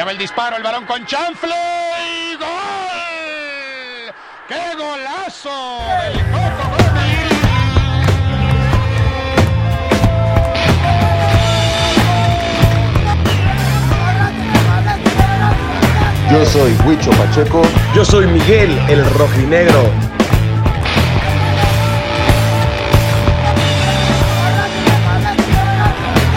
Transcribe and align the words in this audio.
Allá 0.00 0.06
va 0.06 0.12
el 0.12 0.18
disparo, 0.18 0.56
el 0.56 0.62
balón 0.62 0.86
con 0.86 1.04
chanfle 1.04 1.54
y 2.00 2.34
gol. 2.36 2.48
¡Qué 4.48 4.74
golazo! 4.78 5.78
del 6.00 6.14
Coco 6.32 6.64
Gómez! 6.70 7.28
Yo 16.30 16.46
soy 16.46 16.74
Huicho 16.86 17.10
Pacheco. 17.10 17.60
Yo 17.94 18.02
soy 18.02 18.26
Miguel, 18.26 18.70
el 18.88 19.04
rojinegro. 19.04 19.90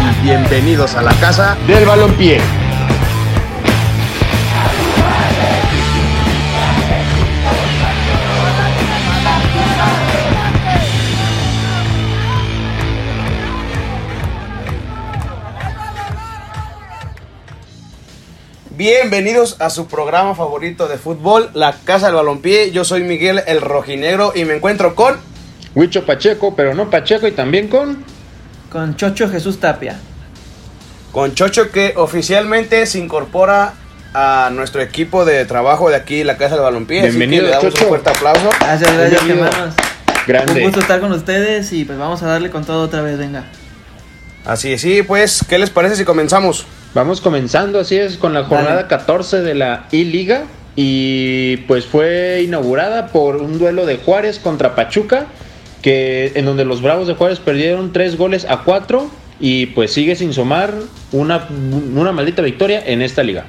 Y 0.02 0.22
bienvenidos 0.22 0.96
a 0.96 1.02
la 1.02 1.14
casa. 1.14 1.56
Del 1.66 1.86
balompié. 1.86 2.63
Bienvenidos 18.86 19.56
a 19.62 19.70
su 19.70 19.88
programa 19.88 20.36
favorito 20.36 20.90
de 20.90 20.98
fútbol, 20.98 21.50
La 21.54 21.74
Casa 21.86 22.08
del 22.08 22.16
Balompié. 22.16 22.72
Yo 22.72 22.84
soy 22.84 23.02
Miguel, 23.02 23.42
el 23.48 23.62
rojinegro, 23.62 24.34
y 24.36 24.44
me 24.44 24.56
encuentro 24.58 24.94
con... 24.94 25.16
Huicho 25.74 26.06
Pacheco, 26.06 26.54
pero 26.54 26.76
no 26.76 26.90
Pacheco 26.90 27.26
y 27.26 27.32
también 27.32 27.70
con... 27.70 28.04
Con 28.70 28.98
Chocho 28.98 29.30
Jesús 29.30 29.62
Tapia. 29.62 29.98
Con 31.14 31.34
Chocho 31.34 31.72
que 31.72 31.94
oficialmente 31.96 32.86
se 32.86 33.00
incorpora 33.00 33.76
a 34.14 34.50
nuestro 34.52 34.82
equipo 34.82 35.24
de 35.24 35.46
trabajo 35.46 35.90
de 35.90 35.96
aquí, 35.96 36.26
La 36.26 36.36
Casa 36.36 36.56
del 36.56 36.66
Balompié. 36.66 37.00
Así 37.00 37.12
que 37.12 37.18
Bienvenido, 37.18 37.44
le 37.46 37.52
damos 37.52 37.74
Chocho. 37.74 37.84
un 37.86 37.88
fuerte 37.88 38.10
aplauso. 38.10 38.50
Gracias, 38.60 38.98
gracias, 38.98 39.24
Bienvenido. 39.24 39.48
hermanos. 39.48 39.76
Grande. 40.28 40.54
Un 40.56 40.64
gusto 40.64 40.82
estar 40.82 41.00
con 41.00 41.14
ustedes 41.14 41.72
y 41.72 41.86
pues 41.86 41.98
vamos 41.98 42.22
a 42.22 42.28
darle 42.28 42.50
con 42.50 42.66
todo 42.66 42.84
otra 42.84 43.02
vez, 43.02 43.18
venga. 43.18 43.46
Así 44.44 44.74
es, 44.74 44.82
sí, 44.82 45.04
pues, 45.04 45.40
¿qué 45.48 45.58
les 45.58 45.70
parece 45.70 45.96
si 45.96 46.04
comenzamos? 46.04 46.66
Vamos 46.94 47.22
comenzando, 47.22 47.80
así 47.80 47.98
es, 47.98 48.18
con 48.18 48.34
la 48.34 48.44
jornada 48.44 48.76
Dale. 48.76 48.88
14 48.88 49.42
de 49.42 49.56
la 49.56 49.88
I-Liga. 49.92 50.44
Y 50.76 51.58
pues 51.68 51.86
fue 51.86 52.42
inaugurada 52.46 53.08
por 53.08 53.38
un 53.38 53.58
duelo 53.60 53.86
de 53.86 53.98
Juárez 53.98 54.40
contra 54.40 54.76
Pachuca. 54.76 55.26
Que, 55.82 56.32
en 56.36 56.46
donde 56.46 56.66
los 56.66 56.82
Bravos 56.82 57.08
de 57.08 57.16
Juárez 57.16 57.40
perdieron 57.40 57.92
3 57.94 58.18
goles 58.18 58.46
a 58.48 58.60
4. 58.64 59.10
Y 59.40 59.68
pues 59.68 59.92
sigue 59.92 60.16
sin 60.16 60.34
sumar 60.34 60.74
una, 61.12 61.48
una 61.96 62.12
maldita 62.12 62.42
victoria 62.42 62.82
en 62.86 63.02
esta 63.02 63.24
liga. 63.24 63.46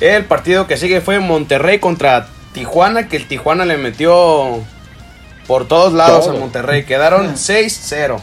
El 0.00 0.24
partido 0.24 0.66
que 0.66 0.76
sigue 0.76 1.00
fue 1.00 1.18
Monterrey 1.20 1.78
contra 1.78 2.28
Tijuana, 2.54 3.08
que 3.08 3.16
el 3.18 3.26
Tijuana 3.28 3.64
le 3.64 3.76
metió 3.76 4.60
por 5.46 5.68
todos 5.68 5.92
lados 5.92 6.24
Todo. 6.26 6.36
a 6.36 6.40
Monterrey. 6.40 6.84
Quedaron 6.84 7.26
Ah. 7.26 7.36
6-0. 7.36 8.20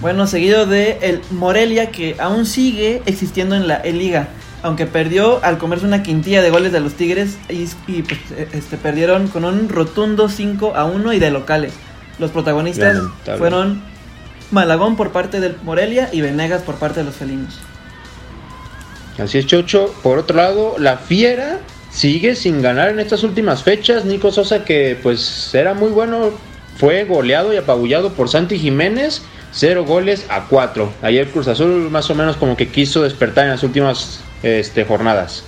Bueno, 0.00 0.26
seguido 0.26 0.66
de 0.66 0.98
el 1.00 1.22
Morelia 1.30 1.90
que 1.90 2.16
aún 2.18 2.44
sigue 2.46 3.02
existiendo 3.06 3.54
en 3.54 3.66
la 3.66 3.76
E-Liga. 3.76 4.28
Aunque 4.62 4.86
perdió 4.86 5.42
al 5.44 5.58
comerse 5.58 5.86
una 5.86 6.02
quintilla 6.02 6.42
de 6.42 6.50
goles 6.50 6.72
de 6.72 6.80
los 6.80 6.94
Tigres 6.94 7.38
y, 7.48 7.68
y, 7.86 8.02
pues, 8.02 8.18
eh, 8.36 8.48
este, 8.52 8.76
perdieron 8.76 9.28
con 9.28 9.44
un 9.44 9.68
rotundo 9.68 10.28
5 10.28 10.74
a 10.74 10.84
1 10.84 11.12
y 11.12 11.18
de 11.18 11.30
locales. 11.30 11.72
Los 12.18 12.30
protagonistas 12.30 12.96
Lamentable. 12.96 13.38
fueron 13.38 13.82
Malagón 14.50 14.96
por 14.96 15.12
parte 15.12 15.40
del 15.40 15.56
Morelia 15.62 16.08
y 16.12 16.20
Venegas 16.20 16.62
por 16.62 16.76
parte 16.76 17.00
de 17.00 17.06
los 17.06 17.14
felinos. 17.14 17.58
Así 19.18 19.38
es, 19.38 19.46
Chocho. 19.46 19.94
Por 20.02 20.18
otro 20.18 20.36
lado, 20.36 20.76
la 20.78 20.98
Fiera 20.98 21.60
sigue 21.90 22.34
sin 22.34 22.60
ganar 22.60 22.90
en 22.90 23.00
estas 23.00 23.22
últimas 23.22 23.62
fechas. 23.62 24.04
Nico 24.04 24.30
Sosa, 24.30 24.64
que 24.64 24.98
pues 25.02 25.54
era 25.54 25.74
muy 25.74 25.90
bueno, 25.90 26.32
fue 26.76 27.04
goleado 27.04 27.52
y 27.52 27.56
apabullado 27.56 28.12
por 28.12 28.28
Santi 28.28 28.58
Jiménez. 28.58 29.22
Cero 29.52 29.84
goles 29.84 30.24
a 30.28 30.44
cuatro. 30.44 30.92
Ayer 31.02 31.28
Cruz 31.30 31.48
Azul 31.48 31.88
más 31.90 32.08
o 32.10 32.14
menos 32.14 32.36
como 32.36 32.56
que 32.56 32.68
quiso 32.68 33.02
despertar 33.02 33.44
en 33.44 33.50
las 33.52 33.62
últimas 33.62 34.20
este, 34.42 34.84
jornadas. 34.84 35.44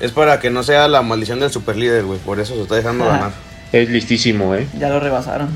Es 0.00 0.10
para 0.12 0.40
que 0.40 0.50
no 0.50 0.62
sea 0.62 0.88
la 0.88 1.02
maldición 1.02 1.40
del 1.40 1.50
superlíder, 1.50 2.04
güey. 2.04 2.18
Por 2.18 2.40
eso 2.40 2.54
se 2.54 2.62
está 2.62 2.74
dejando 2.76 3.04
Ah. 3.04 3.08
ganar. 3.08 3.30
Es 3.72 3.88
listísimo, 3.90 4.54
¿eh? 4.54 4.66
Ya 4.78 4.88
lo 4.88 5.00
rebasaron. 5.00 5.48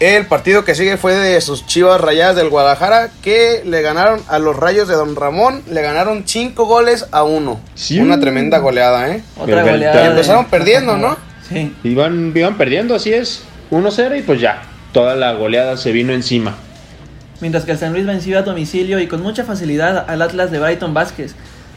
El 0.00 0.24
partido 0.26 0.64
que 0.64 0.74
sigue 0.74 0.96
fue 0.96 1.14
de 1.14 1.38
sus 1.42 1.66
chivas 1.66 2.00
rayadas 2.00 2.34
del 2.34 2.48
Guadalajara 2.48 3.10
que 3.22 3.62
le 3.66 3.82
ganaron 3.82 4.22
a 4.28 4.38
los 4.38 4.56
rayos 4.56 4.88
de 4.88 4.94
Don 4.94 5.14
Ramón. 5.14 5.62
Le 5.70 5.82
ganaron 5.82 6.22
5 6.26 6.64
goles 6.64 7.06
a 7.12 7.22
1. 7.22 7.60
Sí. 7.74 8.00
Una 8.00 8.18
tremenda 8.18 8.58
goleada, 8.58 9.10
¿eh? 9.10 9.22
Otra 9.36 9.62
goleada. 9.62 10.00
de- 10.02 10.06
empezaron 10.08 10.46
perdiendo, 10.46 10.96
¿no? 10.96 11.16
Sí. 11.48 11.74
Iban, 11.84 12.32
iban 12.34 12.56
perdiendo, 12.56 12.94
así 12.94 13.12
es. 13.12 13.42
1-0 13.70 14.16
y 14.16 14.22
pues 14.22 14.40
ya. 14.40 14.62
Toda 14.92 15.14
la 15.16 15.32
goleada 15.32 15.76
se 15.76 15.92
vino 15.92 16.12
encima. 16.12 16.54
Mientras 17.40 17.64
que 17.64 17.72
el 17.72 17.78
San 17.78 17.92
Luis 17.92 18.04
venció 18.06 18.38
a 18.38 18.42
domicilio 18.42 18.98
y 19.00 19.06
con 19.06 19.22
mucha 19.22 19.44
facilidad 19.44 20.04
al 20.10 20.20
Atlas 20.22 20.50
de 20.50 20.58
Brighton 20.58 20.92
Vázquez. 20.94 21.34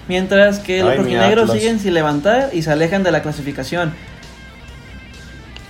Mientras 0.07 0.59
que 0.59 0.81
los 0.81 0.91
Ay, 0.91 0.97
rojinegros 0.97 1.51
siguen 1.51 1.79
sin 1.79 1.93
levantar 1.93 2.49
y 2.51 2.61
se 2.63 2.71
alejan 2.71 3.03
de 3.03 3.11
la 3.11 3.21
clasificación. 3.21 3.93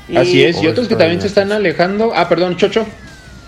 Y- 0.09 0.17
Así 0.17 0.43
es. 0.43 0.61
Y 0.63 0.67
otros 0.67 0.87
que 0.87 0.95
también 0.95 1.21
se 1.21 1.27
están 1.27 1.51
alejando. 1.51 2.11
Ah, 2.15 2.27
perdón, 2.27 2.57
Chocho. 2.57 2.85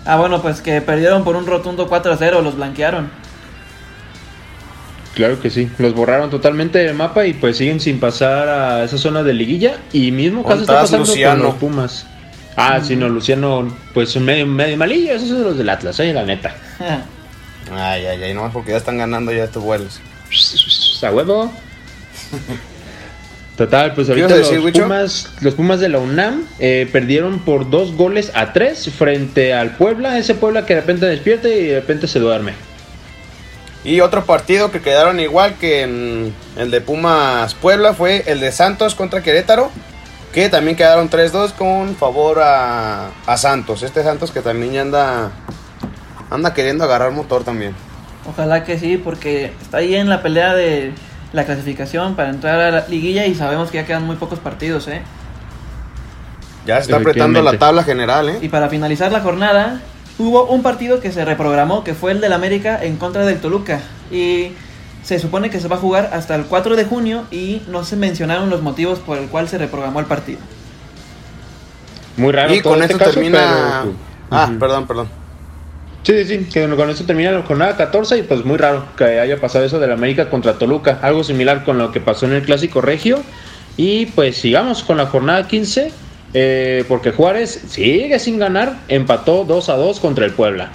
Ah, 0.04 0.16
bueno, 0.16 0.40
pues 0.40 0.60
que 0.60 0.80
perdieron 0.80 1.24
por 1.24 1.34
un 1.34 1.46
rotundo 1.46 1.88
4-0, 1.88 2.40
los 2.42 2.54
blanquearon. 2.56 3.10
Claro 5.14 5.40
que 5.40 5.48
sí, 5.50 5.68
los 5.78 5.94
borraron 5.94 6.28
totalmente 6.30 6.78
del 6.78 6.94
mapa 6.94 7.26
y 7.26 7.32
pues 7.32 7.56
siguen 7.56 7.80
sin 7.80 7.98
pasar 7.98 8.48
a 8.48 8.84
esa 8.84 8.98
zona 8.98 9.22
de 9.22 9.32
liguilla 9.32 9.78
y 9.92 10.12
mismo 10.12 10.42
caso 10.44 10.60
está 10.60 10.74
¿Contás, 10.74 10.90
pasando 10.90 11.06
Luciano? 11.06 11.36
con 11.36 11.46
los 11.46 11.54
Pumas. 11.56 12.06
Ah, 12.56 12.80
sí, 12.82 12.96
no, 12.96 13.08
Luciano, 13.08 13.70
pues 13.92 14.16
medio, 14.16 14.46
medio 14.46 14.76
malillo, 14.78 15.12
esos 15.12 15.28
son 15.28 15.42
los 15.42 15.58
del 15.58 15.68
Atlas, 15.68 16.00
eh, 16.00 16.12
la 16.12 16.24
neta. 16.24 16.54
Ay, 17.68 18.06
ay, 18.06 18.22
ay, 18.22 18.32
nomás 18.32 18.52
porque 18.52 18.70
ya 18.70 18.76
están 18.76 18.96
ganando 18.96 19.32
ya 19.32 19.42
estos 19.42 19.60
vuelos. 19.60 20.00
A 21.02 21.10
huevo. 21.10 21.52
Total, 23.56 23.92
pues 23.94 24.06
¿Qué 24.06 24.22
ahorita 24.22 24.36
los? 24.36 24.72
Pumas, 24.72 25.32
los 25.40 25.54
Pumas 25.54 25.80
de 25.80 25.88
la 25.88 25.98
UNAM 25.98 26.46
eh, 26.58 26.88
perdieron 26.92 27.40
por 27.40 27.68
dos 27.68 27.96
goles 27.96 28.30
a 28.34 28.52
tres 28.52 28.88
frente 28.90 29.52
al 29.52 29.76
Puebla, 29.76 30.16
ese 30.16 30.34
Puebla 30.34 30.64
que 30.64 30.74
de 30.74 30.80
repente 30.80 31.06
despierta 31.06 31.48
y 31.48 31.64
de 31.64 31.80
repente 31.80 32.06
se 32.06 32.18
duerme. 32.20 32.52
Y 33.82 34.00
otro 34.00 34.26
partido 34.26 34.70
que 34.70 34.80
quedaron 34.80 35.20
igual 35.20 35.54
que 35.54 35.82
el 35.82 36.70
de 36.70 36.80
Pumas 36.80 37.54
Puebla 37.54 37.94
fue 37.94 38.24
el 38.26 38.40
de 38.40 38.52
Santos 38.52 38.94
contra 38.94 39.22
Querétaro. 39.22 39.70
Que 40.36 40.50
también 40.50 40.76
quedaron 40.76 41.08
3-2 41.08 41.54
con 41.54 41.96
favor 41.96 42.40
a, 42.40 43.08
a 43.24 43.36
Santos. 43.38 43.82
Este 43.82 44.02
Santos 44.02 44.32
que 44.32 44.42
también 44.42 44.74
ya 44.74 44.82
anda, 44.82 45.30
anda 46.28 46.52
queriendo 46.52 46.84
agarrar 46.84 47.10
motor 47.12 47.42
también. 47.42 47.74
Ojalá 48.28 48.62
que 48.62 48.78
sí, 48.78 48.98
porque 48.98 49.54
está 49.62 49.78
ahí 49.78 49.94
en 49.94 50.10
la 50.10 50.20
pelea 50.20 50.52
de 50.52 50.92
la 51.32 51.46
clasificación 51.46 52.16
para 52.16 52.28
entrar 52.28 52.60
a 52.60 52.70
la 52.70 52.86
liguilla 52.86 53.24
y 53.24 53.34
sabemos 53.34 53.70
que 53.70 53.78
ya 53.78 53.86
quedan 53.86 54.04
muy 54.04 54.16
pocos 54.16 54.38
partidos, 54.38 54.88
¿eh? 54.88 55.00
Ya 56.66 56.76
se 56.76 56.82
está 56.82 56.98
apretando 56.98 57.40
la 57.40 57.56
tabla 57.56 57.82
general, 57.82 58.28
¿eh? 58.28 58.38
Y 58.42 58.50
para 58.50 58.68
finalizar 58.68 59.10
la 59.10 59.20
jornada, 59.20 59.80
hubo 60.18 60.44
un 60.48 60.62
partido 60.62 61.00
que 61.00 61.12
se 61.12 61.24
reprogramó, 61.24 61.82
que 61.82 61.94
fue 61.94 62.12
el 62.12 62.20
del 62.20 62.34
América 62.34 62.78
en 62.82 62.98
contra 62.98 63.24
del 63.24 63.40
Toluca. 63.40 63.80
Y 64.10 64.52
se 65.06 65.20
supone 65.20 65.50
que 65.50 65.60
se 65.60 65.68
va 65.68 65.76
a 65.76 65.78
jugar 65.78 66.10
hasta 66.12 66.34
el 66.34 66.46
4 66.46 66.74
de 66.74 66.84
junio 66.84 67.26
y 67.30 67.62
no 67.68 67.84
se 67.84 67.94
mencionaron 67.94 68.50
los 68.50 68.60
motivos 68.60 68.98
por 68.98 69.18
el 69.18 69.28
cual 69.28 69.48
se 69.48 69.56
reprogramó 69.56 70.00
el 70.00 70.06
partido. 70.06 70.40
Muy 72.16 72.32
raro 72.32 72.52
Y 72.52 72.60
todo 72.60 72.72
con 72.72 72.82
este 72.82 72.94
esto 72.94 73.04
caso, 73.04 73.14
termina... 73.14 73.82
pero- 73.84 73.94
Ah, 74.28 74.48
Ujú. 74.50 74.58
perdón, 74.58 74.86
perdón. 74.88 75.08
Sí, 76.02 76.24
sí, 76.24 76.38
sí, 76.38 76.44
que 76.52 76.68
con 76.74 76.90
esto 76.90 77.04
termina 77.04 77.30
la 77.30 77.42
jornada 77.42 77.76
14 77.76 78.18
y 78.18 78.22
pues 78.24 78.44
muy 78.44 78.56
raro 78.56 78.84
que 78.96 79.04
haya 79.20 79.40
pasado 79.40 79.64
eso 79.64 79.78
del 79.78 79.92
América 79.92 80.28
contra 80.28 80.54
Toluca, 80.54 80.98
algo 81.02 81.22
similar 81.22 81.62
con 81.64 81.78
lo 81.78 81.92
que 81.92 82.00
pasó 82.00 82.26
en 82.26 82.32
el 82.32 82.42
Clásico 82.42 82.80
Regio. 82.80 83.20
Y 83.76 84.06
pues 84.06 84.36
sigamos 84.38 84.82
con 84.82 84.96
la 84.96 85.06
jornada 85.06 85.46
15, 85.46 85.92
eh, 86.34 86.84
porque 86.88 87.12
Juárez 87.12 87.62
sigue 87.68 88.18
sin 88.18 88.40
ganar, 88.40 88.78
empató 88.88 89.44
2 89.44 89.68
a 89.68 89.76
2 89.76 90.00
contra 90.00 90.24
el 90.24 90.32
Puebla. 90.32 90.70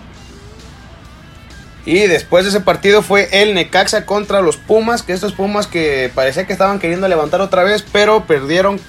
Y 1.86 2.02
después 2.08 2.44
de 2.44 2.52
ese 2.52 2.62
partido 2.62 3.02
fue 3.02 3.28
el 3.32 3.56
Necaxa 3.56 4.06
contra 4.06 4.42
los 4.42 4.58
Pumas, 4.58 5.02
que 5.02 5.14
estos 5.14 5.34
Pumas 5.34 5.66
que 5.68 6.12
parecía 6.14 6.46
que 6.46 6.54
estaban 6.54 6.80
queriendo 6.80 7.08
levantar 7.08 7.42
otra 7.42 7.64
vez, 7.64 7.84
pero 7.92 8.26
perdieron 8.26 8.80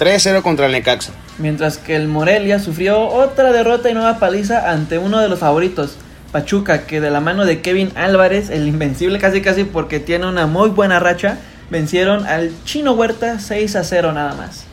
3-0 0.00 0.42
contra 0.42 0.66
el 0.66 0.72
Necaxa. 0.72 1.12
Mientras 1.38 1.78
que 1.78 1.94
el 1.94 2.08
Morelia 2.08 2.58
sufrió 2.58 3.06
otra 3.06 3.52
derrota 3.52 3.88
y 3.88 3.94
nueva 3.94 4.18
paliza 4.18 4.70
ante 4.70 4.98
uno 4.98 5.20
de 5.20 5.28
los 5.28 5.38
favoritos, 5.38 5.96
Pachuca, 6.32 6.86
que 6.86 7.00
de 7.00 7.10
la 7.10 7.20
mano 7.20 7.44
de 7.44 7.60
Kevin 7.60 7.92
Álvarez, 7.94 8.50
el 8.50 8.66
invencible 8.66 9.18
casi 9.18 9.42
casi 9.42 9.64
porque 9.64 10.00
tiene 10.00 10.26
una 10.26 10.46
muy 10.46 10.70
buena 10.70 10.98
racha, 10.98 11.38
vencieron 11.70 12.26
al 12.26 12.52
Chino 12.64 12.92
Huerta 12.92 13.38
6 13.38 13.76
a 13.76 13.84
0 13.84 14.12
nada 14.12 14.34
más. 14.34 14.64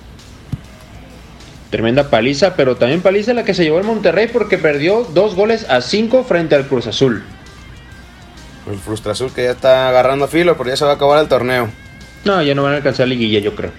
Tremenda 1.69 2.09
paliza, 2.09 2.56
pero 2.56 2.77
también 2.77 3.01
paliza 3.01 3.33
la 3.33 3.44
que 3.44 3.53
se 3.53 3.63
llevó 3.63 3.80
el 3.80 3.85
Monterrey 3.85 4.30
porque 4.31 4.57
perdió 4.57 5.03
dos 5.13 5.35
goles 5.35 5.69
a 5.69 5.81
5 5.81 6.23
frente 6.23 6.56
al 6.56 6.68
Cruz 6.68 6.88
Azul. 6.88 7.23
El 8.69 8.78
Frustra 8.80 9.14
Azul 9.14 9.31
que 9.34 9.44
ya 9.44 9.52
está 9.52 9.90
agarrando 9.90 10.28
filo, 10.28 10.58
pero 10.58 10.69
ya 10.69 10.78
se 10.78 10.86
va 10.86 10.92
a 10.92 10.96
acabar 10.96 11.19
el 11.22 11.28
torneo. 11.28 11.69
No, 12.25 12.42
ya 12.42 12.54
no 12.56 12.64
van 12.64 12.74
a 12.74 12.78
alcanzar 12.78 13.08
liguilla, 13.08 13.40
yo 13.40 13.56
creo. 13.56 13.72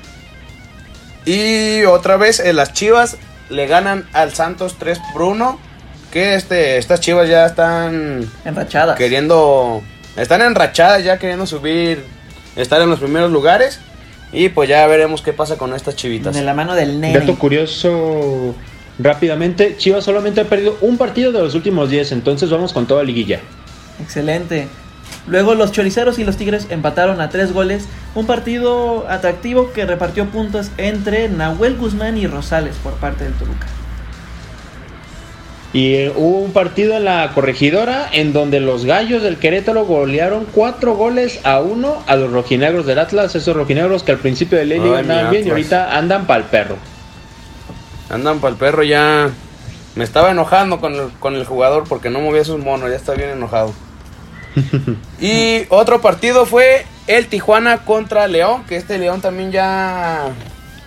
Y 1.27 1.85
otra 1.85 2.17
vez 2.17 2.41
eh, 2.41 2.53
las 2.53 2.73
Chivas 2.73 3.19
le 3.51 3.67
ganan 3.67 4.07
al 4.13 4.33
Santos 4.35 4.77
3 4.79 4.99
por 5.13 5.23
1. 5.23 5.59
Que 6.13 6.35
este, 6.35 6.79
estas 6.79 7.01
Chivas 7.01 7.29
ya 7.29 7.45
están 7.47 8.31
Enrachadas. 8.45 8.97
queriendo. 8.97 9.83
Están 10.17 10.41
enrachadas 10.41 11.05
ya 11.05 11.19
queriendo 11.19 11.47
subir. 11.47 12.05
Estar 12.57 12.81
en 12.81 12.89
los 12.89 12.99
primeros 12.99 13.31
lugares. 13.31 13.81
Y 14.33 14.49
pues 14.49 14.69
ya 14.69 14.87
veremos 14.87 15.21
qué 15.23 15.33
pasa 15.33 15.57
con 15.57 15.75
estas 15.75 15.97
chivitas. 15.97 16.35
De 16.35 16.43
la 16.43 16.55
mano 16.55 16.75
del 16.75 17.01
nene. 17.01 17.19
Dato 17.19 17.39
curioso, 17.39 18.55
rápidamente, 18.99 19.77
Chivas 19.79 20.05
solamente 20.05 20.41
ha 20.43 20.45
perdido 20.45 20.77
un 20.83 20.99
partido 20.99 21.33
de 21.33 21.41
los 21.41 21.55
últimos 21.55 21.89
10, 21.89 22.13
entonces 22.13 22.51
vamos 22.51 22.75
con 22.75 22.87
toda 22.87 23.03
liguilla. 23.05 23.41
Excelente. 24.01 24.69
Luego 25.27 25.55
los 25.55 25.73
choriceros 25.73 26.19
y 26.19 26.25
los 26.25 26.37
tigres 26.37 26.67
empataron 26.71 27.21
a 27.21 27.29
tres 27.29 27.53
goles. 27.53 27.87
Un 28.15 28.27
partido 28.27 29.07
atractivo 29.09 29.73
que 29.73 29.85
repartió 29.85 30.27
puntos 30.27 30.71
entre 30.79 31.29
Nahuel 31.29 31.77
Guzmán 31.77 32.17
y 32.17 32.27
Rosales 32.27 32.77
por 32.83 32.95
parte 32.95 33.25
del 33.25 33.35
Toluca. 33.35 33.67
Y 35.75 35.95
eh, 35.95 36.13
hubo 36.17 36.39
un 36.39 36.53
partido 36.53 36.97
en 36.97 37.05
la 37.05 37.31
corregidora 37.35 38.09
en 38.13 38.33
donde 38.33 38.59
los 38.59 38.87
gallos 38.87 39.23
del 39.23 39.37
Querétaro 39.37 39.85
golearon 39.85 40.47
cuatro 40.51 40.95
goles 40.95 41.41
a 41.45 41.61
uno 41.61 42.03
a 42.07 42.17
los 42.17 42.33
rojinegros 42.33 42.87
del 42.87 42.99
Atlas, 42.99 43.35
esos 43.35 43.55
rojinegros 43.55 44.03
que 44.03 44.13
al 44.13 44.19
principio 44.19 44.57
de 44.57 44.65
mi 44.65 44.75
andaban 44.75 45.31
bien 45.31 45.47
y 45.47 45.51
ahorita 45.51 45.97
andan 45.97 46.27
pa'l 46.27 46.45
perro. 46.45 46.77
Andan 48.09 48.41
para 48.41 48.53
el 48.53 48.59
perro 48.59 48.83
ya. 48.83 49.29
Me 49.95 50.05
estaba 50.05 50.31
enojando 50.31 50.81
con 50.81 50.95
el, 50.95 51.11
con 51.21 51.35
el 51.35 51.45
jugador 51.45 51.85
porque 51.87 52.09
no 52.09 52.21
movía 52.21 52.45
sus 52.45 52.59
monos, 52.59 52.89
ya 52.89 52.97
está 52.97 53.13
bien 53.13 53.29
enojado. 53.29 53.75
y 55.21 55.63
otro 55.69 56.01
partido 56.01 56.47
fue 56.47 56.87
el 57.07 57.27
Tijuana 57.27 57.79
contra 57.85 58.29
León, 58.29 58.65
que 58.69 58.77
este 58.77 58.99
León 58.99 59.21
también 59.21 59.51
ya... 59.53 60.31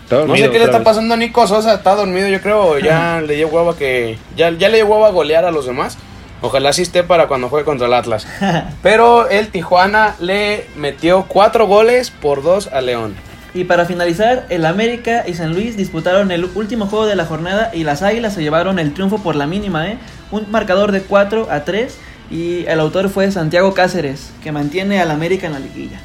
No 0.10 0.36
sé 0.36 0.50
qué 0.50 0.60
le 0.60 0.66
está 0.66 0.84
pasando 0.84 1.14
a 1.14 1.18
Nico 1.18 1.48
Sosa, 1.48 1.76
está 1.76 1.96
dormido 1.96 2.28
yo 2.28 2.42
creo, 2.42 2.78
ya 2.80 3.22
le 3.22 3.36
dio 3.36 3.48
hueva 3.48 3.78
que... 3.78 4.18
Ya, 4.36 4.50
ya 4.52 4.68
le 4.68 4.78
dio 4.78 4.88
hueva 4.88 5.08
a 5.08 5.12
golear 5.12 5.46
a 5.46 5.52
los 5.52 5.66
demás. 5.66 5.98
Ojalá 6.42 6.74
sí 6.74 6.82
esté 6.82 7.04
para 7.04 7.28
cuando 7.28 7.50
juegue 7.50 7.66
contra 7.66 7.88
el 7.88 7.94
Atlas. 7.94 8.28
Pero 8.84 9.30
el 9.30 9.48
Tijuana 9.50 10.16
le 10.20 10.66
metió 10.76 11.26
cuatro 11.28 11.66
goles 11.66 12.12
por 12.12 12.44
dos 12.44 12.68
a 12.74 12.82
León. 12.82 13.16
Y 13.54 13.66
para 13.66 13.86
finalizar, 13.86 14.46
el 14.50 14.66
América 14.66 15.26
y 15.28 15.34
San 15.34 15.54
Luis 15.54 15.76
disputaron 15.76 16.32
el 16.32 16.46
último 16.56 16.88
juego 16.88 17.06
de 17.06 17.16
la 17.16 17.26
jornada 17.26 17.72
y 17.74 17.84
las 17.84 18.02
Águilas 18.02 18.34
se 18.34 18.42
llevaron 18.42 18.80
el 18.80 18.94
triunfo 18.94 19.18
por 19.20 19.36
la 19.36 19.46
mínima, 19.46 19.88
¿eh? 19.90 19.98
Un 20.32 20.50
marcador 20.50 20.92
de 20.94 21.02
4 21.02 21.48
a 21.52 21.66
3 21.66 21.98
y 22.32 22.66
el 22.66 22.80
autor 22.80 23.10
fue 23.10 23.30
Santiago 23.32 23.74
Cáceres, 23.74 24.32
que 24.42 24.54
mantiene 24.54 25.02
al 25.02 25.12
América 25.12 25.48
en 25.48 25.54
la 25.54 25.60
liguilla. 25.60 26.00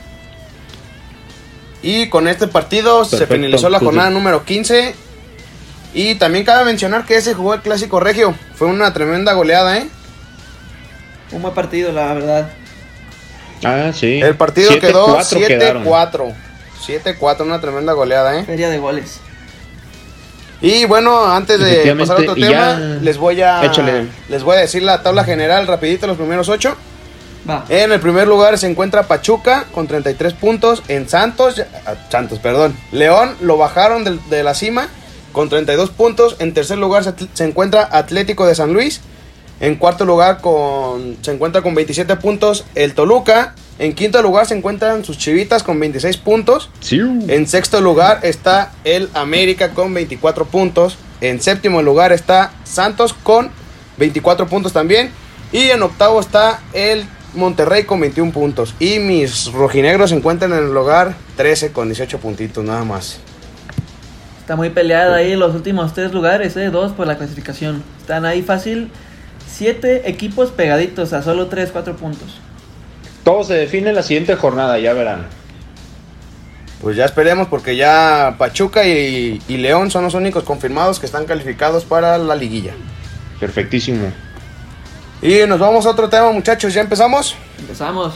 Y 1.83 2.09
con 2.09 2.27
este 2.27 2.49
partido 2.49 3.05
se 3.05 3.27
finalizó 3.29 3.69
la 3.69 3.79
pues, 3.79 3.87
jornada 3.87 4.09
sí. 4.09 4.15
número 4.15 4.45
15. 4.45 4.95
Y 5.95 6.17
también 6.17 6.45
cabe 6.45 6.65
mencionar 6.65 7.07
que 7.07 7.17
ese 7.17 7.33
jugó 7.33 7.55
el 7.55 7.61
Clásico 7.61 8.01
Regio. 8.01 8.35
Fue 8.57 8.67
una 8.67 8.93
tremenda 8.93 9.35
goleada, 9.35 9.79
¿eh? 9.79 9.89
Un 11.31 11.43
buen 11.43 11.55
partido, 11.55 11.93
la 11.93 12.13
verdad. 12.13 12.51
Ah, 13.65 13.93
sí. 13.95 14.21
El 14.21 14.35
partido 14.35 14.71
7-4 14.73 14.81
quedó 14.81 15.47
quedaron. 15.47 15.85
7-4. 15.85 16.35
7-4, 16.87 17.41
una 17.43 17.61
tremenda 17.61 17.93
goleada, 17.93 18.39
¿eh? 18.39 18.45
Feria 18.45 18.69
de 18.69 18.79
goles. 18.79 19.21
Y 20.61 20.85
bueno, 20.87 21.27
antes 21.27 21.61
de 21.61 21.95
pasar 21.97 22.17
a 22.19 22.21
otro 22.21 22.35
tema, 22.35 22.49
ya- 22.49 22.79
les 23.03 23.19
voy 23.19 23.41
a 23.43 23.65
Échale. 23.65 24.07
les 24.29 24.43
voy 24.43 24.57
a 24.57 24.61
decir 24.61 24.83
la 24.83 25.03
tabla 25.03 25.25
general 25.25 25.67
rapidito 25.67 26.07
los 26.07 26.17
primeros 26.17 26.49
8. 26.49 26.75
Va. 27.49 27.65
En 27.69 27.93
el 27.93 28.01
primer 28.01 28.27
lugar 28.27 28.59
se 28.59 28.67
encuentra 28.69 29.05
Pachuca 29.05 29.67
con 29.73 29.87
33 29.87 30.33
puntos. 30.33 30.83
En 30.89 31.09
Santos, 31.09 31.63
ah, 31.87 31.95
Santos, 32.11 32.39
perdón. 32.41 32.77
León 32.91 33.37
lo 33.41 33.57
bajaron 33.57 34.05
de, 34.29 34.43
la 34.43 34.55
cima 34.55 34.89
con 35.33 35.49
32 35.49 35.91
puntos. 35.91 36.37
En 36.41 36.55
tercer 36.55 36.79
lugar 36.79 37.05
se, 37.05 37.13
se 37.35 37.45
encuentra 37.45 37.89
Atlético 37.93 38.47
de 38.47 38.55
San 38.55 38.73
Luis. 38.73 39.01
En 39.61 39.77
cuarto 39.77 40.05
lugar 40.05 40.41
con, 40.41 41.19
se 41.23 41.31
encuentra 41.33 41.63
con 41.63 41.75
27 41.75 42.17
puntos 42.17 42.65
el 42.75 42.95
Toluca. 42.95 43.55
En 43.79 43.93
quinto 43.93 44.23
lugar 44.23 44.47
se 44.47 44.55
encuentran 44.55 45.05
sus 45.05 45.19
Chivitas 45.19 45.63
con 45.63 45.79
26 45.79 46.17
puntos. 46.17 46.71
Sí. 46.81 47.01
En 47.29 47.47
sexto 47.47 47.81
lugar 47.81 48.21
está 48.23 48.73
el 48.85 49.11
América 49.13 49.71
con 49.71 49.93
24 49.93 50.47
puntos. 50.47 50.97
En 51.21 51.41
séptimo 51.41 51.83
lugar 51.83 52.13
está 52.13 52.53
Santos 52.65 53.13
con 53.13 53.51
24 53.99 54.47
puntos 54.47 54.73
también. 54.73 55.11
Y 55.53 55.65
en 55.71 55.83
octavo 55.83 56.21
está 56.21 56.61
el 56.73 57.05
Monterrey 57.35 57.85
con 57.85 58.01
21 58.01 58.33
puntos. 58.33 58.75
Y 58.81 58.99
mis 58.99 59.53
rojinegros 59.53 60.11
se 60.11 60.17
encuentran 60.17 60.53
en 60.53 60.59
el 60.59 60.73
lugar 60.73 61.15
13 61.37 61.73
con 61.73 61.89
18 61.89 62.19
puntitos 62.19 62.65
nada 62.65 62.85
más. 62.85 63.19
Está 64.41 64.57
muy 64.57 64.71
peleada 64.71 65.17
ahí 65.17 65.35
los 65.37 65.55
últimos 65.55 65.93
tres 65.93 66.13
lugares, 66.13 66.57
¿eh? 66.57 66.71
Dos 66.71 66.93
por 66.93 67.07
la 67.07 67.19
clasificación. 67.19 67.83
Están 68.01 68.25
ahí 68.25 68.43
fácil. 68.43 68.91
Siete 69.47 70.09
equipos 70.09 70.51
pegaditos 70.51 71.13
a 71.13 71.23
solo 71.23 71.49
3, 71.49 71.71
4 71.73 71.97
puntos. 71.97 72.41
Todo 73.27 73.43
se 73.43 73.55
define 73.55 73.89
en 73.89 73.97
la 73.97 74.05
siguiente 74.05 74.37
jornada, 74.37 74.79
ya 74.79 74.93
verán. 74.93 75.27
Pues 76.81 76.97
ya 76.97 77.05
esperemos 77.05 77.49
porque 77.49 77.75
ya 77.75 78.37
Pachuca 78.39 78.87
y, 78.87 79.43
y 79.49 79.57
León 79.57 79.91
son 79.91 80.05
los 80.05 80.15
únicos 80.15 80.45
confirmados 80.45 81.01
que 81.01 81.07
están 81.07 81.25
calificados 81.25 81.85
para 81.85 82.19
la 82.19 82.37
liguilla. 82.37 82.75
Perfectísimo. 83.41 84.13
Y 85.21 85.41
nos 85.49 85.59
vamos 85.59 85.87
a 85.87 85.91
otro 85.91 86.09
tema 86.09 86.31
muchachos, 86.31 86.73
ya 86.73 86.83
empezamos. 86.83 87.35
Empezamos. 87.59 88.15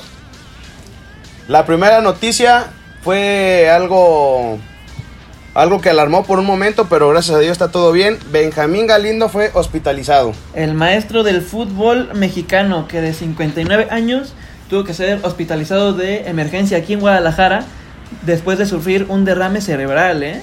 La 1.48 1.66
primera 1.66 2.00
noticia 2.00 2.66
fue 3.02 3.68
algo 3.68 4.60
algo 5.54 5.80
que 5.80 5.90
alarmó 5.90 6.24
por 6.24 6.38
un 6.38 6.46
momento, 6.46 6.86
pero 6.88 7.08
gracias 7.08 7.36
a 7.36 7.40
Dios 7.40 7.50
está 7.50 7.72
todo 7.72 7.90
bien. 7.90 8.16
Benjamín 8.30 8.86
Galindo 8.86 9.28
fue 9.28 9.50
hospitalizado. 9.54 10.34
El 10.54 10.74
maestro 10.74 11.24
del 11.24 11.42
fútbol 11.42 12.14
mexicano 12.14 12.86
que 12.86 13.00
de 13.00 13.12
59 13.12 13.88
años 13.90 14.34
tuvo 14.70 14.84
que 14.84 14.94
ser 14.94 15.18
hospitalizado 15.22 15.92
de 15.92 16.28
emergencia 16.28 16.78
aquí 16.78 16.92
en 16.94 17.00
Guadalajara 17.00 17.64
después 18.24 18.56
de 18.58 18.66
sufrir 18.66 19.06
un 19.08 19.24
derrame 19.24 19.60
cerebral, 19.60 20.22
¿eh? 20.22 20.40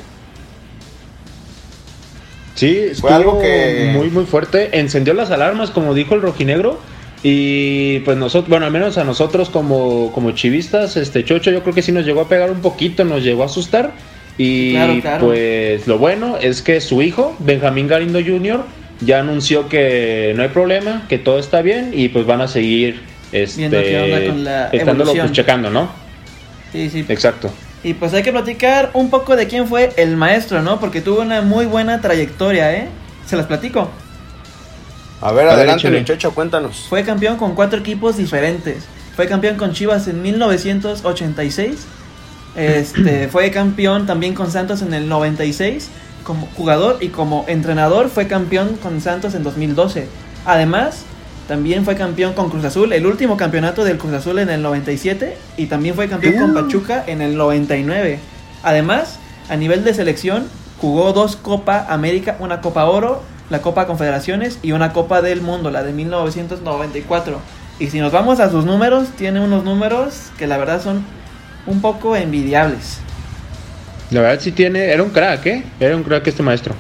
Sí, 2.56 2.90
Fue 3.00 3.12
algo 3.14 3.32
algo 3.32 3.42
que- 3.42 3.92
muy 3.94 4.10
muy 4.10 4.26
fuerte. 4.26 4.80
Encendió 4.80 5.14
las 5.14 5.30
alarmas, 5.32 5.70
como 5.70 5.94
dijo 5.94 6.16
el 6.16 6.22
rojinegro. 6.22 6.80
Y 7.24 8.00
pues 8.00 8.16
nosotros, 8.18 8.50
bueno, 8.50 8.66
al 8.68 8.72
menos 8.72 8.98
a 8.98 9.04
nosotros 9.04 9.50
como, 9.50 10.12
como 10.14 10.32
chivistas, 10.32 10.98
este 10.98 11.24
Chocho, 11.26 11.50
yo 11.52 11.62
creo 11.64 11.74
que 11.74 11.82
sí 11.82 11.92
nos 11.92 12.06
llegó 12.06 12.22
a 12.22 12.30
pegar 12.30 12.52
un 12.52 12.62
poquito, 12.62 13.04
nos 13.06 13.24
llegó 13.24 13.44
a 13.44 13.48
asustar. 13.48 13.92
Y 14.38 14.74
Claro, 14.74 15.02
claro. 15.02 15.26
pues 15.26 15.88
lo 15.88 15.98
bueno 15.98 16.38
es 16.40 16.62
que 16.62 16.80
su 16.80 17.02
hijo, 17.02 17.36
Benjamín 17.40 17.88
Galindo 17.88 18.20
Jr., 18.24 18.64
ya 19.02 19.20
anunció 19.20 19.68
que 19.68 20.34
no 20.36 20.44
hay 20.44 20.50
problema, 20.50 21.06
que 21.10 21.18
todo 21.18 21.40
está 21.40 21.62
bien 21.62 21.92
y 21.94 22.10
pues 22.10 22.26
van 22.28 22.42
a 22.42 22.48
seguir 22.48 23.02
este, 23.32 23.58
Viendo 23.58 23.78
qué 23.80 24.02
onda 24.02 24.28
con 24.28 24.44
la 24.44 24.66
estándolo 24.68 25.04
evolución. 25.04 25.28
pues 25.28 25.36
checando, 25.36 25.70
¿no? 25.70 25.90
Sí, 26.72 26.90
sí. 26.90 27.06
Exacto. 27.08 27.50
Y 27.84 27.94
pues 27.94 28.14
hay 28.14 28.24
que 28.24 28.32
platicar 28.32 28.90
un 28.94 29.10
poco 29.10 29.36
de 29.36 29.48
quién 29.48 29.68
fue 29.68 29.92
el 29.98 30.18
maestro, 30.18 30.62
¿no? 30.62 30.80
Porque 30.80 31.02
tuvo 31.02 31.22
una 31.22 31.42
muy 31.42 31.66
buena 31.66 32.02
trayectoria, 32.02 32.74
¿eh? 32.74 32.90
Se 33.26 33.36
las 33.36 33.46
platico. 33.46 33.90
A 35.22 35.32
ver, 35.32 35.48
A 35.48 35.56
ver, 35.56 35.60
adelante, 35.60 35.82
échale. 35.88 36.00
muchacho, 36.00 36.32
cuéntanos. 36.34 36.86
Fue 36.90 37.04
campeón 37.04 37.38
con 37.38 37.56
cuatro 37.56 37.80
equipos 37.80 38.18
diferentes. 38.18 38.84
Fue 39.16 39.28
campeón 39.28 39.58
con 39.58 39.74
Chivas 39.74 40.08
en 40.08 40.22
1986. 40.22 41.86
Este, 42.56 43.28
fue 43.32 43.52
campeón 43.52 44.06
también 44.06 44.34
con 44.34 44.52
Santos 44.52 44.82
en 44.82 44.94
el 44.94 45.08
96 45.08 45.90
como 46.24 46.48
jugador 46.58 46.98
y 47.00 47.08
como 47.08 47.46
entrenador 47.48 48.10
fue 48.10 48.28
campeón 48.28 48.76
con 48.78 49.00
Santos 49.02 49.34
en 49.34 49.44
2012. 49.44 50.08
Además, 50.46 51.04
también 51.48 51.86
fue 51.86 51.96
campeón 51.96 52.34
con 52.34 52.50
Cruz 52.50 52.66
Azul, 52.66 52.92
el 52.92 53.06
último 53.06 53.38
campeonato 53.38 53.86
del 53.86 53.98
Cruz 53.98 54.14
Azul 54.14 54.40
en 54.40 54.50
el 54.50 54.62
97 54.62 55.38
y 55.56 55.68
también 55.68 55.96
fue 55.96 56.10
campeón 56.10 56.38
con 56.38 56.54
Pachuca 56.54 57.06
en 57.08 57.22
el 57.22 57.38
99. 57.38 58.20
Además, 58.64 59.18
a 59.50 59.56
nivel 59.56 59.86
de 59.86 59.94
selección, 59.94 60.48
jugó 60.82 61.14
dos 61.14 61.38
Copa 61.38 61.86
América, 61.88 62.36
una 62.40 62.60
Copa 62.60 62.84
Oro, 62.86 63.24
la 63.50 63.62
Copa 63.62 63.88
Confederaciones 63.88 64.60
y 64.62 64.74
una 64.74 64.92
Copa 64.92 65.22
del 65.22 65.42
Mundo, 65.42 65.72
la 65.72 65.84
de 65.84 65.94
1994. 65.94 67.40
Y 67.80 67.88
si 67.88 68.00
nos 68.00 68.12
vamos 68.12 68.42
a 68.42 68.52
sus 68.52 68.66
números, 68.66 69.10
tiene 69.16 69.40
unos 69.40 69.64
números 69.64 70.32
que 70.38 70.48
la 70.48 70.58
verdad 70.58 70.84
son 70.84 71.06
un 71.66 71.80
poco 71.80 72.18
envidiables. 72.18 73.00
La 74.12 74.22
verdad 74.22 74.42
sí 74.42 74.52
tiene, 74.52 74.92
era 74.92 75.02
un 75.02 75.12
crack, 75.12 75.46
¿eh? 75.46 75.64
Era 75.80 75.96
un 75.96 76.04
crack 76.04 76.28
este 76.28 76.44
maestro. 76.44 76.76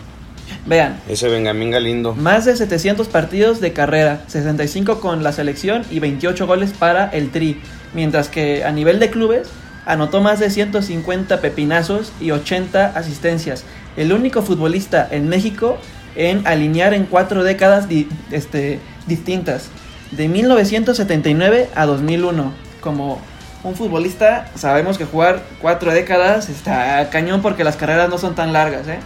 Vean, 0.67 0.99
Ese 1.07 1.29
Benjamín 1.29 1.71
Galindo. 1.71 2.13
más 2.13 2.45
de 2.45 2.55
700 2.55 3.07
partidos 3.07 3.61
de 3.61 3.71
carrera, 3.73 4.21
65 4.27 4.99
con 4.99 5.23
la 5.23 5.31
selección 5.31 5.83
y 5.89 5.99
28 5.99 6.45
goles 6.45 6.71
para 6.77 7.05
el 7.09 7.31
Tri. 7.31 7.61
Mientras 7.93 8.27
que 8.27 8.65
a 8.65 8.71
nivel 8.71 8.99
de 8.99 9.09
clubes, 9.09 9.47
anotó 9.85 10.19
más 10.21 10.39
de 10.39 10.49
150 10.49 11.39
pepinazos 11.39 12.11
y 12.19 12.31
80 12.31 12.87
asistencias. 12.95 13.63
El 13.95 14.11
único 14.11 14.41
futbolista 14.41 15.07
en 15.09 15.29
México 15.29 15.77
en 16.17 16.45
alinear 16.45 16.93
en 16.93 17.05
cuatro 17.05 17.43
décadas 17.43 17.87
di- 17.87 18.09
este, 18.31 18.79
distintas. 19.07 19.69
de 20.11 20.27
1979 20.27 21.69
a 21.75 21.85
2001. 21.85 22.51
Como 22.81 23.19
un 23.63 23.75
futbolista, 23.75 24.47
sabemos 24.55 24.97
que 24.97 25.05
jugar 25.05 25.41
cuatro 25.61 25.91
décadas 25.93 26.49
está 26.49 27.09
cañón 27.09 27.41
porque 27.41 27.63
las 27.63 27.75
carreras 27.75 28.09
no 28.09 28.17
son 28.17 28.33
tan 28.35 28.51
largas, 28.53 28.87
¿eh? 28.87 28.99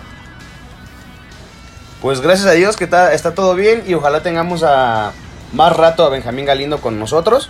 Pues 2.02 2.22
gracias 2.22 2.48
a 2.48 2.54
Dios 2.54 2.78
que 2.78 2.86
está, 2.86 3.14
está 3.14 3.36
todo 3.36 3.54
bien 3.54 3.84
y 3.88 3.94
ojalá 3.94 4.24
tengamos 4.24 4.64
a 4.64 5.12
más 5.54 5.76
rato 5.76 6.04
a 6.04 6.10
Benjamín 6.10 6.46
Galindo 6.46 6.82
con 6.82 7.00
nosotros. 7.00 7.50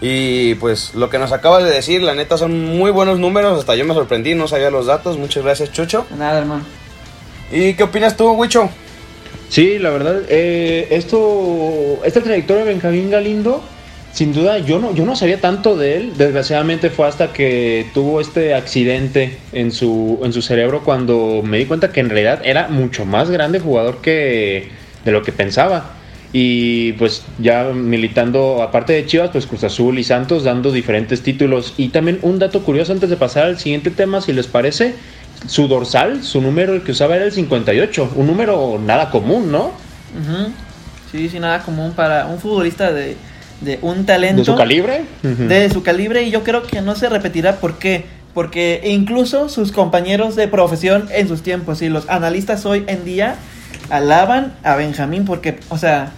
Y 0.00 0.54
pues 0.56 0.94
lo 0.94 1.10
que 1.10 1.18
nos 1.18 1.32
acabas 1.32 1.64
de 1.64 1.70
decir, 1.70 2.02
la 2.02 2.14
neta 2.14 2.38
son 2.38 2.76
muy 2.76 2.90
buenos 2.90 3.18
números, 3.18 3.58
hasta 3.58 3.74
yo 3.74 3.84
me 3.84 3.94
sorprendí, 3.94 4.34
no 4.34 4.46
sabía 4.46 4.70
los 4.70 4.86
datos. 4.86 5.18
Muchas 5.18 5.42
gracias, 5.42 5.72
Chucho. 5.72 6.06
Nada, 6.16 6.38
hermano. 6.38 6.64
¿Y 7.50 7.74
qué 7.74 7.82
opinas 7.82 8.16
tú, 8.16 8.30
Wicho? 8.32 8.68
Sí, 9.48 9.78
la 9.78 9.90
verdad, 9.90 10.22
eh, 10.28 10.88
esto, 10.90 12.00
esta 12.04 12.20
trayectoria 12.20 12.64
de 12.64 12.72
Benjamín 12.72 13.10
Galindo, 13.10 13.62
sin 14.16 14.32
duda, 14.32 14.60
yo 14.60 14.78
no, 14.78 14.94
yo 14.94 15.04
no 15.04 15.14
sabía 15.14 15.42
tanto 15.42 15.76
de 15.76 15.98
él. 15.98 16.12
Desgraciadamente 16.16 16.88
fue 16.88 17.06
hasta 17.06 17.34
que 17.34 17.84
tuvo 17.92 18.22
este 18.22 18.54
accidente 18.54 19.36
en 19.52 19.70
su, 19.70 20.18
en 20.22 20.32
su 20.32 20.40
cerebro 20.40 20.82
cuando 20.82 21.42
me 21.44 21.58
di 21.58 21.66
cuenta 21.66 21.92
que 21.92 22.00
en 22.00 22.08
realidad 22.08 22.40
era 22.42 22.68
mucho 22.68 23.04
más 23.04 23.28
grande 23.28 23.60
jugador 23.60 24.00
que 24.00 24.70
de 25.04 25.12
lo 25.12 25.22
que 25.22 25.32
pensaba. 25.32 25.90
Y 26.32 26.94
pues 26.94 27.24
ya 27.38 27.64
militando, 27.74 28.62
aparte 28.62 28.94
de 28.94 29.04
Chivas, 29.04 29.28
pues 29.32 29.46
Cruz 29.46 29.64
Azul 29.64 29.98
y 29.98 30.04
Santos 30.04 30.44
dando 30.44 30.72
diferentes 30.72 31.20
títulos. 31.20 31.74
Y 31.76 31.88
también 31.88 32.18
un 32.22 32.38
dato 32.38 32.62
curioso 32.62 32.94
antes 32.94 33.10
de 33.10 33.18
pasar 33.18 33.44
al 33.44 33.58
siguiente 33.58 33.90
tema, 33.90 34.22
si 34.22 34.32
les 34.32 34.46
parece, 34.46 34.94
su 35.46 35.68
dorsal, 35.68 36.24
su 36.24 36.40
número 36.40 36.72
el 36.72 36.82
que 36.84 36.92
usaba 36.92 37.16
era 37.16 37.26
el 37.26 37.32
58, 37.32 38.12
un 38.16 38.26
número 38.26 38.80
nada 38.82 39.10
común, 39.10 39.52
¿no? 39.52 39.72
Sí, 41.12 41.28
sí, 41.28 41.38
nada 41.38 41.62
común 41.62 41.92
para 41.92 42.28
un 42.28 42.38
futbolista 42.38 42.92
de, 42.92 43.16
de 43.60 43.78
un 43.82 44.06
talento. 44.06 44.40
De 44.40 44.44
su 44.44 44.54
calibre. 44.56 45.04
De 45.22 45.70
su 45.70 45.82
calibre 45.82 46.22
y 46.22 46.30
yo 46.30 46.42
creo 46.42 46.62
que 46.62 46.80
no 46.82 46.94
se 46.94 47.08
repetirá. 47.08 47.56
¿Por 47.56 47.78
qué? 47.78 48.04
Porque 48.34 48.82
incluso 48.84 49.48
sus 49.48 49.72
compañeros 49.72 50.36
de 50.36 50.48
profesión 50.48 51.08
en 51.10 51.28
sus 51.28 51.42
tiempos 51.42 51.80
y 51.82 51.88
los 51.88 52.08
analistas 52.08 52.66
hoy 52.66 52.84
en 52.86 53.04
día 53.04 53.36
alaban 53.88 54.54
a 54.62 54.76
Benjamín 54.76 55.24
porque, 55.24 55.58
o 55.68 55.78
sea, 55.78 56.12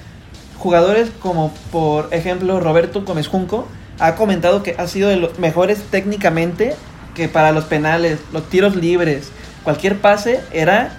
jugadores 0.59 1.11
como 1.21 1.55
por 1.71 2.09
ejemplo 2.13 2.59
Roberto 2.61 3.03
Gómez 3.03 3.29
Junco 3.29 3.69
ha 4.01 4.17
comentado 4.17 4.63
que 4.63 4.75
ha 4.79 4.89
sido 4.89 5.09
de 5.09 5.17
los 5.17 5.39
mejores 5.39 5.83
técnicamente 5.91 6.75
que 7.15 7.29
para 7.29 7.53
los 7.53 7.65
penales, 7.65 8.19
los 8.33 8.49
tiros 8.49 8.77
libres, 8.77 9.31
cualquier 9.65 9.97
pase 9.99 10.41
era 10.53 10.91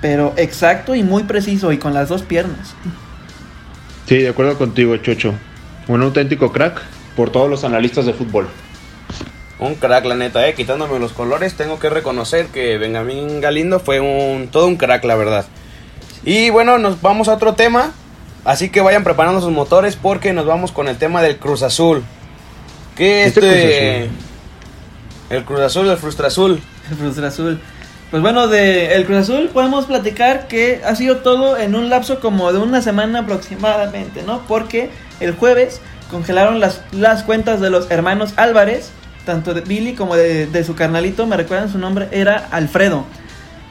pero 0.00 0.32
exacto 0.36 0.94
y 0.94 1.02
muy 1.02 1.24
preciso 1.24 1.72
y 1.72 1.78
con 1.78 1.94
las 1.94 2.08
dos 2.08 2.22
piernas. 2.22 2.74
Sí, 4.06 4.18
de 4.18 4.28
acuerdo 4.28 4.56
contigo, 4.56 4.96
Chocho. 4.96 5.34
Un 5.88 6.02
auténtico 6.02 6.52
crack 6.52 6.82
por 7.16 7.30
todos 7.30 7.48
los 7.50 7.64
analistas 7.64 8.06
de 8.06 8.12
fútbol. 8.12 8.46
Un 9.58 9.74
crack, 9.74 10.04
la 10.04 10.14
neta, 10.14 10.46
eh. 10.46 10.54
Quitándome 10.54 10.98
los 11.00 11.12
colores, 11.12 11.54
tengo 11.54 11.80
que 11.80 11.90
reconocer 11.90 12.46
que 12.46 12.78
Benjamín 12.78 13.40
Galindo 13.40 13.80
fue 13.80 13.98
un 13.98 14.48
todo 14.48 14.66
un 14.66 14.76
crack, 14.76 15.02
la 15.04 15.16
verdad. 15.16 15.46
Y 16.24 16.50
bueno, 16.50 16.78
nos 16.78 17.00
vamos 17.00 17.28
a 17.28 17.34
otro 17.34 17.54
tema. 17.54 17.92
Así 18.44 18.70
que 18.70 18.80
vayan 18.80 19.02
preparando 19.02 19.40
sus 19.40 19.50
motores 19.50 19.96
porque 19.96 20.32
nos 20.32 20.46
vamos 20.46 20.72
con 20.72 20.88
el 20.88 20.96
tema 20.96 21.22
del 21.22 21.38
Cruz 21.38 21.62
Azul. 21.62 22.04
Que 22.96 23.24
Este 23.24 23.40
este. 23.40 24.10
Cruz 24.10 24.10
Azul. 24.10 24.28
El 25.30 25.44
Cruz 25.44 25.60
Azul, 25.60 25.88
el 25.88 25.96
Frustra 25.96 26.28
Azul. 26.28 26.62
El 26.90 26.96
Cruz 26.96 27.18
Azul. 27.18 27.60
Pues 28.10 28.22
bueno, 28.22 28.48
de 28.48 28.94
el 28.94 29.04
Cruz 29.04 29.18
Azul 29.18 29.50
podemos 29.52 29.84
platicar 29.84 30.48
que 30.48 30.80
ha 30.84 30.94
sido 30.94 31.18
todo 31.18 31.58
en 31.58 31.74
un 31.74 31.90
lapso 31.90 32.20
como 32.20 32.52
de 32.52 32.58
una 32.58 32.80
semana 32.80 33.20
aproximadamente, 33.20 34.22
¿no? 34.22 34.42
Porque 34.48 34.88
el 35.20 35.34
jueves 35.34 35.82
congelaron 36.10 36.58
las, 36.58 36.80
las 36.92 37.22
cuentas 37.22 37.60
de 37.60 37.68
los 37.68 37.90
hermanos 37.90 38.32
Álvarez, 38.36 38.92
tanto 39.26 39.52
de 39.52 39.60
Billy 39.60 39.92
como 39.92 40.16
de, 40.16 40.46
de 40.46 40.64
su 40.64 40.74
carnalito, 40.74 41.26
me 41.26 41.36
recuerdan 41.36 41.70
su 41.70 41.78
nombre, 41.78 42.08
era 42.10 42.48
Alfredo. 42.50 43.04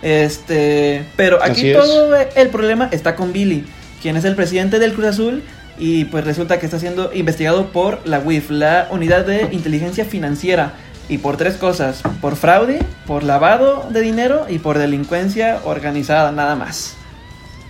Este, 0.03 1.03
pero 1.15 1.41
aquí 1.41 1.51
Así 1.51 1.72
es. 1.72 1.77
todo 1.77 2.15
el 2.15 2.50
problema 2.50 2.89
está 2.91 3.15
con 3.15 3.34
Billy, 3.34 3.65
quien 4.03 4.17
es 4.17 4.25
el 4.25 4.36
presidente 4.36 4.77
del 4.77 4.94
Cruz 4.94 5.08
Azul 5.08 5.41
y 5.79 6.06
pues 6.06 6.24
resulta 6.25 6.60
que 6.60 6.65
está 6.65 6.79
siendo 6.79 7.12
investigado 7.13 7.72
por 7.72 8.08
la 8.08 8.20
UIF, 8.20 8.51
la 8.51 8.88
Unidad 8.91 9.25
de 9.25 9.50
Inteligencia 9.51 10.06
Financiera. 10.06 10.74
Y 11.10 11.20
por 11.20 11.38
tres 11.38 11.56
cosas, 11.56 12.02
por 12.22 12.36
fraude, 12.36 12.80
por 13.06 13.24
lavado 13.24 13.88
de 13.90 14.02
dinero 14.02 14.46
y 14.50 14.60
por 14.60 14.78
delincuencia 14.78 15.62
organizada, 15.64 16.32
nada 16.32 16.56
más. 16.56 16.96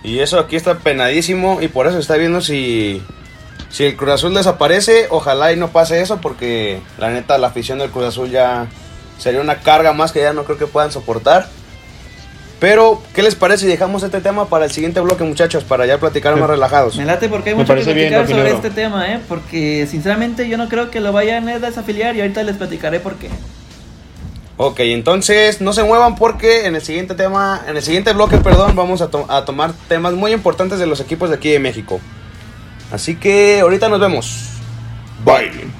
Y 0.02 0.20
eso 0.20 0.38
aquí 0.38 0.56
está 0.56 0.78
penadísimo 0.78 1.60
y 1.60 1.68
por 1.68 1.86
eso 1.86 1.98
está 1.98 2.16
viendo 2.16 2.40
si, 2.40 3.02
si 3.70 3.84
el 3.84 3.96
Cruz 3.96 4.12
Azul 4.12 4.34
desaparece. 4.34 5.06
Ojalá 5.10 5.52
y 5.52 5.56
no 5.56 5.68
pase 5.68 6.00
eso 6.00 6.20
porque 6.20 6.80
la 6.98 7.10
neta 7.10 7.38
la 7.38 7.48
afición 7.48 7.78
del 7.78 7.90
Cruz 7.90 8.06
Azul 8.06 8.30
ya 8.30 8.66
sería 9.18 9.40
una 9.40 9.60
carga 9.60 9.92
más 9.92 10.12
que 10.12 10.22
ya 10.22 10.32
no 10.32 10.44
creo 10.44 10.58
que 10.58 10.66
puedan 10.66 10.92
soportar. 10.92 11.48
Pero, 12.60 13.00
¿qué 13.14 13.22
les 13.22 13.36
parece 13.36 13.64
si 13.64 13.66
dejamos 13.70 14.02
este 14.02 14.20
tema 14.20 14.46
para 14.48 14.64
el 14.64 14.72
siguiente 14.72 15.00
bloque, 15.00 15.22
muchachos? 15.22 15.62
Para 15.62 15.86
ya 15.86 15.98
platicar 15.98 16.34
más 16.36 16.50
relajados. 16.50 16.96
Me 16.96 17.04
late 17.04 17.28
porque 17.28 17.50
hay 17.50 17.54
mucho 17.54 17.72
que 17.74 17.94
bien, 17.94 18.08
platicar 18.08 18.28
sobre 18.28 18.50
este 18.52 18.70
tema, 18.70 19.12
¿eh? 19.12 19.20
Porque 19.28 19.86
sinceramente 19.88 20.48
yo 20.48 20.58
no 20.58 20.68
creo 20.68 20.90
que 20.90 20.98
lo 21.00 21.12
vayan 21.12 21.48
a 21.48 21.58
desafiliar 21.60 22.16
y 22.16 22.20
ahorita 22.20 22.42
les 22.42 22.56
platicaré 22.56 22.98
por 22.98 23.14
qué. 23.14 23.28
Ok, 24.56 24.80
entonces 24.80 25.60
no 25.60 25.72
se 25.72 25.84
muevan 25.84 26.16
porque 26.16 26.66
en 26.66 26.74
el 26.74 26.82
siguiente 26.82 27.14
tema, 27.14 27.62
en 27.68 27.76
el 27.76 27.82
siguiente 27.82 28.12
bloque, 28.12 28.38
perdón, 28.38 28.74
vamos 28.74 29.02
a, 29.02 29.08
to- 29.08 29.26
a 29.30 29.44
tomar 29.44 29.72
temas 29.88 30.14
muy 30.14 30.32
importantes 30.32 30.80
de 30.80 30.86
los 30.86 30.98
equipos 30.98 31.28
de 31.30 31.36
aquí 31.36 31.50
de 31.50 31.60
México. 31.60 32.00
Así 32.90 33.14
que 33.14 33.60
ahorita 33.60 33.88
nos 33.88 34.00
vemos. 34.00 34.48
Bye. 35.24 35.70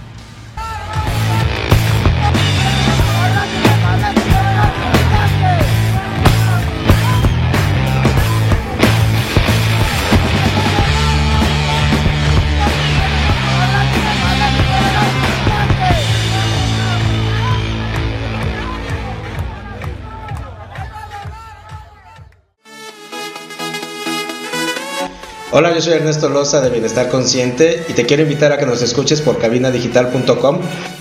Hola, 25.60 25.74
yo 25.74 25.82
soy 25.82 25.94
Ernesto 25.94 26.28
Loza 26.28 26.60
de 26.60 26.70
Bienestar 26.70 27.08
Consciente 27.08 27.84
y 27.88 27.92
te 27.92 28.06
quiero 28.06 28.22
invitar 28.22 28.52
a 28.52 28.58
que 28.58 28.64
nos 28.64 28.80
escuches 28.80 29.20
por 29.20 29.40
cabinadigital.com 29.40 30.60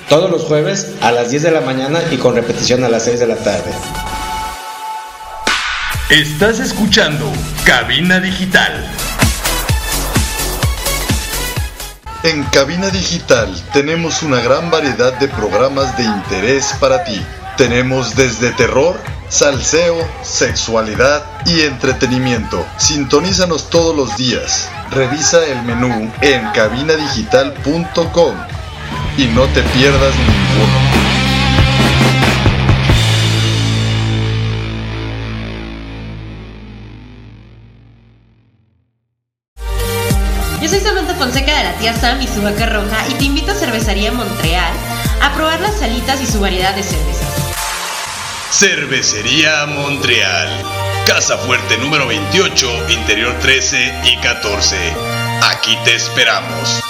todos 0.10 0.32
los 0.32 0.46
jueves 0.46 0.96
a 1.00 1.12
las 1.12 1.30
10 1.30 1.44
de 1.44 1.52
la 1.52 1.62
mañana 1.62 2.00
y 2.10 2.18
con 2.18 2.34
repetición 2.34 2.84
a 2.84 2.90
las 2.90 3.04
6 3.04 3.20
de 3.20 3.28
la 3.28 3.36
tarde. 3.36 3.70
Estás 6.10 6.60
escuchando 6.60 7.32
Cabina 7.68 8.20
Digital. 8.20 8.84
En 12.24 12.42
Cabina 12.46 12.90
Digital 12.90 13.54
tenemos 13.74 14.24
una 14.24 14.42
gran 14.42 14.72
variedad 14.72 15.14
de 15.20 15.28
programas 15.28 15.96
de 16.00 16.04
interés 16.06 16.74
para 16.80 17.04
ti. 17.04 17.24
Tenemos 17.58 18.16
desde 18.16 18.50
terror, 18.54 19.00
salseo, 19.30 20.08
sexualidad 20.24 21.24
y 21.46 21.62
entretenimiento. 21.62 22.66
Sintonízanos 22.78 23.70
todos 23.70 23.96
los 23.96 24.16
días. 24.18 24.70
Revisa 24.92 25.46
el 25.46 25.62
menú 25.64 26.12
en 26.22 26.50
cabinadigital.com 26.52 28.36
y 29.18 29.26
no 29.28 29.46
te 29.48 29.62
pierdas 29.64 30.14
ninguno. 30.16 31.08
Yo 40.62 40.70
soy 40.70 40.80
Samantha 40.80 41.14
Fonseca 41.16 41.58
de 41.58 41.64
la 41.64 41.74
tía 41.74 41.94
Sam 41.96 42.22
y 42.22 42.28
su 42.28 42.42
vaca 42.42 42.66
roja 42.66 43.08
y 43.10 43.14
te 43.14 43.26
invito 43.26 43.52
a 43.52 43.56
Cervecería 43.56 44.12
Montreal 44.12 44.74
a 45.22 45.34
probar 45.34 45.60
las 45.62 45.78
salitas 45.78 46.22
y 46.22 46.26
su 46.26 46.40
variedad 46.40 46.76
de 46.76 46.84
cervezas. 46.84 47.37
Cervecería 48.52 49.66
Montreal. 49.68 50.50
Casa 51.06 51.38
Fuerte 51.38 51.78
número 51.78 52.08
28, 52.08 52.90
Interior 52.90 53.38
13 53.40 54.02
y 54.06 54.18
14. 54.18 54.76
Aquí 55.44 55.78
te 55.84 55.96
esperamos. 55.96 56.82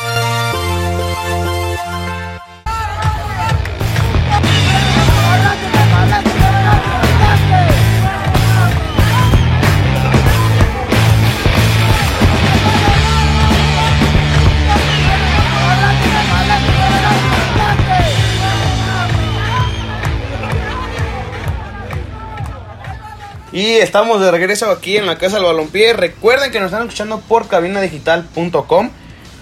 Y 23.57 23.77
estamos 23.77 24.21
de 24.21 24.29
regreso 24.29 24.69
aquí 24.69 24.97
en 24.97 25.07
la 25.07 25.17
Casa 25.17 25.37
del 25.37 25.45
Balompié. 25.45 25.93
Recuerden 25.93 26.51
que 26.51 26.59
nos 26.59 26.67
están 26.67 26.83
escuchando 26.83 27.21
por 27.21 27.47
cabinadigital.com. 27.47 28.91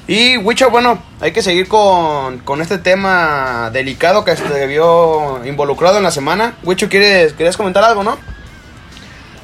Y 0.07 0.37
Wicho, 0.37 0.69
bueno, 0.69 1.03
hay 1.19 1.33
que 1.33 1.41
seguir 1.41 1.67
con, 1.67 2.39
con 2.39 2.61
este 2.61 2.77
tema 2.77 3.71
delicado 3.73 4.23
que 4.23 4.37
se 4.37 4.67
vio 4.67 5.45
involucrado 5.45 5.97
en 5.97 6.03
la 6.03 6.11
semana. 6.11 6.55
Wicho, 6.63 6.87
¿quieres, 6.87 7.33
¿quieres 7.33 7.57
comentar 7.57 7.83
algo, 7.83 8.05
no? 8.05 8.17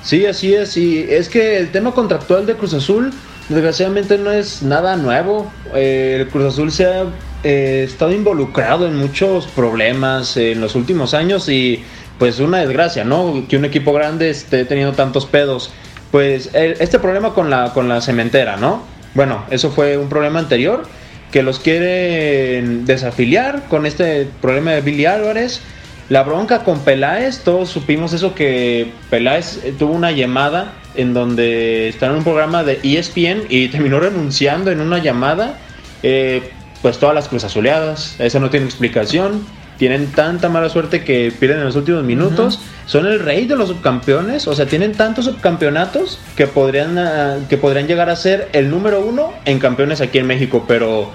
Sí, 0.03 0.25
así 0.25 0.55
es. 0.55 0.77
Es 0.77 1.27
que 1.27 1.57
el 1.57 1.69
tema 1.73 1.91
contractual 1.91 2.45
de 2.45 2.55
Cruz 2.55 2.73
Azul, 2.73 3.11
desgraciadamente, 3.49 4.17
no 4.17 4.31
es 4.31 4.63
nada 4.63 4.95
nuevo. 4.95 5.51
Eh, 5.75 6.19
el 6.21 6.29
Cruz 6.29 6.45
Azul 6.45 6.71
se 6.71 6.85
ha 6.85 7.03
eh, 7.43 7.83
estado 7.89 8.13
involucrado 8.13 8.87
en 8.87 8.95
muchos 8.95 9.47
problemas 9.47 10.37
en 10.37 10.61
los 10.61 10.75
últimos 10.75 11.13
años 11.13 11.49
y 11.49 11.83
pues 12.21 12.39
una 12.39 12.59
desgracia, 12.59 13.03
¿no? 13.03 13.45
Que 13.49 13.57
un 13.57 13.65
equipo 13.65 13.93
grande 13.93 14.29
esté 14.29 14.63
teniendo 14.63 14.93
tantos 14.93 15.25
pedos. 15.25 15.71
Pues 16.11 16.51
este 16.53 16.99
problema 16.99 17.33
con 17.33 17.49
la, 17.49 17.73
con 17.73 17.89
la 17.89 17.99
cementera, 17.99 18.57
¿no? 18.57 18.83
Bueno, 19.15 19.43
eso 19.49 19.71
fue 19.71 19.97
un 19.97 20.07
problema 20.07 20.37
anterior, 20.37 20.83
que 21.31 21.41
los 21.41 21.57
quieren 21.57 22.85
desafiliar 22.85 23.63
con 23.69 23.87
este 23.87 24.27
problema 24.39 24.69
de 24.69 24.81
Billy 24.81 25.07
Álvarez. 25.07 25.61
La 26.09 26.21
bronca 26.21 26.63
con 26.63 26.81
Peláez, 26.81 27.39
todos 27.39 27.69
supimos 27.69 28.13
eso 28.13 28.35
que 28.35 28.91
Peláez 29.09 29.57
eh, 29.63 29.73
tuvo 29.79 29.93
una 29.93 30.11
llamada 30.11 30.73
en 30.93 31.15
donde 31.15 31.89
está 31.89 32.05
en 32.05 32.11
un 32.11 32.23
programa 32.23 32.63
de 32.63 32.79
ESPN 32.83 33.47
y 33.49 33.69
terminó 33.69 33.99
renunciando 33.99 34.69
en 34.69 34.79
una 34.79 34.99
llamada. 34.99 35.57
Eh, 36.03 36.51
pues 36.83 36.99
todas 36.99 37.15
las 37.15 37.27
cruz 37.27 37.43
azuleadas, 37.45 38.15
eso 38.19 38.39
no 38.39 38.51
tiene 38.51 38.67
explicación. 38.67 39.43
Tienen 39.81 40.11
tanta 40.11 40.47
mala 40.47 40.69
suerte 40.69 41.03
que 41.03 41.33
pierden 41.39 41.57
en 41.57 41.65
los 41.65 41.75
últimos 41.75 42.03
minutos. 42.03 42.59
Son 42.85 43.07
el 43.07 43.19
rey 43.19 43.47
de 43.47 43.55
los 43.55 43.69
subcampeones, 43.69 44.45
o 44.47 44.53
sea, 44.53 44.67
tienen 44.67 44.91
tantos 44.91 45.25
subcampeonatos 45.25 46.19
que 46.35 46.45
podrían, 46.45 46.99
ah, 46.99 47.37
que 47.49 47.57
podrían 47.57 47.87
llegar 47.87 48.07
a 48.07 48.15
ser 48.15 48.47
el 48.53 48.69
número 48.69 49.01
uno 49.01 49.33
en 49.43 49.57
campeones 49.57 49.99
aquí 49.99 50.19
en 50.19 50.27
México, 50.27 50.65
pero 50.67 51.09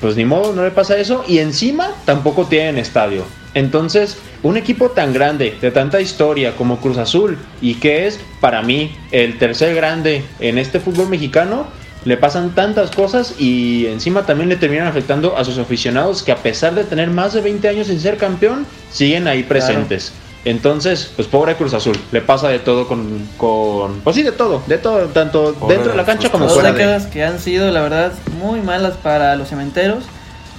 pues 0.00 0.14
ni 0.14 0.24
modo, 0.24 0.52
no 0.52 0.62
le 0.62 0.70
pasa 0.70 0.96
eso. 0.96 1.24
Y 1.26 1.38
encima 1.38 1.88
tampoco 2.04 2.46
tienen 2.46 2.78
estadio. 2.78 3.24
Entonces, 3.54 4.16
un 4.44 4.56
equipo 4.56 4.90
tan 4.90 5.12
grande, 5.12 5.58
de 5.60 5.72
tanta 5.72 6.00
historia 6.00 6.54
como 6.54 6.78
Cruz 6.78 6.98
Azul, 6.98 7.36
y 7.60 7.74
que 7.74 8.06
es 8.06 8.20
para 8.40 8.62
mí 8.62 8.94
el 9.10 9.36
tercer 9.36 9.74
grande 9.74 10.22
en 10.38 10.58
este 10.58 10.78
fútbol 10.78 11.08
mexicano, 11.08 11.66
le 12.06 12.16
pasan 12.16 12.54
tantas 12.54 12.92
cosas 12.92 13.34
y 13.38 13.86
encima 13.86 14.24
también 14.24 14.48
le 14.48 14.56
terminan 14.56 14.86
afectando 14.86 15.36
a 15.36 15.44
sus 15.44 15.58
aficionados 15.58 16.22
que 16.22 16.30
a 16.30 16.36
pesar 16.36 16.74
de 16.74 16.84
tener 16.84 17.10
más 17.10 17.34
de 17.34 17.40
20 17.40 17.68
años 17.68 17.88
sin 17.88 18.00
ser 18.00 18.16
campeón, 18.16 18.64
siguen 18.92 19.26
ahí 19.26 19.42
presentes. 19.42 20.12
Entonces, 20.44 21.10
pues 21.16 21.26
pobre 21.26 21.56
Cruz 21.56 21.74
Azul, 21.74 21.98
le 22.12 22.20
pasa 22.20 22.48
de 22.48 22.60
todo 22.60 22.86
con, 22.86 23.28
con 23.36 24.00
pues 24.02 24.14
sí, 24.14 24.22
de 24.22 24.30
todo, 24.30 24.62
de 24.68 24.78
todo, 24.78 25.06
tanto 25.06 25.54
Pobre 25.54 25.74
dentro 25.74 25.90
de 25.90 25.98
la 25.98 26.04
cancha 26.04 26.30
como 26.30 26.44
Dos 26.44 26.54
fuera 26.54 26.70
de. 26.70 26.78
décadas 26.78 27.06
que 27.06 27.24
han 27.24 27.40
sido, 27.40 27.72
la 27.72 27.82
verdad, 27.82 28.12
muy 28.38 28.60
malas 28.60 28.96
para 28.96 29.34
los 29.34 29.48
cementeros. 29.48 30.04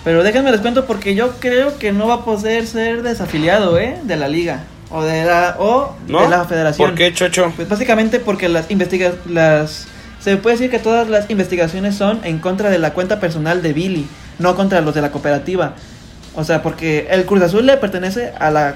Pero 0.04 0.24
déjenme 0.24 0.51
les 0.51 0.60
cuento 0.60 0.86
porque 0.86 1.16
yo 1.16 1.32
creo 1.39 1.77
que 1.77 1.94
no 1.94 2.08
va 2.08 2.16
a 2.16 2.25
poder 2.25 2.68
ser 2.68 3.04
desafiliado, 3.04 3.80
¿eh? 3.80 3.98
De 4.04 4.18
la 4.18 4.27
liga. 4.27 4.63
O 4.89 5.04
de 5.04 5.24
la, 5.24 5.56
o 5.60 5.96
¿No? 6.08 6.24
de 6.24 6.27
la 6.27 6.44
federación. 6.44 6.89
¿Por 6.89 6.98
qué, 6.98 7.13
Chocho? 7.13 7.54
Pues 7.56 7.70
básicamente 7.70 8.20
porque 8.20 8.50
las 8.50 8.70
investiga 8.70 9.13
las 9.25 9.88
se 10.31 10.38
puede 10.38 10.57
decir 10.57 10.69
que 10.69 10.79
todas 10.79 11.07
las 11.10 11.29
investigaciones 11.29 11.96
son 11.96 12.19
en 12.24 12.39
contra 12.39 12.69
de 12.69 12.79
la 12.79 12.93
cuenta 12.93 13.19
personal 13.19 13.62
de 13.62 13.74
Billy, 13.74 14.07
no 14.39 14.55
contra 14.55 14.81
los 14.81 14.93
de 14.93 15.01
la 15.01 15.12
cooperativa. 15.12 15.75
O 16.36 16.43
sea, 16.43 16.62
porque 16.62 17.07
el 17.10 17.25
Cruz 17.25 17.41
Azul 17.41 17.65
le 17.65 17.77
pertenece 17.77 18.34
a 18.38 18.51
la 18.51 18.75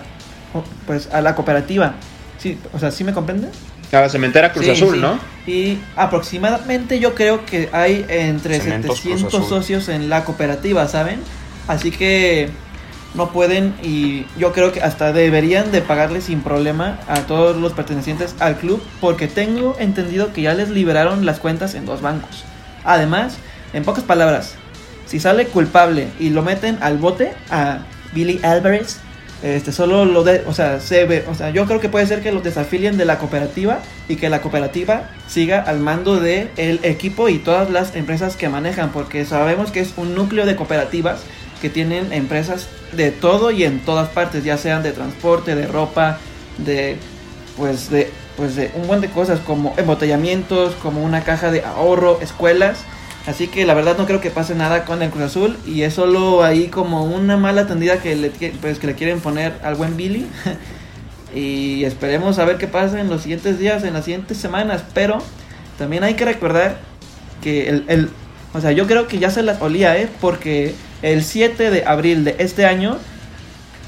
pues 0.88 1.10
a 1.12 1.22
la 1.22 1.36
cooperativa. 1.36 1.94
Sí, 2.38 2.58
o 2.74 2.80
sea, 2.80 2.90
¿sí 2.92 3.04
me 3.04 3.14
comprende? 3.14 3.50
A 3.92 4.00
la 4.00 4.10
cementera 4.10 4.54
Cruz 4.54 4.66
Sí, 4.66 4.72
Azul, 4.72 4.96
sí. 4.96 5.02
¿no? 5.02 5.20
Y 5.46 5.78
aproximadamente 5.98 7.00
yo 7.00 7.14
creo 7.16 7.46
que 7.46 7.70
hay 7.74 8.06
entre 8.08 8.60
Cementos 8.60 9.02
Cruz 9.02 9.20
700 9.20 9.34
Azul. 9.34 9.50
socios 9.50 9.90
en 9.90 10.10
la 10.10 10.24
cooperativa, 10.24 10.88
¿saben? 10.88 11.20
Así 11.68 11.92
que 11.92 12.50
no 13.14 13.32
pueden 13.32 13.74
y 13.84 14.26
yo 14.38 14.54
creo 14.54 14.72
que 14.72 14.82
hasta 14.82 15.14
deberían 15.14 15.72
de 15.72 15.82
pagarle 15.82 16.22
sin 16.22 16.42
problema 16.42 17.00
a 17.08 17.22
todos 17.22 17.58
los 17.58 17.74
pertenecientes 17.74 18.36
al 18.40 18.58
club 18.58 18.82
porque 19.00 19.28
tengo 19.28 19.76
entendido 19.80 20.34
que 20.34 20.44
ya 20.44 20.54
les 20.54 20.70
liberaron 20.70 21.26
las 21.26 21.40
cuentas 21.40 21.76
en 21.76 21.86
dos 21.86 22.02
bancos. 22.02 22.44
Además, 22.84 23.38
en 23.74 23.84
pocas 23.84 24.04
palabras, 24.04 24.56
si 25.06 25.20
sale 25.20 25.48
culpable 25.48 26.08
y 26.20 26.30
lo 26.30 26.42
meten 26.42 26.78
al 26.82 26.98
bote 26.98 27.34
a 27.50 27.80
Billy 28.14 28.40
Alvarez, 28.44 29.00
este 29.44 29.72
solo 29.72 30.06
lo 30.06 30.24
de, 30.24 30.44
o 30.46 30.54
sea, 30.54 30.80
se 30.80 31.06
ve, 31.06 31.26
o 31.30 31.34
sea, 31.34 31.50
yo 31.50 31.66
creo 31.66 31.80
que 31.80 31.90
puede 31.90 32.06
ser 32.06 32.22
que 32.22 32.32
los 32.32 32.44
desafilien 32.44 32.98
de 32.98 33.06
la 33.06 33.18
cooperativa 33.18 33.80
y 34.08 34.16
que 34.16 34.30
la 34.30 34.42
cooperativa 34.42 35.10
siga 35.28 35.60
al 35.60 35.80
mando 35.80 36.20
de 36.20 36.52
el 36.58 36.80
equipo 36.84 37.28
y 37.28 37.40
todas 37.40 37.70
las 37.72 37.96
empresas 37.96 38.36
que 38.36 38.50
manejan, 38.50 38.92
porque 38.92 39.26
sabemos 39.26 39.72
que 39.72 39.80
es 39.80 39.94
un 39.98 40.14
núcleo 40.14 40.46
de 40.46 40.56
cooperativas 40.56 41.22
que 41.62 41.70
tienen 41.70 42.12
empresas 42.12 42.68
de 42.94 43.12
todo 43.12 43.52
y 43.52 43.64
en 43.64 43.80
todas 43.80 44.10
partes, 44.10 44.44
ya 44.44 44.58
sean 44.58 44.84
de 44.84 44.92
transporte, 44.92 45.56
de 45.56 45.68
ropa, 45.68 46.18
de 46.58 46.98
pues 47.58 47.90
de 47.90 48.10
pues 48.38 48.56
de 48.56 48.72
un 48.76 48.88
buen 48.88 49.02
de 49.02 49.10
cosas 49.10 49.40
como 49.40 49.74
embotellamientos, 49.78 50.74
como 50.82 51.04
una 51.04 51.24
caja 51.24 51.52
de 51.52 51.64
ahorro, 51.64 52.20
escuelas. 52.22 52.80
Así 53.28 53.48
que 53.48 53.66
la 53.66 53.76
verdad 53.76 53.98
no 54.00 54.08
creo 54.08 54.20
que 54.20 54.32
pase 54.32 54.56
nada 54.56 54.84
con 54.84 55.04
el 55.04 55.12
Cruz 55.12 55.26
Azul 55.26 55.58
y 55.68 55.84
es 55.84 55.94
solo 55.94 56.44
ahí 56.44 56.68
como 56.70 57.04
una 57.04 57.38
mala 57.38 57.68
tendida 57.68 57.98
que 58.00 58.16
le, 58.16 58.32
pues, 58.32 58.80
que 58.80 58.88
le 58.88 58.96
quieren 58.96 59.20
poner 59.20 59.54
al 59.64 59.76
buen 59.76 59.96
Billy. 59.96 60.26
y 61.36 61.84
esperemos 61.86 62.40
a 62.40 62.46
ver 62.46 62.58
qué 62.58 62.68
pasa 62.68 63.00
en 63.00 63.10
los 63.10 63.22
siguientes 63.22 63.60
días, 63.60 63.84
en 63.84 63.94
las 63.94 64.06
siguientes 64.06 64.38
semanas. 64.38 64.84
Pero 64.94 65.20
también 65.78 66.04
hay 66.04 66.16
que 66.16 66.26
recordar 66.26 66.78
que 67.44 67.70
el, 67.70 67.86
el- 67.88 68.10
o 68.54 68.60
sea, 68.60 68.72
yo 68.72 68.86
creo 68.88 69.08
que 69.08 69.20
ya 69.20 69.30
se 69.30 69.44
las 69.44 69.62
olía, 69.62 69.98
¿eh? 69.98 70.10
Porque 70.20 70.74
el 71.02 71.24
7 71.24 71.72
de 71.72 71.86
abril 71.86 72.24
de 72.24 72.36
este 72.40 72.66
año, 72.66 72.98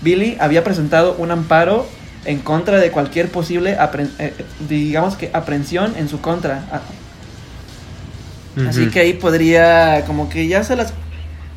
Billy 0.01 0.37
había 0.39 0.63
presentado 0.63 1.15
un 1.17 1.31
amparo 1.31 1.87
en 2.25 2.39
contra 2.39 2.79
de 2.79 2.91
cualquier 2.91 3.29
posible, 3.29 3.77
eh, 4.19 4.33
digamos 4.67 5.15
que 5.15 5.29
aprehensión 5.33 5.93
en 5.97 6.09
su 6.09 6.21
contra. 6.21 6.65
Ah, 6.71 6.81
Así 8.67 8.87
que 8.87 8.99
ahí 8.99 9.13
podría, 9.13 10.03
como 10.05 10.29
que 10.29 10.47
ya 10.47 10.63
se 10.63 10.75
las, 10.75 10.93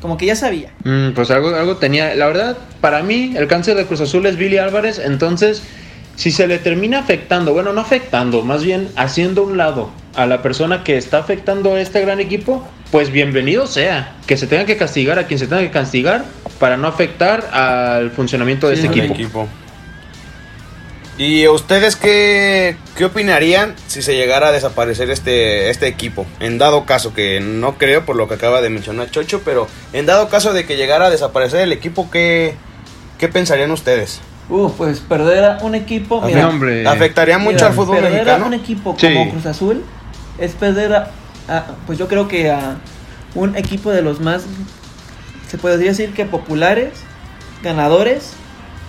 como 0.01 0.17
que 0.17 0.25
ya 0.25 0.35
sabía. 0.35 0.71
Mm, 0.83 1.11
pues 1.11 1.29
algo, 1.29 1.55
algo 1.55 1.77
tenía. 1.77 2.15
La 2.15 2.25
verdad, 2.25 2.57
para 2.81 3.03
mí, 3.03 3.33
el 3.37 3.47
cáncer 3.47 3.75
de 3.75 3.85
Cruz 3.85 4.01
Azul 4.01 4.25
es 4.25 4.35
Billy 4.35 4.57
Álvarez. 4.57 4.99
Entonces, 4.99 5.61
si 6.15 6.31
se 6.31 6.47
le 6.47 6.57
termina 6.57 6.99
afectando, 6.99 7.53
bueno, 7.53 7.71
no 7.73 7.81
afectando, 7.81 8.41
más 8.41 8.63
bien 8.63 8.89
haciendo 8.95 9.43
un 9.43 9.57
lado 9.57 9.91
a 10.15 10.25
la 10.25 10.41
persona 10.41 10.83
que 10.83 10.97
está 10.97 11.19
afectando 11.19 11.75
a 11.75 11.79
este 11.79 12.01
gran 12.01 12.19
equipo, 12.19 12.67
pues 12.91 13.11
bienvenido 13.11 13.67
sea. 13.67 14.15
Que 14.25 14.37
se 14.37 14.47
tenga 14.47 14.65
que 14.65 14.77
castigar 14.77 15.19
a 15.19 15.27
quien 15.27 15.39
se 15.39 15.47
tenga 15.47 15.61
que 15.61 15.71
castigar 15.71 16.25
para 16.59 16.77
no 16.77 16.87
afectar 16.87 17.45
al 17.53 18.11
funcionamiento 18.11 18.69
de 18.69 18.77
Sí, 18.77 18.85
este 18.87 19.05
equipo. 19.05 19.47
¿Y 21.17 21.47
ustedes 21.47 21.95
qué, 21.95 22.77
qué 22.95 23.05
opinarían 23.05 23.73
si 23.87 24.03
se 24.03 24.15
llegara 24.15 24.49
a 24.49 24.51
desaparecer 24.51 25.09
este, 25.09 25.71
este 25.71 25.87
equipo? 25.87 26.27
En 26.39 26.59
dado 26.59 26.85
caso, 26.85 27.11
que 27.13 27.39
no 27.39 27.79
creo 27.79 28.05
por 28.05 28.15
lo 28.15 28.27
que 28.27 28.35
acaba 28.35 28.61
de 28.61 28.69
mencionar 28.69 29.09
Chocho, 29.09 29.41
pero 29.43 29.67
en 29.93 30.05
dado 30.05 30.29
caso 30.29 30.53
de 30.53 30.65
que 30.67 30.77
llegara 30.77 31.07
a 31.07 31.09
desaparecer 31.09 31.61
el 31.61 31.71
equipo, 31.71 32.11
¿qué, 32.11 32.53
qué 33.17 33.27
pensarían 33.29 33.71
ustedes? 33.71 34.21
Uh, 34.49 34.69
pues 34.71 34.99
perder 34.99 35.43
a 35.43 35.57
un 35.63 35.73
equipo, 35.73 36.21
mira, 36.21 36.47
hombre. 36.47 36.87
¿Afectaría 36.87 37.39
mucho 37.39 37.55
Mira, 37.55 37.67
al 37.67 37.73
fútbol 37.73 37.95
perder 37.97 38.13
mexicano? 38.13 38.45
a 38.45 38.47
un 38.47 38.53
equipo 38.53 38.95
Sí. 38.99 39.07
como 39.13 39.31
Cruz 39.31 39.45
Azul 39.47 39.83
es 40.37 40.51
perder 40.53 40.93
a, 40.93 41.11
a- 41.47 41.65
pues 41.85 41.97
yo 41.99 42.07
creo 42.07 42.27
que 42.27 42.51
a 42.51 42.77
un 43.35 43.55
equipo 43.55 43.91
de 43.91 44.01
los 44.01 44.19
más 44.19 44.43
se 45.49 45.57
puede 45.57 45.77
decir 45.77 46.13
que 46.13 46.25
populares, 46.25 46.91
ganadores 47.63 48.33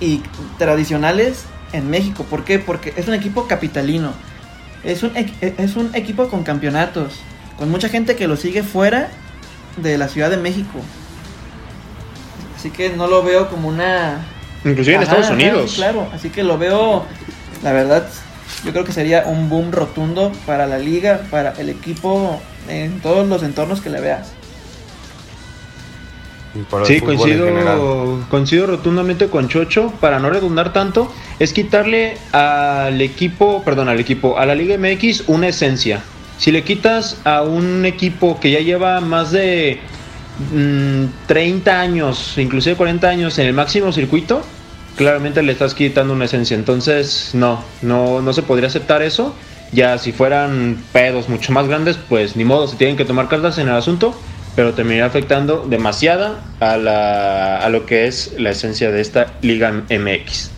y 0.01 0.23
tradicionales 0.59 1.45
en 1.73 1.89
México. 1.91 2.25
¿Por 2.25 2.45
qué? 2.45 2.59
Porque 2.59 2.93
es 2.97 3.09
un 3.09 3.15
equipo 3.15 3.47
capitalino. 3.47 4.13
Es 4.85 5.03
un, 5.03 5.11
equ- 5.15 5.55
es 5.59 5.77
un 5.77 5.95
equipo 5.95 6.29
con 6.29 6.45
campeonatos, 6.45 7.15
con 7.59 7.71
mucha 7.71 7.89
gente 7.89 8.17
que 8.17 8.29
lo 8.29 8.37
sigue 8.37 8.63
fuera 8.63 9.09
de 9.77 9.99
la 9.99 10.09
Ciudad 10.09 10.31
de 10.31 10.37
México. 10.37 10.81
Así 12.57 12.71
que 12.71 12.91
no 12.91 13.07
lo 13.07 13.23
veo 13.23 13.49
como 13.49 13.69
una 13.69 14.19
Inclusive 14.65 14.97
en 14.97 15.03
Estados 15.03 15.31
Unidos. 15.31 15.75
claro, 15.77 16.09
así 16.13 16.31
que 16.31 16.43
lo 16.43 16.59
veo, 16.59 17.05
la 17.63 17.73
verdad, 17.73 18.07
yo 18.65 18.73
creo 18.73 18.85
que 18.85 18.93
sería 18.93 19.25
un 19.27 19.49
boom 19.49 19.73
rotundo 19.73 20.33
para 20.47 20.67
la 20.67 20.79
liga, 20.79 21.23
para 21.31 21.53
el 21.53 21.69
equipo, 21.69 22.41
en 22.69 23.01
todos 23.01 23.27
los 23.29 23.43
entornos 23.43 23.81
que 23.81 23.91
le 23.91 24.01
veas. 24.01 24.33
Sí, 26.87 27.01
coincido, 27.01 28.25
coincido 28.31 28.67
rotundamente 28.67 29.29
con 29.29 29.49
Chocho. 29.49 29.93
Para 30.01 30.19
no 30.19 30.31
redundar 30.31 30.73
tanto, 30.73 31.13
es 31.39 31.53
quitarle 31.53 32.17
al 32.33 33.01
equipo, 33.01 33.63
perdón, 33.65 33.89
al 33.89 34.01
equipo, 34.01 34.39
a 34.39 34.47
la 34.47 34.55
Liga 34.55 34.77
MX 34.77 35.25
una 35.29 35.49
esencia. 35.49 36.03
Si 36.39 36.51
le 36.51 36.65
quitas 36.65 37.21
a 37.25 37.43
un 37.43 37.85
equipo 37.85 38.41
que 38.41 38.51
ya 38.51 38.61
lleva 38.61 39.01
más 39.01 39.31
de 39.31 39.81
mm, 40.53 41.27
30 41.27 41.81
años, 41.81 42.39
inclusive 42.39 42.77
40 42.77 43.09
años 43.09 43.39
en 43.39 43.47
el 43.47 43.53
máximo 43.53 43.93
circuito, 43.93 44.43
claramente 44.99 45.43
le 45.43 45.53
estás 45.53 45.73
quitando 45.73 46.13
una 46.13 46.27
esencia. 46.27 46.55
Entonces, 46.55 47.31
no, 47.33 47.65
no, 47.81 48.21
no 48.21 48.33
se 48.35 48.43
podría 48.43 48.69
aceptar 48.69 49.01
eso. 49.01 49.35
Ya 49.73 49.97
si 49.97 50.13
fueran 50.13 50.77
pedos 50.93 51.31
mucho 51.31 51.53
más 51.53 51.67
grandes, 51.69 51.97
pues 51.97 52.37
ni 52.37 52.45
modo, 52.45 52.69
se 52.69 52.77
tienen 52.77 52.97
que 52.99 53.07
tomar 53.07 53.29
cartas 53.29 53.57
en 53.57 53.69
el 53.69 53.75
asunto. 53.75 54.15
pero 54.57 54.75
terminaría 54.75 55.07
afectando 55.07 55.65
demasiada 55.69 56.41
a, 56.59 56.77
la, 56.77 57.59
a 57.59 57.69
lo 57.69 57.87
que 57.87 58.07
es 58.09 58.33
la 58.39 58.51
esencia 58.51 58.91
de 58.91 59.01
esta 59.01 59.35
Liga 59.41 59.71
MX. 59.71 60.51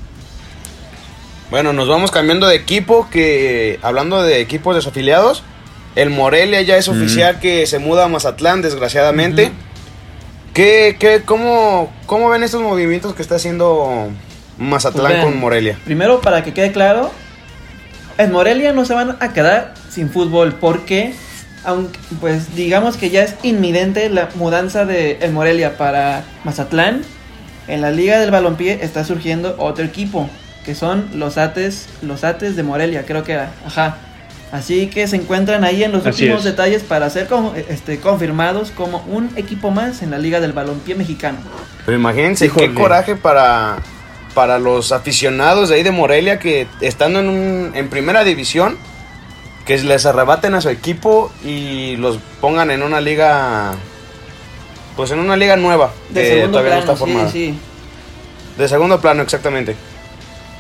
Bueno, 1.51 1.73
nos 1.73 1.87
vamos 1.89 2.11
cambiando 2.11 2.47
de 2.47 2.55
equipo, 2.57 3.09
que 3.11 3.79
hablando 3.83 4.23
de 4.23 4.41
equipos 4.41 4.75
desafiliados, 4.75 5.43
el 5.97 6.09
Morelia 6.11 6.63
ya 6.63 6.77
es 6.79 6.89
Mm. 6.89 6.93
oficial 6.93 7.41
que 7.41 7.67
se 7.67 7.79
muda 7.79 8.05
a 8.05 8.09
Mazatlán, 8.09 8.63
desgraciadamente. 8.63 9.51
¿Qué, 10.55 10.97
qué, 10.99 11.23
cómo, 11.25 11.93
¿Cómo 12.07 12.29
ven 12.31 12.43
estos 12.43 12.63
movimientos 12.63 13.15
que 13.15 13.23
está 13.23 13.35
haciendo 13.37 14.09
Mazatlán 14.61 15.07
Pues 15.07 15.15
vean, 15.15 15.25
con 15.27 15.41
Morelia? 15.41 15.79
Primero, 15.85 16.21
para 16.21 16.45
que 16.45 16.53
quede 16.55 16.71
claro, 16.71 17.11
en 18.19 18.31
Morelia 18.31 18.73
no 18.73 18.85
se 18.85 18.95
van 18.95 19.17
a 19.19 19.33
quedar 19.33 19.75
sin 19.91 20.11
fútbol 20.11 20.55
porque, 20.55 21.15
aunque, 21.65 21.99
pues 22.21 22.55
digamos 22.55 22.97
que 22.97 23.11
ya 23.11 23.23
es 23.23 23.35
inminente 23.43 24.09
la 24.11 24.29
mudanza 24.37 24.85
de 24.85 25.19
el 25.23 25.33
Morelia 25.33 25.77
para 25.77 26.23
Mazatlán, 26.45 27.03
en 27.69 27.81
la 27.81 27.91
Liga 27.91 28.19
del 28.21 28.31
Balompié 28.31 28.81
está 28.83 29.05
surgiendo 29.05 29.55
otro 29.59 29.85
equipo, 29.85 30.29
que 30.65 30.75
son 30.75 31.09
los 31.15 31.39
Ates, 31.39 31.89
los 32.03 32.25
Ates 32.25 32.55
de 32.57 32.63
Morelia, 32.63 33.05
creo 33.07 33.25
que 33.25 33.33
era, 33.33 33.53
ajá. 33.67 33.97
Así 34.53 34.89
que 34.89 35.07
se 35.07 35.15
encuentran 35.15 35.63
ahí 35.63 35.85
en 35.85 35.93
los 35.93 36.05
Así 36.05 36.25
últimos 36.25 36.41
es. 36.41 36.45
detalles 36.47 36.83
para 36.83 37.09
ser 37.09 37.29
este, 37.69 38.01
confirmados 38.01 38.73
como 38.73 38.99
un 39.07 39.31
equipo 39.37 39.71
más 39.71 40.03
en 40.03 40.11
la 40.11 40.19
Liga 40.19 40.41
del 40.41 40.53
Balompié 40.53 40.97
mexicano. 40.97 41.39
Pero 41.87 41.97
imagínense 41.97 42.47
Híjole. 42.47 42.69
qué 42.69 42.75
coraje 42.75 43.15
para, 43.15 43.77
para 44.35 44.59
los 44.59 44.93
aficionados 44.93 45.69
de 45.69 45.77
ahí 45.77 45.83
de 45.83 45.91
Morelia 45.93 46.39
que 46.39 46.67
estando 46.81 47.21
en, 47.21 47.29
un, 47.29 47.73
en 47.75 47.89
primera 47.89 48.25
división, 48.25 48.77
que 49.67 49.79
les 49.79 50.07
arrebaten 50.07 50.55
a 50.55 50.61
su 50.61 50.69
equipo 50.69 51.31
y 51.45 51.97
los 51.97 52.19
pongan 52.41 52.71
en 52.71 52.83
una 52.83 53.01
liga, 53.01 53.73
pues 54.97 55.11
en 55.11 55.19
una 55.19 55.37
liga 55.37 55.57
nueva, 55.57 55.93
De 56.11 56.23
que 56.23 56.29
segundo 56.29 56.59
todavía 56.59 56.71
plano, 56.77 56.87
no 56.87 56.93
está 56.93 56.97
formada. 56.97 57.31
sí. 57.31 57.55
De 58.59 58.69
segundo 58.69 59.01
plano, 59.01 59.23
exactamente. 59.23 59.75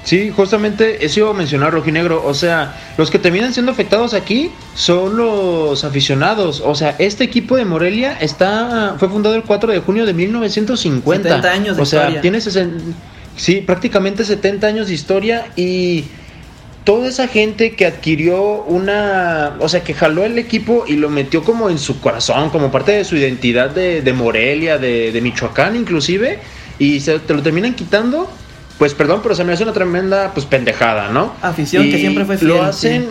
Sí, 0.02 0.30
justamente 0.34 1.04
eso 1.04 1.20
iba 1.20 1.30
a 1.30 1.34
mencionar 1.34 1.74
Rojinegro. 1.74 2.24
O 2.24 2.32
sea, 2.32 2.74
los 2.96 3.10
que 3.10 3.18
terminan 3.18 3.52
siendo 3.52 3.70
afectados 3.70 4.14
aquí 4.14 4.50
son 4.74 5.18
los 5.18 5.84
aficionados. 5.84 6.62
O 6.64 6.74
sea, 6.74 6.96
este 6.98 7.24
equipo 7.24 7.56
de 7.56 7.66
Morelia 7.66 8.16
está 8.18 8.94
fue 8.98 9.10
fundado 9.10 9.34
el 9.34 9.42
4 9.42 9.72
de 9.72 9.80
junio 9.80 10.06
de 10.06 10.14
1950. 10.14 11.28
70 11.28 11.50
años 11.50 11.76
de 11.76 11.82
O 11.82 11.84
sea, 11.84 12.00
historia. 12.04 12.20
tiene 12.22 12.38
sesen- 12.38 12.94
sí, 13.40 13.62
prácticamente 13.62 14.24
70 14.24 14.66
años 14.66 14.88
de 14.88 14.94
historia 14.94 15.46
y 15.56 16.04
toda 16.84 17.08
esa 17.08 17.26
gente 17.26 17.74
que 17.74 17.86
adquirió 17.86 18.64
una, 18.64 19.56
o 19.60 19.68
sea, 19.68 19.82
que 19.82 19.94
jaló 19.94 20.24
el 20.24 20.38
equipo 20.38 20.84
y 20.86 20.96
lo 20.96 21.08
metió 21.08 21.42
como 21.42 21.70
en 21.70 21.78
su 21.78 22.00
corazón, 22.00 22.50
como 22.50 22.70
parte 22.70 22.92
de 22.92 23.04
su 23.04 23.16
identidad 23.16 23.70
de, 23.70 24.02
de 24.02 24.12
Morelia, 24.12 24.76
de, 24.76 25.10
de 25.10 25.20
Michoacán 25.22 25.74
inclusive, 25.74 26.38
y 26.78 27.00
se 27.00 27.18
te 27.18 27.32
lo 27.32 27.42
terminan 27.42 27.74
quitando, 27.74 28.30
pues 28.78 28.92
perdón, 28.92 29.20
pero 29.22 29.34
se 29.34 29.42
me 29.44 29.54
hace 29.54 29.62
una 29.62 29.72
tremenda 29.72 30.32
pues 30.34 30.44
pendejada, 30.44 31.08
¿no? 31.08 31.32
Afición 31.40 31.90
que 31.90 31.98
siempre 31.98 32.26
fue 32.26 32.36
fiel, 32.36 32.50
Lo 32.50 32.62
hacen... 32.62 33.08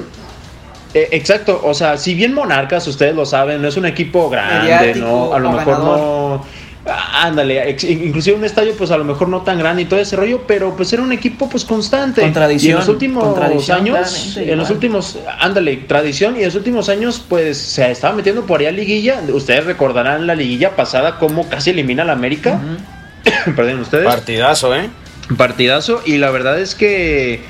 eh, 0.94 1.10
exacto, 1.12 1.60
o 1.63 1.74
sea, 1.74 1.98
si 1.98 2.13
bien 2.13 2.36
Monarcas, 2.36 2.86
ustedes 2.86 3.15
lo 3.15 3.26
saben, 3.26 3.63
no 3.63 3.68
es 3.68 3.78
un 3.78 3.88
equipo 3.88 4.30
grande, 4.30 4.72
Mediático 4.72 5.08
¿no? 5.08 5.34
A 5.34 5.39
lo 5.39 5.52
mejor 5.54 5.74
ganador. 5.74 6.00
no... 6.00 6.59
Ándale, 6.89 7.78
inclusive 7.88 8.36
un 8.36 8.45
estadio 8.45 8.73
pues 8.78 8.91
a 8.91 8.97
lo 8.97 9.04
mejor 9.04 9.30
no 9.30 9.41
tan 9.41 9.58
grande 9.58 9.84
y 9.84 9.86
todo 9.86 9.99
ese 9.99 10.15
rollo, 10.15 10.43
pero 10.47 10.75
pues 10.75 10.91
era 10.93 11.02
un 11.02 11.12
equipo 11.12 11.49
pues 11.49 11.65
constante. 11.65 12.21
Con 12.21 12.34
tradición, 12.34 12.69
Y 12.69 12.71
en 12.71 12.78
los 12.78 12.88
últimos 12.88 13.23
con 13.23 13.36
tradición, 13.36 13.78
años, 13.80 14.38
en 14.38 14.58
los 14.58 14.69
últimos, 14.69 15.19
ándale, 15.39 15.78
tradición, 15.78 16.36
y 16.36 16.39
en 16.39 16.45
los 16.45 16.56
últimos 16.56 16.89
años 16.89 17.23
pues 17.28 17.58
se 17.58 17.91
estaba 17.91 18.15
metiendo 18.15 18.45
por 18.45 18.60
ahí 18.60 18.67
a 18.67 18.71
liguilla. 18.71 19.21
Ustedes 19.32 19.65
recordarán 19.65 20.28
la 20.28 20.36
liguilla 20.36 20.75
pasada 20.75 21.17
cómo 21.19 21.47
casi 21.49 21.71
elimina 21.71 22.04
a 22.04 22.06
la 22.06 22.13
América. 22.13 22.60
Perdón, 23.56 23.80
ustedes. 23.82 24.06
Partidazo, 24.06 24.75
¿eh? 24.75 24.89
Partidazo, 25.38 26.02
y 26.06 26.17
la 26.17 26.32
verdad 26.32 26.60
es 26.60 26.73
que 26.73 27.41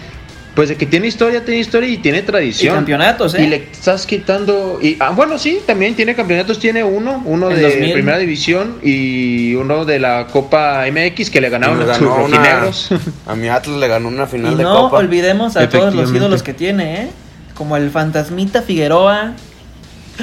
pues 0.56 0.70
de 0.70 0.76
que 0.76 0.86
tiene 0.86 1.08
historia, 1.08 1.46
tiene 1.46 1.60
historia 1.62 1.88
y 1.90 1.98
tiene 1.98 2.20
Y 2.20 2.22
tradición. 2.24 2.76
campeonatos, 2.76 3.34
¿eh? 3.36 3.44
Y 3.44 3.48
le 3.48 3.56
estás 3.72 4.06
quitando. 4.06 4.80
Y, 4.82 4.98
ah, 5.00 5.12
bueno, 5.12 5.38
sí, 5.38 5.60
también 5.66 5.96
tiene 5.96 6.16
campeonatos. 6.16 6.60
Tiene 6.60 6.84
uno, 6.84 7.22
uno 7.26 7.50
En 7.50 7.56
de 7.58 7.62
2000. 7.64 7.94
primera 7.94 8.18
división 8.18 8.78
y 8.84 9.56
uno 9.56 9.86
de 9.86 10.00
la 10.00 10.28
Copa 10.28 10.84
MX 10.92 11.30
que 11.30 11.40
le 11.40 11.50
ganaron 11.50 11.80
Y 11.80 11.84
una- 11.84 11.98
rojinegros. 11.98 12.90
A 13.28 13.36
mi 13.36 13.48
Atlas 13.48 13.78
le 13.78 13.88
ganó 13.88 14.08
una 14.10 14.24
Y 14.24 14.28
final 14.28 14.58
de 14.58 14.64
no 14.64 14.82
Copa. 14.82 14.98
olvidemos 14.98 15.56
a 15.56 15.70
todos 15.70 15.94
los 15.96 16.12
ídolos 16.14 16.44
que 16.44 16.54
tiene, 16.54 17.04
¿eh? 17.04 17.08
Como 17.54 17.78
el 17.78 17.90
Fantasmita 17.90 18.62
Figueroa, 18.62 19.34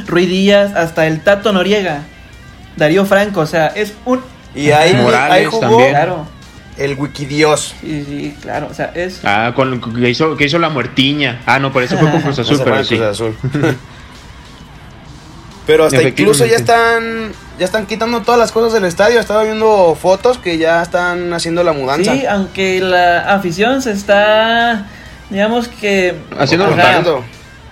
Rui 0.06 0.26
Díaz, 0.26 0.74
hasta 0.74 1.06
el 1.06 1.20
Tato 1.20 1.52
Noriega, 1.52 2.02
Darío 2.76 3.06
Franco, 3.06 3.40
o 3.40 3.46
sea, 3.46 3.68
es 3.68 3.94
un... 4.04 4.20
Y 4.54 4.70
ahí, 4.70 4.94
Morales 4.94 5.32
ahí 5.32 5.44
jugó 5.46 5.60
también. 5.60 5.90
Claro, 5.90 6.26
el 6.76 6.94
Wikidios. 6.98 7.74
sí, 7.80 8.04
sí, 8.06 8.36
claro, 8.40 8.68
o 8.70 8.74
sea, 8.74 8.92
es... 8.94 9.20
ah, 9.24 9.52
con, 9.54 9.80
que, 9.80 10.10
hizo, 10.10 10.36
que 10.36 10.44
hizo 10.44 10.58
la 10.58 10.68
muertiña. 10.68 11.42
Ah, 11.46 11.58
no, 11.58 11.72
por 11.72 11.82
eso 11.82 11.96
fue 11.98 12.10
con 12.10 12.20
Cruz 12.20 12.38
Azul, 12.38 12.60
pero 12.62 12.84
sí. 12.84 12.96
Cruz 12.96 13.08
Azul. 13.08 13.36
Pero 15.66 15.84
hasta 15.84 16.00
incluso 16.00 16.46
ya 16.46 16.54
están 16.54 17.32
ya 17.58 17.64
están 17.64 17.86
quitando 17.86 18.22
todas 18.22 18.38
las 18.38 18.52
cosas 18.52 18.72
del 18.72 18.84
estadio. 18.84 19.18
Estaba 19.18 19.42
viendo 19.42 19.96
fotos 20.00 20.38
que 20.38 20.58
ya 20.58 20.82
están 20.82 21.32
haciendo 21.32 21.64
la 21.64 21.72
mudanza. 21.72 22.12
Sí, 22.12 22.24
aunque 22.26 22.80
la 22.80 23.34
afición 23.34 23.82
se 23.82 23.92
está, 23.92 24.86
digamos 25.30 25.68
que... 25.68 26.14
Haciendo. 26.38 26.66
Ando. 26.66 27.24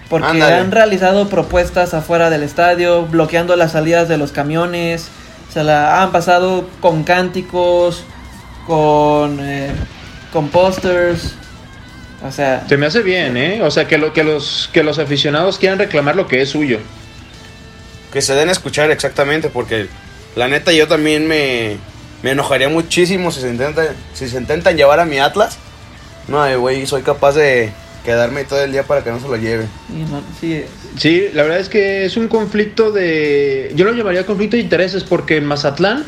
Porque 0.09 0.27
Ándale. 0.27 0.57
han 0.57 0.71
realizado 0.71 1.29
propuestas 1.29 1.95
afuera 1.95 2.31
del 2.31 2.43
estadio, 2.43 3.07
bloqueando 3.07 3.57
las 3.57 3.73
salidas 3.73 4.09
de 4.09 4.19
los 4.19 4.33
camiones, 4.33 5.09
se 5.53 5.65
la 5.65 6.03
han 6.03 6.13
pasado 6.13 6.69
con 6.81 7.05
cánticos, 7.05 8.05
con, 8.67 9.39
eh, 9.41 9.71
con 10.33 10.49
pósters, 10.49 11.35
o 12.27 12.33
sea, 12.33 12.65
Se 12.69 12.77
me 12.79 12.87
hace 12.87 13.03
bien, 13.03 13.37
¿eh? 13.37 13.61
O 13.63 13.71
sea, 13.71 13.87
que, 13.87 13.99
lo, 13.99 14.13
que, 14.15 14.25
los, 14.25 14.71
que 14.73 14.83
los 14.83 14.99
aficionados 14.99 15.59
quieran 15.59 15.79
reclamar 15.79 16.17
lo 16.17 16.27
que 16.27 16.41
es 16.41 16.49
suyo. 16.49 16.79
Que 18.13 18.23
se 18.23 18.35
den 18.35 18.49
a 18.49 18.53
escuchar 18.53 18.91
exactamente, 18.91 19.49
porque 19.51 19.89
la 20.37 20.49
neta 20.49 20.73
yo 20.73 20.89
también 20.89 21.29
me, 21.29 21.77
me 22.23 22.31
enojaría 22.31 22.69
muchísimo 22.69 23.31
si 23.31 23.41
se, 23.43 23.51
intenta, 23.51 23.83
si 24.15 24.29
se 24.29 24.39
intentan 24.39 24.77
llevar 24.77 25.01
a 25.01 25.05
mi 25.05 25.19
Atlas. 25.19 25.59
No, 26.29 26.47
eh, 26.47 26.57
güey, 26.57 26.87
soy 26.87 27.03
capaz 27.03 27.33
de 27.33 27.71
quedarme 28.07 28.45
todo 28.45 28.63
el 28.63 28.73
día 28.73 28.85
para 28.85 29.03
que 29.05 29.11
no 29.11 29.21
se 29.21 29.29
lo 29.29 29.37
no- 30.05 30.23
sí, 30.41 30.65
Sí, 30.97 31.27
la 31.35 31.43
verdad 31.43 31.59
es 31.59 31.69
que 31.69 32.05
es 32.05 32.17
un 32.17 32.29
conflicto 32.29 32.93
de... 32.93 33.73
Yo 33.75 33.85
lo 33.85 33.93
llamaría 33.93 34.25
conflicto 34.25 34.57
de 34.57 34.63
intereses 34.63 35.03
porque 35.05 35.37
en 35.37 35.45
Mazatlán, 35.45 36.05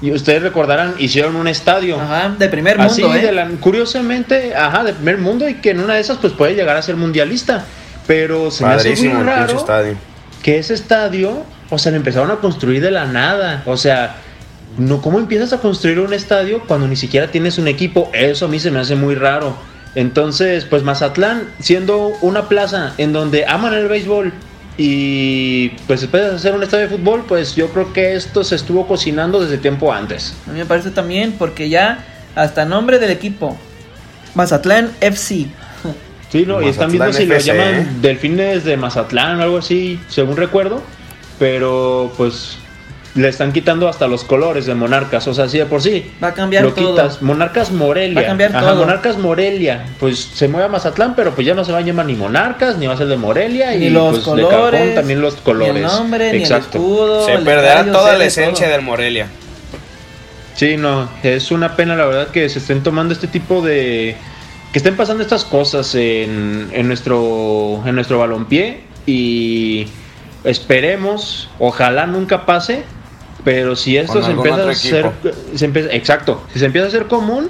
y 0.00 0.12
ustedes 0.12 0.42
recordarán, 0.42 0.94
hicieron 0.98 1.36
un 1.36 1.48
estadio. 1.48 2.00
ajá, 2.00 2.34
de 2.38 2.48
primer 2.48 2.78
mundo, 2.78 2.92
Así, 2.92 3.02
¿eh? 3.02 3.18
de 3.26 3.32
la- 3.32 3.48
curiosamente, 3.60 4.54
ajá, 4.54 4.84
de 4.84 4.92
primer 4.92 5.18
mundo 5.18 5.48
y 5.48 5.54
que 5.54 5.70
en 5.70 5.80
una 5.80 5.94
de 5.94 6.00
esas 6.00 6.18
pues 6.18 6.32
puede 6.32 6.54
llegar 6.54 6.76
a 6.76 6.82
ser 6.82 6.96
mundialista. 6.96 7.64
Pero 8.06 8.50
se 8.50 8.64
me 8.64 8.72
hace 8.72 8.96
muy 9.08 9.22
raro 9.22 9.56
estadio. 9.56 9.94
que 10.42 10.58
ese 10.58 10.72
estadio, 10.74 11.42
o 11.68 11.78
sea, 11.78 11.90
lo 11.92 11.96
empezaron 11.98 12.30
a 12.30 12.36
construir 12.36 12.80
de 12.82 12.90
la 12.90 13.04
nada. 13.04 13.62
O 13.66 13.76
sea, 13.76 14.16
no, 14.78 15.02
¿cómo 15.02 15.18
empiezas 15.18 15.52
a 15.52 15.58
construir 15.58 15.98
un 16.00 16.14
estadio 16.14 16.62
cuando 16.66 16.86
ni 16.88 16.96
siquiera 16.96 17.26
tienes 17.30 17.58
un 17.58 17.68
equipo? 17.68 18.10
Eso 18.14 18.46
a 18.46 18.48
mí 18.48 18.58
se 18.60 18.70
me 18.70 18.78
hace 18.80 18.94
muy 18.94 19.14
raro. 19.14 19.56
Entonces, 19.94 20.64
pues 20.64 20.82
Mazatlán, 20.84 21.48
siendo 21.58 22.12
una 22.22 22.48
plaza 22.48 22.92
en 22.98 23.12
donde 23.12 23.44
aman 23.46 23.74
el 23.74 23.88
béisbol 23.88 24.32
y 24.78 25.70
pues 25.86 26.00
después 26.00 26.22
de 26.22 26.36
hacer 26.36 26.54
un 26.54 26.62
estadio 26.62 26.88
de 26.88 26.96
fútbol, 26.96 27.24
pues 27.26 27.54
yo 27.56 27.68
creo 27.70 27.92
que 27.92 28.14
esto 28.14 28.44
se 28.44 28.54
estuvo 28.54 28.86
cocinando 28.86 29.40
desde 29.40 29.58
tiempo 29.58 29.92
antes. 29.92 30.34
A 30.46 30.52
mí 30.52 30.58
me 30.60 30.66
parece 30.66 30.90
también 30.90 31.32
porque 31.32 31.68
ya 31.68 32.04
hasta 32.34 32.64
nombre 32.64 32.98
del 32.98 33.10
equipo, 33.10 33.58
Mazatlán 34.34 34.92
FC, 35.00 35.48
Sí, 36.30 36.44
no, 36.46 36.60
y 36.60 36.68
están 36.68 36.90
viendo 36.90 37.12
si 37.12 37.24
lo 37.24 37.38
llaman 37.38 37.74
¿eh? 37.74 37.88
Delfines 38.02 38.64
de 38.64 38.76
Mazatlán 38.76 39.40
o 39.40 39.42
algo 39.42 39.58
así, 39.58 39.98
según 40.08 40.36
recuerdo. 40.36 40.82
Pero 41.38 42.12
pues 42.16 42.58
le 43.14 43.28
están 43.28 43.52
quitando 43.52 43.88
hasta 43.88 44.06
los 44.06 44.22
colores 44.24 44.66
de 44.66 44.74
Monarcas, 44.74 45.26
o 45.26 45.34
sea, 45.34 45.46
así 45.46 45.58
de 45.58 45.66
por 45.66 45.82
sí. 45.82 46.10
va 46.22 46.28
a 46.28 46.34
cambiar 46.34 46.64
lo 46.64 46.72
todo. 46.72 46.90
quitas. 46.90 47.22
Monarcas 47.22 47.70
Morelia. 47.72 48.14
Va 48.14 48.20
a 48.20 48.26
cambiar 48.26 48.54
Ajá, 48.54 48.60
todo. 48.70 48.80
Monarcas 48.80 49.18
Morelia. 49.18 49.86
Pues 49.98 50.18
se 50.18 50.46
mueve 50.48 50.66
a 50.66 50.68
Mazatlán, 50.68 51.14
pero 51.16 51.34
pues 51.34 51.46
ya 51.46 51.54
no 51.54 51.64
se 51.64 51.72
va 51.72 51.78
a 51.78 51.80
llamar 51.80 52.06
ni 52.06 52.14
Monarcas, 52.14 52.76
ni 52.76 52.86
va 52.86 52.94
a 52.94 52.96
ser 52.96 53.08
de 53.08 53.16
Morelia. 53.16 53.72
Ni 53.72 53.86
y 53.86 53.90
los 53.90 54.20
pues 54.20 54.36
de 54.36 54.42
cajón 54.42 54.56
colores, 54.56 54.94
también 54.94 55.20
los 55.20 55.34
colores. 55.36 55.74
Ni 55.74 55.80
el 55.80 55.86
nombre, 55.86 56.36
Exacto. 56.36 56.78
ni 56.78 56.84
el 56.84 56.90
escudo. 56.92 57.26
Se 57.26 57.32
el 57.34 57.44
perderá 57.44 57.72
estadio, 57.80 57.92
toda 57.92 58.18
la 58.18 58.24
esencia 58.24 58.66
todo. 58.66 58.76
del 58.76 58.84
Morelia. 58.84 59.26
Sí, 60.54 60.76
no, 60.76 61.08
es 61.22 61.50
una 61.50 61.76
pena 61.76 61.94
la 61.96 62.04
verdad 62.04 62.28
que 62.28 62.48
se 62.48 62.58
estén 62.58 62.82
tomando 62.82 63.14
este 63.14 63.28
tipo 63.28 63.62
de... 63.62 64.16
que 64.72 64.78
estén 64.78 64.96
pasando 64.96 65.22
estas 65.22 65.44
cosas 65.44 65.94
en, 65.94 66.68
en 66.72 66.88
nuestro 66.88 67.80
en 67.86 67.94
nuestro 67.94 68.18
balompié 68.18 68.80
y 69.06 69.86
esperemos, 70.44 71.48
ojalá 71.58 72.06
nunca 72.06 72.44
pase, 72.44 72.82
pero 73.44 73.76
si 73.76 73.96
esto 73.96 74.22
se 74.22 74.30
empieza 74.32 74.62
a 74.64 74.70
hacer... 74.70 75.06
equipo. 75.06 75.36
se 75.54 75.64
empieza- 75.64 75.92
exacto, 75.92 76.42
si 76.52 76.58
se 76.58 76.66
empieza 76.66 76.86
a 76.86 76.88
hacer 76.88 77.06
común, 77.06 77.48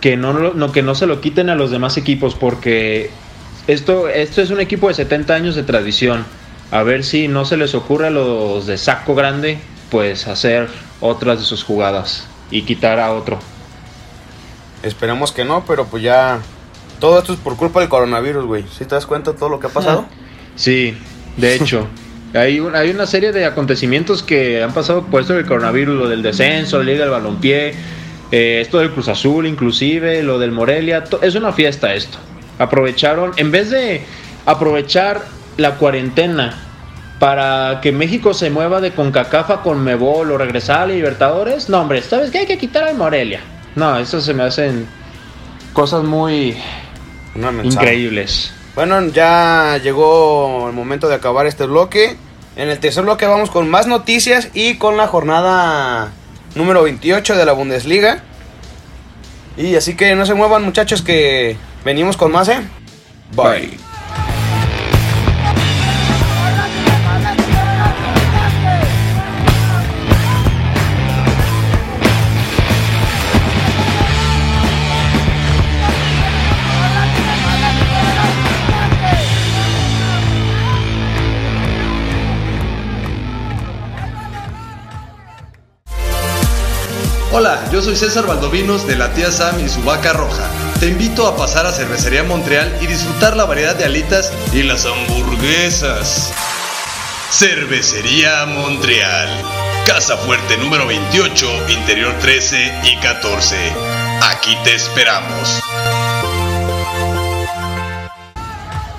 que 0.00 0.16
no, 0.16 0.32
no, 0.32 0.72
que 0.72 0.82
no 0.82 0.94
se 0.94 1.06
lo 1.06 1.20
quiten 1.20 1.50
a 1.50 1.54
los 1.54 1.70
demás 1.70 1.96
equipos 1.96 2.34
porque 2.34 3.10
esto, 3.66 4.08
esto 4.08 4.40
es 4.40 4.50
un 4.50 4.60
equipo 4.60 4.88
de 4.88 4.94
70 4.94 5.34
años 5.34 5.54
de 5.54 5.62
tradición. 5.62 6.24
A 6.70 6.82
ver 6.84 7.04
si 7.04 7.28
no 7.28 7.44
se 7.44 7.56
les 7.56 7.74
ocurre 7.74 8.06
a 8.06 8.10
los 8.10 8.66
de 8.66 8.78
saco 8.78 9.14
grande 9.14 9.58
pues 9.90 10.28
hacer 10.28 10.68
otras 11.00 11.40
de 11.40 11.44
sus 11.44 11.64
jugadas 11.64 12.26
y 12.50 12.62
quitar 12.62 13.00
a 13.00 13.12
otro. 13.12 13.38
Esperemos 14.82 15.32
que 15.32 15.44
no, 15.44 15.64
pero 15.66 15.86
pues 15.86 16.02
ya. 16.02 16.38
Todo 16.98 17.18
esto 17.18 17.32
es 17.32 17.38
por 17.38 17.56
culpa 17.56 17.80
del 17.80 17.88
coronavirus, 17.88 18.44
güey. 18.46 18.64
¿Sí 18.70 18.84
te 18.84 18.94
das 18.94 19.06
cuenta 19.06 19.32
de 19.32 19.38
todo 19.38 19.48
lo 19.48 19.60
que 19.60 19.66
ha 19.66 19.70
pasado? 19.70 20.06
Sí, 20.56 20.94
de 21.38 21.54
hecho. 21.54 21.86
Hay, 22.34 22.60
un- 22.60 22.76
hay 22.76 22.90
una 22.90 23.06
serie 23.06 23.32
de 23.32 23.44
acontecimientos 23.44 24.22
que 24.22 24.62
han 24.62 24.72
pasado 24.72 25.02
por 25.06 25.20
esto 25.22 25.34
del 25.34 25.46
coronavirus, 25.46 25.96
lo 25.98 26.08
del 26.08 26.22
descenso, 26.22 26.78
la 26.78 26.84
Liga 26.84 27.00
del 27.00 27.10
Balompié, 27.10 27.74
eh, 28.30 28.60
esto 28.60 28.78
del 28.78 28.90
Cruz 28.92 29.08
Azul 29.08 29.46
inclusive, 29.46 30.22
lo 30.22 30.38
del 30.38 30.52
Morelia, 30.52 31.02
es 31.22 31.34
una 31.34 31.52
fiesta 31.52 31.92
esto. 31.94 32.18
Aprovecharon, 32.58 33.32
en 33.36 33.50
vez 33.50 33.70
de 33.70 34.02
aprovechar 34.46 35.22
la 35.56 35.74
cuarentena 35.76 36.56
para 37.18 37.80
que 37.82 37.90
México 37.92 38.32
se 38.32 38.48
mueva 38.48 38.80
de 38.80 38.92
CONCACAF 38.92 39.50
a 39.50 39.62
CONMEBOL 39.62 40.30
o 40.30 40.38
regresar 40.38 40.82
a 40.82 40.86
la 40.86 40.94
Libertadores, 40.94 41.68
no 41.68 41.80
hombre, 41.80 42.00
¿sabes 42.02 42.30
qué? 42.30 42.38
Hay 42.38 42.46
que 42.46 42.58
quitar 42.58 42.84
al 42.84 42.96
Morelia. 42.96 43.40
No, 43.74 43.98
eso 43.98 44.20
se 44.20 44.32
me 44.34 44.42
hacen 44.44 44.86
cosas 45.72 46.02
muy 46.04 46.56
increíbles. 47.74 48.54
Bueno, 48.80 49.08
ya 49.08 49.78
llegó 49.82 50.66
el 50.68 50.72
momento 50.72 51.06
de 51.06 51.14
acabar 51.14 51.44
este 51.46 51.66
bloque. 51.66 52.16
En 52.56 52.70
el 52.70 52.78
tercer 52.78 53.02
bloque 53.02 53.26
vamos 53.26 53.50
con 53.50 53.68
más 53.68 53.86
noticias 53.86 54.48
y 54.54 54.78
con 54.78 54.96
la 54.96 55.06
jornada 55.06 56.12
número 56.54 56.82
28 56.84 57.36
de 57.36 57.44
la 57.44 57.52
Bundesliga. 57.52 58.22
Y 59.58 59.74
así 59.74 59.96
que 59.96 60.14
no 60.14 60.24
se 60.24 60.32
muevan 60.32 60.64
muchachos 60.64 61.02
que 61.02 61.58
venimos 61.84 62.16
con 62.16 62.32
más, 62.32 62.48
¿eh? 62.48 62.62
Bye. 63.36 63.89
Hola, 87.32 87.62
yo 87.70 87.80
soy 87.80 87.94
César 87.94 88.26
Valdovinos 88.26 88.88
de 88.88 88.96
la 88.96 89.12
tía 89.12 89.30
Sam 89.30 89.60
y 89.64 89.68
su 89.68 89.80
vaca 89.84 90.12
roja. 90.12 90.50
Te 90.80 90.88
invito 90.88 91.28
a 91.28 91.36
pasar 91.36 91.64
a 91.64 91.70
Cervecería 91.70 92.24
Montreal 92.24 92.76
y 92.80 92.88
disfrutar 92.88 93.36
la 93.36 93.44
variedad 93.44 93.76
de 93.76 93.84
alitas 93.84 94.32
y 94.52 94.64
las 94.64 94.84
hamburguesas. 94.84 96.32
Cervecería 97.30 98.46
Montreal. 98.46 99.28
Casa 99.86 100.16
Fuerte 100.16 100.56
número 100.56 100.88
28, 100.88 101.68
Interior 101.68 102.12
13 102.18 102.80
y 102.82 102.96
14. 102.96 103.56
Aquí 104.22 104.56
te 104.64 104.74
esperamos. 104.74 105.60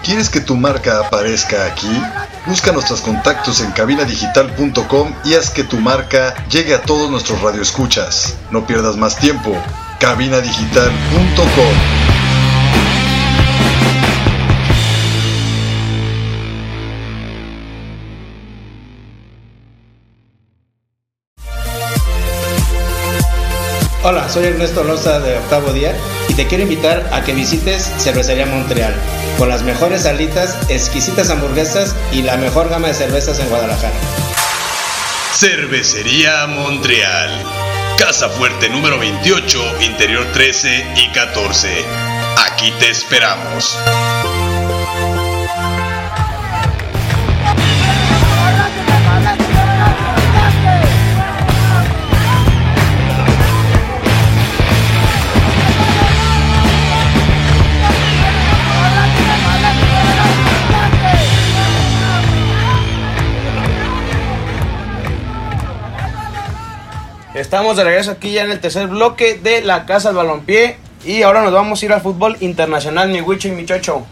¿Quieres 0.03 0.29
que 0.29 0.41
tu 0.41 0.55
marca 0.55 0.99
aparezca 0.99 1.67
aquí? 1.67 2.01
Busca 2.47 2.71
nuestros 2.71 3.01
contactos 3.01 3.61
en 3.61 3.71
cabinadigital.com 3.71 5.13
y 5.23 5.35
haz 5.35 5.51
que 5.51 5.63
tu 5.63 5.77
marca 5.77 6.33
llegue 6.47 6.73
a 6.73 6.81
todos 6.81 7.11
nuestros 7.11 7.39
radioescuchas. 7.41 8.35
No 8.49 8.65
pierdas 8.65 8.97
más 8.97 9.17
tiempo. 9.17 9.55
cabinadigital.com 9.99 11.75
Hola, 24.03 24.27
soy 24.29 24.45
Ernesto 24.45 24.83
Loza 24.83 25.19
de 25.19 25.37
Octavo 25.37 25.71
Día 25.73 25.95
y 26.27 26.33
te 26.33 26.47
quiero 26.47 26.63
invitar 26.63 27.07
a 27.13 27.23
que 27.23 27.35
visites 27.35 27.83
Cervecería 27.99 28.47
Montreal 28.47 28.95
con 29.41 29.49
las 29.49 29.63
mejores 29.63 30.05
alitas, 30.05 30.55
exquisitas 30.69 31.31
hamburguesas 31.31 31.95
y 32.11 32.21
la 32.21 32.37
mejor 32.37 32.69
gama 32.69 32.89
de 32.89 32.93
cervezas 32.93 33.39
en 33.39 33.49
Guadalajara. 33.49 33.95
Cervecería 35.33 36.45
Montreal. 36.45 37.43
Casa 37.97 38.29
Fuerte 38.29 38.69
número 38.69 38.99
28, 38.99 39.81
Interior 39.81 40.27
13 40.31 40.93
y 40.95 41.09
14. 41.09 41.69
Aquí 42.51 42.71
te 42.79 42.91
esperamos. 42.91 43.79
Estamos 67.51 67.75
de 67.75 67.83
regreso 67.83 68.11
aquí 68.11 68.31
ya 68.31 68.45
en 68.45 68.51
el 68.51 68.61
tercer 68.61 68.87
bloque 68.87 69.37
de 69.37 69.61
la 69.61 69.85
Casa 69.85 70.07
del 70.07 70.15
Balompié. 70.15 70.77
Y 71.03 71.21
ahora 71.23 71.41
nos 71.41 71.51
vamos 71.51 71.81
a 71.81 71.85
ir 71.85 71.91
al 71.91 71.99
fútbol 71.99 72.37
internacional, 72.39 73.09
mi 73.09 73.19
Wicho 73.19 73.49
y 73.49 73.51
mi 73.51 73.65
Chocho. 73.65 74.05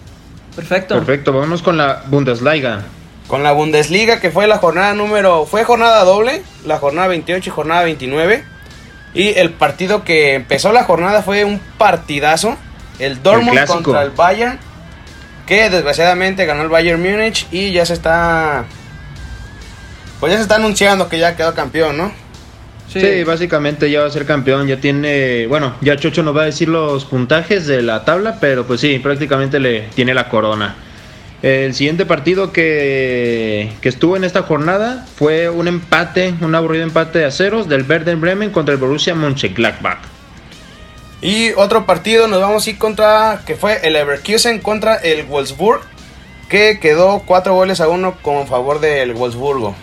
Perfecto. 0.58 0.96
Perfecto, 0.96 1.32
vámonos 1.32 1.62
con 1.62 1.78
la 1.78 2.04
Bundesliga. 2.08 2.84
Con 3.30 3.42
la 3.42 3.54
Bundesliga, 3.54 4.20
que 4.20 4.30
fue 4.30 4.46
la 4.46 4.58
jornada 4.58 4.94
número. 4.94 5.46
Fue 5.46 5.64
jornada 5.64 6.04
doble, 6.04 6.44
la 6.66 6.80
jornada 6.80 7.08
28 7.08 7.50
y 7.50 7.54
jornada 7.54 7.84
29. 7.84 8.44
Y 9.14 9.30
el 9.30 9.52
partido 9.52 10.04
que 10.04 10.34
empezó 10.34 10.74
la 10.74 10.84
jornada 10.84 11.22
fue 11.22 11.46
un 11.46 11.62
partidazo. 11.78 12.58
El 13.00 13.24
Dortmund 13.24 13.66
contra 13.68 14.02
el 14.02 14.10
Bayern. 14.10 14.60
Que 15.46 15.70
desgraciadamente 15.70 16.46
ganó 16.46 16.64
el 16.64 16.68
Bayern 16.68 17.02
Múnich. 17.02 17.48
Y 17.52 17.72
ya 17.72 17.86
se 17.86 17.94
está. 17.94 18.66
Pues 20.20 20.30
ya 20.30 20.36
se 20.36 20.42
está 20.42 20.56
anunciando 20.56 21.08
que 21.08 21.20
ya 21.20 21.38
quedó 21.38 21.56
campeón, 21.56 21.96
¿no? 21.98 22.29
Sí. 22.92 23.24
básicamente 23.24 23.92
ya 23.92 24.02
va 24.02 24.08
a 24.08 24.10
ser 24.10 24.26
campeón, 24.26 24.68
ya 24.68 24.78
tiene, 24.78 25.46
bueno, 25.48 25.76
ya 25.82 25.96
Chocho 25.96 26.24
nos 26.24 26.36
va 26.36 26.42
a 26.42 26.46
decir 26.46 26.70
los 26.70 27.06
puntajes 27.06 27.68
de 27.68 27.84
la 27.84 28.04
tabla, 28.04 28.38
pero 28.42 28.66
pues 28.66 28.82
sí, 28.82 28.98
prácticamente 28.98 29.60
le 29.60 29.82
tiene 29.94 30.14
la 30.16 30.28
corona. 30.28 30.76
El 31.44 31.74
siguiente 31.74 32.06
partido 32.06 32.52
que, 32.52 33.72
que 33.80 33.90
estuvo 33.90 34.18
en 34.18 34.24
esta 34.24 34.42
jornada 34.42 35.06
fue 35.16 35.50
un 35.50 35.68
empate, 35.68 36.34
un 36.42 36.56
aburrido 36.56 36.84
empate 36.84 37.24
a 37.24 37.32
ceros 37.32 37.70
del 37.70 37.90
Werder 37.90 38.18
Bremen 38.18 38.50
contra 38.50 38.74
el 38.74 38.80
Borussia 38.80 39.14
Mönchengladbach. 39.14 40.00
Y 41.22 41.52
otro 41.52 41.86
partido 41.86 42.28
nos 42.28 42.42
vamos 42.42 42.66
a 42.66 42.70
ir 42.70 42.78
contra, 42.78 43.42
que 43.46 43.56
fue 43.56 43.80
el 43.84 43.94
Leverkusen 43.94 44.60
contra 44.60 44.96
el 44.96 45.24
Wolfsburg, 45.24 45.82
que 46.50 46.80
quedó 46.80 47.24
4 47.26 47.54
goles 47.54 47.82
a 47.82 47.88
1 47.88 48.18
con 48.22 48.48
favor 48.48 48.80
del 48.80 49.14
Wolfsburgo. 49.14 49.76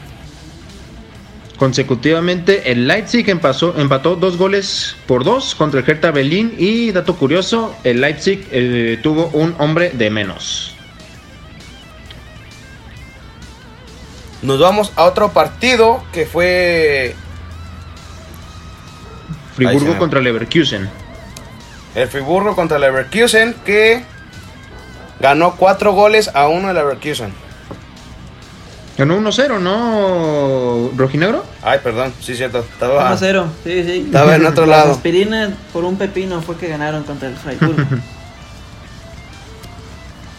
Consecutivamente, 1.58 2.70
el 2.70 2.86
Leipzig 2.86 3.28
empató 3.30 4.16
dos 4.16 4.36
goles 4.36 4.94
por 5.06 5.24
dos 5.24 5.54
contra 5.54 5.80
el 5.80 5.88
Hertha 5.88 6.10
Berlín 6.10 6.54
y, 6.58 6.92
dato 6.92 7.16
curioso, 7.16 7.74
el 7.82 8.02
Leipzig 8.02 8.46
eh, 8.50 8.98
tuvo 9.02 9.30
un 9.32 9.54
hombre 9.58 9.90
de 9.90 10.10
menos. 10.10 10.76
Nos 14.42 14.60
vamos 14.60 14.92
a 14.96 15.04
otro 15.04 15.32
partido 15.32 16.04
que 16.12 16.26
fue 16.26 17.16
Friburgo 19.54 19.96
contra 19.96 20.20
Leverkusen. 20.20 20.90
el 21.94 22.08
Friburgo 22.08 22.54
contra 22.54 22.78
Leverkusen, 22.78 23.54
que 23.64 24.04
ganó 25.20 25.56
4 25.56 25.92
goles 25.92 26.30
a 26.34 26.48
1 26.48 26.68
el 26.68 26.76
Leverkusen. 26.76 27.45
Ganó 28.98 29.18
1-0, 29.20 29.60
¿no, 29.60 30.90
Rojinegro? 30.96 31.44
Ay, 31.62 31.80
perdón, 31.82 32.12
sí, 32.20 32.34
cierto. 32.34 32.60
Estaba, 32.60 33.08
1 33.08 33.16
0. 33.18 33.46
Sí, 33.62 33.82
sí. 33.84 34.02
Estaba 34.06 34.36
en 34.36 34.46
otro 34.46 34.64
Las 34.66 34.78
lado. 34.78 34.92
aspirinas 34.92 35.50
por 35.72 35.84
un 35.84 35.96
pepino 35.98 36.40
fue 36.40 36.56
que 36.56 36.68
ganaron 36.68 37.02
contra 37.04 37.28
el 37.28 37.36
Freiburg. 37.36 37.76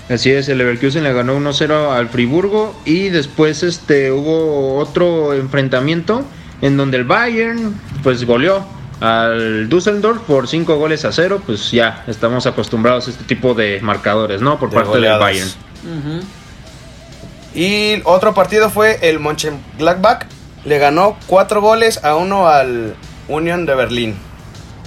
Así 0.09 0.31
es, 0.31 0.47
el 0.47 0.57
Leverkusen 0.57 1.03
le 1.03 1.11
ganó 1.13 1.37
1-0 1.37 1.91
al 1.91 2.07
Friburgo 2.07 2.73
y 2.85 3.09
después 3.09 3.61
este 3.61 4.09
hubo 4.11 4.77
otro 4.77 5.33
enfrentamiento 5.33 6.23
en 6.61 6.77
donde 6.77 6.95
el 6.97 7.03
Bayern 7.03 7.77
pues 8.03 8.23
goleó 8.25 8.65
al 9.01 9.67
Düsseldorf 9.67 10.21
por 10.21 10.47
5 10.47 10.77
goles 10.77 11.03
a 11.03 11.11
0, 11.11 11.41
pues 11.45 11.71
ya 11.71 12.05
estamos 12.07 12.47
acostumbrados 12.47 13.07
a 13.07 13.11
este 13.11 13.25
tipo 13.25 13.53
de 13.53 13.79
marcadores, 13.81 14.41
¿no? 14.41 14.57
Por 14.57 14.69
De 14.69 14.75
parte 14.75 14.89
goleadas. 14.91 15.19
del 15.19 15.25
Bayern. 15.27 15.49
Ujú. 16.19 16.25
Y 17.57 18.01
otro 18.03 18.35
partido 18.35 18.69
fue 18.69 18.99
el 19.01 19.19
Mönchengladbach. 19.19 20.25
Le 20.63 20.77
ganó 20.77 21.17
4 21.25 21.59
goles 21.59 22.03
a 22.03 22.15
1 22.15 22.47
al 22.47 22.95
Union 23.27 23.65
de 23.65 23.73
Berlín. 23.73 24.15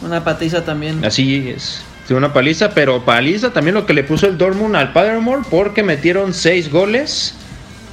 Una 0.02 0.22
patiza 0.22 0.64
también. 0.64 1.04
Así 1.04 1.50
es. 1.54 1.82
Fue 2.06 2.16
una 2.16 2.32
paliza, 2.32 2.70
pero 2.70 3.04
paliza 3.04 3.50
también 3.52 3.74
lo 3.74 3.86
que 3.86 3.92
le 3.92 4.04
puso 4.04 4.26
el 4.26 4.38
Dortmund 4.38 4.76
al 4.76 4.92
Paderborn 4.92 5.44
porque 5.50 5.82
metieron 5.82 6.32
6 6.32 6.70
goles 6.70 7.34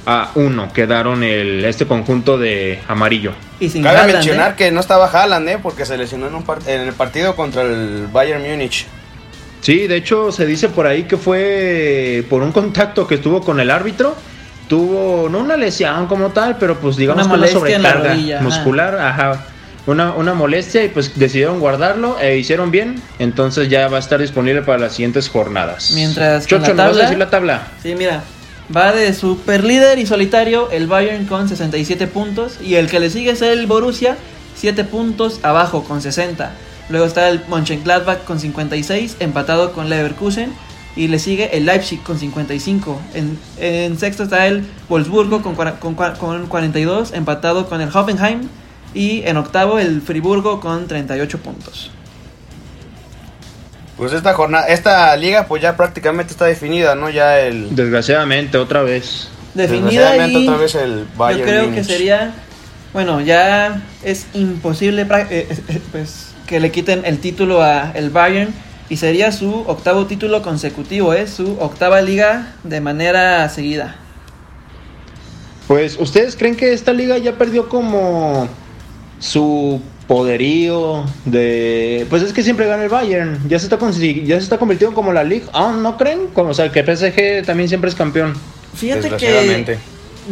a 0.06 0.30
1 0.36 0.72
quedaron 0.72 1.22
el, 1.22 1.64
este 1.64 1.86
conjunto 1.86 2.38
de 2.38 2.78
amarillo. 2.88 3.32
Y 3.60 3.68
sin 3.68 3.82
Cabe 3.82 3.98
Haaland, 3.98 4.14
mencionar 4.14 4.52
¿eh? 4.52 4.54
que 4.56 4.70
no 4.70 4.80
estaba 4.80 5.06
Haaland, 5.06 5.48
¿eh? 5.48 5.58
Porque 5.62 5.84
se 5.84 5.98
lesionó 5.98 6.28
en, 6.28 6.34
un 6.36 6.44
par- 6.44 6.60
en 6.66 6.82
el 6.82 6.94
partido 6.94 7.34
contra 7.36 7.62
el 7.62 8.06
Bayern 8.12 8.42
Múnich. 8.48 8.86
Sí, 9.60 9.86
de 9.88 9.96
hecho 9.96 10.30
se 10.32 10.46
dice 10.46 10.68
por 10.68 10.86
ahí 10.86 11.02
que 11.02 11.16
fue 11.16 12.24
por 12.30 12.42
un 12.42 12.52
contacto 12.52 13.06
que 13.08 13.16
estuvo 13.16 13.42
con 13.42 13.58
el 13.60 13.70
árbitro. 13.70 14.16
Tuvo, 14.68 15.28
no 15.30 15.38
una 15.38 15.56
lesión 15.56 16.06
como 16.06 16.28
tal, 16.30 16.56
pero 16.58 16.78
pues 16.78 16.96
digamos 16.96 17.24
Una 17.26 17.34
que 17.34 17.40
una 17.40 17.48
sobrecarga 17.48 18.10
rodilla, 18.10 18.40
muscular, 18.42 18.98
ajá. 18.98 19.44
Una, 19.86 20.12
una 20.12 20.34
molestia 20.34 20.84
y 20.84 20.88
pues 20.88 21.18
decidieron 21.18 21.60
guardarlo 21.60 22.18
e 22.20 22.36
hicieron 22.36 22.70
bien. 22.70 23.00
Entonces 23.18 23.70
ya 23.70 23.88
va 23.88 23.96
a 23.96 24.00
estar 24.00 24.20
disponible 24.20 24.60
para 24.60 24.78
las 24.78 24.92
siguientes 24.92 25.30
jornadas. 25.30 25.92
Mientras 25.94 26.46
que 26.46 26.56
Chocho, 26.56 26.74
la 26.74 26.74
¿nos 26.74 26.76
vas 26.76 26.86
a 26.86 26.90
tabla- 26.90 27.02
decir 27.04 27.18
la 27.18 27.30
tabla? 27.30 27.62
Sí, 27.82 27.94
mira. 27.94 28.22
Va 28.76 28.92
de 28.92 29.14
super 29.14 29.64
líder 29.64 29.98
y 29.98 30.04
solitario 30.04 30.70
el 30.70 30.86
Bayern 30.88 31.24
con 31.24 31.48
67 31.48 32.06
puntos. 32.06 32.58
Y 32.60 32.74
el 32.74 32.88
que 32.90 33.00
le 33.00 33.08
sigue 33.08 33.30
es 33.30 33.40
el 33.40 33.66
Borussia, 33.66 34.18
7 34.56 34.84
puntos 34.84 35.40
abajo 35.42 35.84
con 35.84 36.02
60. 36.02 36.52
Luego 36.90 37.06
está 37.06 37.30
el 37.30 37.40
Mönchengladbach 37.48 38.24
con 38.24 38.38
56, 38.38 39.16
empatado 39.20 39.72
con 39.72 39.88
Leverkusen. 39.88 40.52
Y 40.98 41.06
le 41.06 41.20
sigue 41.20 41.56
el 41.56 41.64
Leipzig 41.64 42.02
con 42.02 42.18
55. 42.18 43.00
En, 43.14 43.38
en 43.60 43.96
sexto 43.96 44.24
está 44.24 44.48
el 44.48 44.66
Wolfsburgo 44.88 45.42
con, 45.42 45.54
con, 45.54 45.94
con 45.94 46.46
42, 46.48 47.12
empatado 47.12 47.68
con 47.68 47.80
el 47.80 47.88
Hoffenheim. 47.94 48.48
Y 48.94 49.22
en 49.24 49.36
octavo 49.36 49.78
el 49.78 50.02
Friburgo 50.02 50.58
con 50.58 50.88
38 50.88 51.38
puntos. 51.38 51.92
Pues 53.96 54.12
esta 54.12 54.34
jornada, 54.34 54.66
esta 54.66 55.16
liga 55.16 55.46
pues 55.46 55.62
ya 55.62 55.76
prácticamente 55.76 56.32
está 56.32 56.46
definida, 56.46 56.96
¿no? 56.96 57.10
Ya 57.10 57.38
el... 57.38 57.76
Desgraciadamente, 57.76 58.58
otra 58.58 58.82
vez. 58.82 59.28
Definida 59.54 60.10
desgraciadamente 60.10 60.38
y... 60.40 60.48
otra 60.48 60.56
vez 60.60 60.74
el 60.74 61.06
Bayern 61.16 61.40
Yo 61.40 61.46
creo 61.46 61.74
que 61.74 61.84
sería, 61.84 62.32
bueno, 62.92 63.20
ya 63.20 63.82
es 64.02 64.26
imposible 64.34 65.06
pra- 65.06 65.28
eh, 65.30 65.46
eh, 65.50 65.80
pues, 65.92 66.32
que 66.46 66.58
le 66.58 66.72
quiten 66.72 67.02
el 67.04 67.18
título 67.18 67.62
a 67.62 67.92
el 67.92 68.10
Bayern 68.10 68.52
y 68.88 68.96
sería 68.96 69.32
su 69.32 69.64
octavo 69.66 70.06
título 70.06 70.42
consecutivo, 70.42 71.12
es 71.12 71.30
su 71.30 71.58
octava 71.60 72.00
liga 72.00 72.54
de 72.64 72.80
manera 72.80 73.48
seguida. 73.48 73.96
Pues, 75.66 75.98
¿ustedes 76.00 76.36
creen 76.36 76.56
que 76.56 76.72
esta 76.72 76.92
liga 76.92 77.18
ya 77.18 77.32
perdió 77.32 77.68
como 77.68 78.48
su 79.18 79.82
poderío 80.06 81.04
de... 81.26 82.06
Pues 82.08 82.22
es 82.22 82.32
que 82.32 82.42
siempre 82.42 82.66
gana 82.66 82.84
el 82.84 82.88
Bayern, 82.88 83.46
ya 83.48 83.58
se 83.58 83.66
está, 83.66 83.78
ya 83.78 84.36
se 84.36 84.42
está 84.42 84.56
convirtiendo 84.56 84.94
como 84.94 85.12
la 85.12 85.24
liga. 85.24 85.46
Ah, 85.52 85.76
¿no 85.78 85.98
creen? 85.98 86.28
Como, 86.32 86.50
o 86.50 86.54
sea, 86.54 86.72
que 86.72 86.82
PSG 86.82 87.44
también 87.44 87.68
siempre 87.68 87.90
es 87.90 87.96
campeón. 87.96 88.34
Fíjate 88.74 89.10
que 89.16 89.78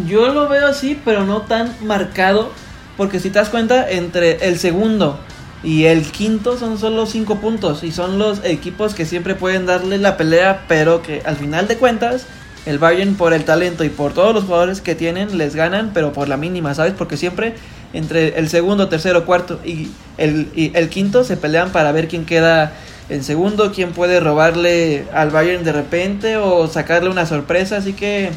yo 0.09 0.29
lo 0.29 0.49
veo 0.49 0.67
así, 0.67 0.99
pero 1.05 1.25
no 1.25 1.43
tan 1.43 1.75
marcado, 1.83 2.51
porque 2.97 3.21
si 3.21 3.29
te 3.29 3.39
das 3.39 3.51
cuenta, 3.51 3.91
entre 3.91 4.47
el 4.49 4.59
segundo 4.59 5.19
y 5.63 5.85
el 5.85 6.03
quinto 6.03 6.59
son 6.59 6.79
solo 6.79 7.07
cinco 7.07 7.37
puntos 7.37 7.83
y 7.83 7.93
son 7.93 8.19
los 8.19 8.45
equipos 8.45 8.95
que 8.95 9.07
siempre 9.07 9.35
pueden 9.35 9.67
darle 9.67 9.99
la 9.99 10.17
pelea, 10.17 10.65
pero 10.69 11.03
que 11.03 11.23
al 11.25 11.37
final 11.37 11.67
de 11.67 11.77
cuentas 11.77 12.27
el 12.67 12.79
Bayern 12.79 13.15
por 13.15 13.33
el 13.33 13.45
talento 13.45 13.85
y 13.85 13.89
por 13.89 14.13
todos 14.13 14.35
los 14.35 14.45
jugadores 14.45 14.81
que 14.81 14.95
tienen 14.95 15.39
les 15.39 15.55
ganan, 15.55 15.93
pero 15.95 16.13
por 16.13 16.29
la 16.29 16.37
mínima, 16.37 16.75
¿sabes? 16.75 16.95
Porque 16.97 17.17
siempre 17.17 17.55
entre 17.93 18.39
el 18.39 18.49
segundo, 18.49 18.89
tercero, 18.89 19.25
cuarto 19.25 19.61
y 19.65 19.89
el, 20.19 20.49
y 20.55 20.73
el 20.75 20.89
quinto 20.89 21.25
se 21.25 21.37
pelean 21.37 21.71
para 21.71 21.93
ver 21.93 22.09
quién 22.09 22.27
queda 22.27 22.73
en 23.09 23.23
segundo, 23.23 23.73
quién 23.73 23.93
puede 23.93 24.21
robarle 24.21 25.07
al 25.15 25.31
Bayern 25.31 25.65
de 25.65 25.73
repente 25.73 26.37
o 26.37 26.67
sacarle 26.67 27.09
una 27.09 27.25
sorpresa, 27.25 27.77
así 27.77 27.93
que 27.93 28.31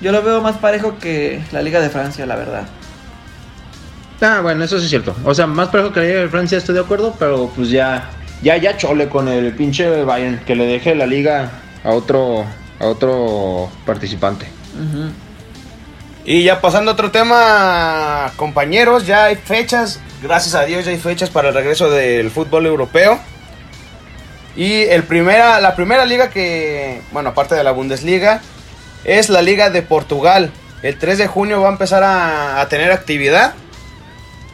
yo 0.00 0.12
lo 0.12 0.22
veo 0.22 0.40
más 0.40 0.56
parejo 0.56 0.98
que 0.98 1.42
la 1.52 1.62
Liga 1.62 1.80
de 1.80 1.90
Francia, 1.90 2.24
la 2.26 2.36
verdad. 2.36 2.64
Ah, 4.22 4.40
bueno, 4.40 4.62
eso 4.62 4.78
sí 4.78 4.84
es 4.84 4.90
cierto. 4.90 5.16
O 5.24 5.34
sea, 5.34 5.48
más 5.48 5.68
parejo 5.68 5.92
que 5.92 5.98
la 5.98 6.06
liga 6.06 6.20
de 6.20 6.28
Francia 6.28 6.56
estoy 6.56 6.76
de 6.76 6.80
acuerdo, 6.80 7.16
pero 7.18 7.50
pues 7.56 7.70
ya, 7.70 8.08
ya, 8.40 8.56
ya 8.56 8.76
chole 8.76 9.08
con 9.08 9.26
el 9.26 9.52
pinche 9.52 10.04
Bayern, 10.04 10.38
que 10.46 10.54
le 10.54 10.64
deje 10.64 10.94
la 10.94 11.06
liga 11.06 11.50
a 11.82 11.90
otro, 11.90 12.44
a 12.78 12.86
otro 12.86 13.68
participante. 13.84 14.46
Y 16.24 16.44
ya 16.44 16.60
pasando 16.60 16.92
a 16.92 16.94
otro 16.94 17.10
tema, 17.10 18.30
compañeros, 18.36 19.08
ya 19.08 19.24
hay 19.24 19.34
fechas, 19.34 19.98
gracias 20.22 20.54
a 20.54 20.64
Dios 20.66 20.84
ya 20.84 20.92
hay 20.92 20.98
fechas 20.98 21.30
para 21.30 21.48
el 21.48 21.54
regreso 21.54 21.90
del 21.90 22.30
fútbol 22.30 22.66
europeo. 22.66 23.18
Y 24.54 24.82
el 24.82 25.02
primera, 25.02 25.60
la 25.60 25.74
primera 25.74 26.06
liga 26.06 26.30
que, 26.30 27.02
bueno, 27.10 27.30
aparte 27.30 27.56
de 27.56 27.64
la 27.64 27.72
Bundesliga, 27.72 28.40
es 29.02 29.30
la 29.30 29.42
Liga 29.42 29.70
de 29.70 29.82
Portugal. 29.82 30.52
El 30.84 30.96
3 30.96 31.18
de 31.18 31.26
junio 31.26 31.60
va 31.60 31.70
a 31.70 31.72
empezar 31.72 32.04
a 32.04 32.64
tener 32.68 32.92
actividad. 32.92 33.54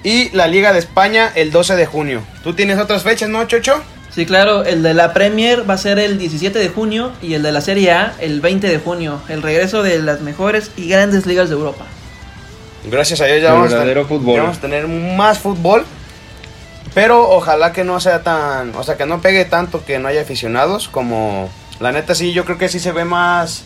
Y 0.09 0.31
la 0.31 0.47
Liga 0.47 0.73
de 0.73 0.79
España 0.79 1.31
el 1.35 1.51
12 1.51 1.77
de 1.77 1.85
junio. 1.85 2.23
¿Tú 2.43 2.55
tienes 2.55 2.79
otras 2.79 3.03
fechas, 3.03 3.29
no, 3.29 3.47
Chocho? 3.47 3.83
Sí, 4.09 4.25
claro, 4.25 4.65
el 4.65 4.83
de 4.83 4.95
la 4.95 5.13
Premier 5.13 5.69
va 5.69 5.75
a 5.75 5.77
ser 5.77 5.99
el 5.99 6.17
17 6.17 6.59
de 6.59 6.71
junio 6.71 7.13
y 7.21 7.35
el 7.35 7.43
de 7.43 7.53
la 7.53 7.61
Serie 7.61 7.93
A 7.93 8.15
el 8.19 8.41
20 8.41 8.69
de 8.69 8.79
junio. 8.79 9.21
El 9.29 9.43
regreso 9.43 9.83
de 9.83 9.99
las 9.99 10.23
mejores 10.23 10.71
y 10.79 10.89
grandes 10.89 11.27
ligas 11.27 11.51
de 11.51 11.57
Europa. 11.57 11.85
Gracias 12.91 13.21
a 13.21 13.27
Dios 13.27 13.43
ya 13.43 13.53
vamos, 13.53 13.67
a 13.67 13.77
verdadero 13.77 14.07
tener, 14.07 14.19
fútbol. 14.19 14.35
ya 14.35 14.43
vamos 14.45 14.57
a 14.57 14.61
tener 14.63 14.89
más 14.89 15.41
fútbol. 15.41 15.85
Pero 16.95 17.29
ojalá 17.29 17.75
que 17.75 17.85
no 17.85 18.01
sea 18.01 18.23
tan. 18.23 18.75
O 18.77 18.85
sea, 18.85 18.97
que 18.97 19.05
no 19.05 19.21
pegue 19.21 19.45
tanto 19.45 19.85
que 19.85 19.99
no 19.99 20.09
haya 20.09 20.23
aficionados. 20.23 20.89
Como. 20.89 21.51
La 21.81 21.93
neta, 21.93 22.15
sí, 22.15 22.33
yo 22.33 22.47
creo 22.47 22.57
que 22.57 22.71
sí 22.71 22.81
se 22.81 22.93
ve 22.93 23.05
más. 23.05 23.65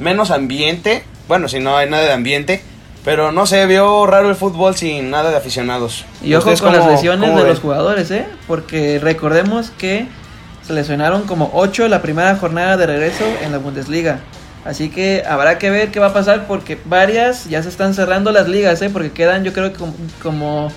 Menos 0.00 0.32
ambiente. 0.32 1.04
Bueno, 1.28 1.46
si 1.46 1.60
no 1.60 1.76
hay 1.76 1.88
nada 1.88 2.02
de 2.06 2.12
ambiente. 2.12 2.71
Pero 3.04 3.32
no 3.32 3.46
sé, 3.46 3.66
vio 3.66 4.06
raro 4.06 4.28
el 4.28 4.36
fútbol 4.36 4.76
sin 4.76 5.10
nada 5.10 5.30
de 5.30 5.36
aficionados. 5.36 6.04
Y 6.22 6.34
ojo 6.34 6.50
¿Ustedes 6.50 6.62
con 6.62 6.72
las 6.72 6.86
lesiones 6.86 7.30
de 7.30 7.36
ven? 7.36 7.48
los 7.48 7.60
jugadores, 7.60 8.10
¿eh? 8.12 8.26
Porque 8.46 9.00
recordemos 9.00 9.70
que 9.70 10.06
se 10.66 10.72
lesionaron 10.72 11.22
como 11.22 11.50
8 11.54 11.88
la 11.88 12.00
primera 12.00 12.36
jornada 12.36 12.76
de 12.76 12.86
regreso 12.86 13.24
en 13.42 13.50
la 13.50 13.58
Bundesliga. 13.58 14.20
Así 14.64 14.90
que 14.90 15.24
habrá 15.28 15.58
que 15.58 15.70
ver 15.70 15.90
qué 15.90 15.98
va 15.98 16.08
a 16.08 16.12
pasar 16.12 16.46
porque 16.46 16.78
varias 16.84 17.46
ya 17.46 17.60
se 17.64 17.68
están 17.68 17.94
cerrando 17.94 18.30
las 18.30 18.48
ligas, 18.48 18.80
¿eh? 18.82 18.90
Porque 18.90 19.10
quedan 19.10 19.42
yo 19.42 19.52
creo 19.52 19.72
que 19.72 19.78
como, 19.78 19.94
como 20.22 20.72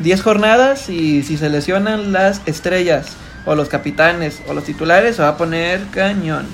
10 0.00 0.22
jornadas 0.22 0.90
y 0.90 1.22
si 1.22 1.38
se 1.38 1.48
lesionan 1.48 2.12
las 2.12 2.42
estrellas 2.44 3.16
o 3.46 3.54
los 3.54 3.70
capitanes 3.70 4.42
o 4.46 4.52
los 4.52 4.64
titulares 4.64 5.16
se 5.16 5.22
va 5.22 5.28
a 5.28 5.36
poner 5.38 5.80
cañón. 5.90 6.46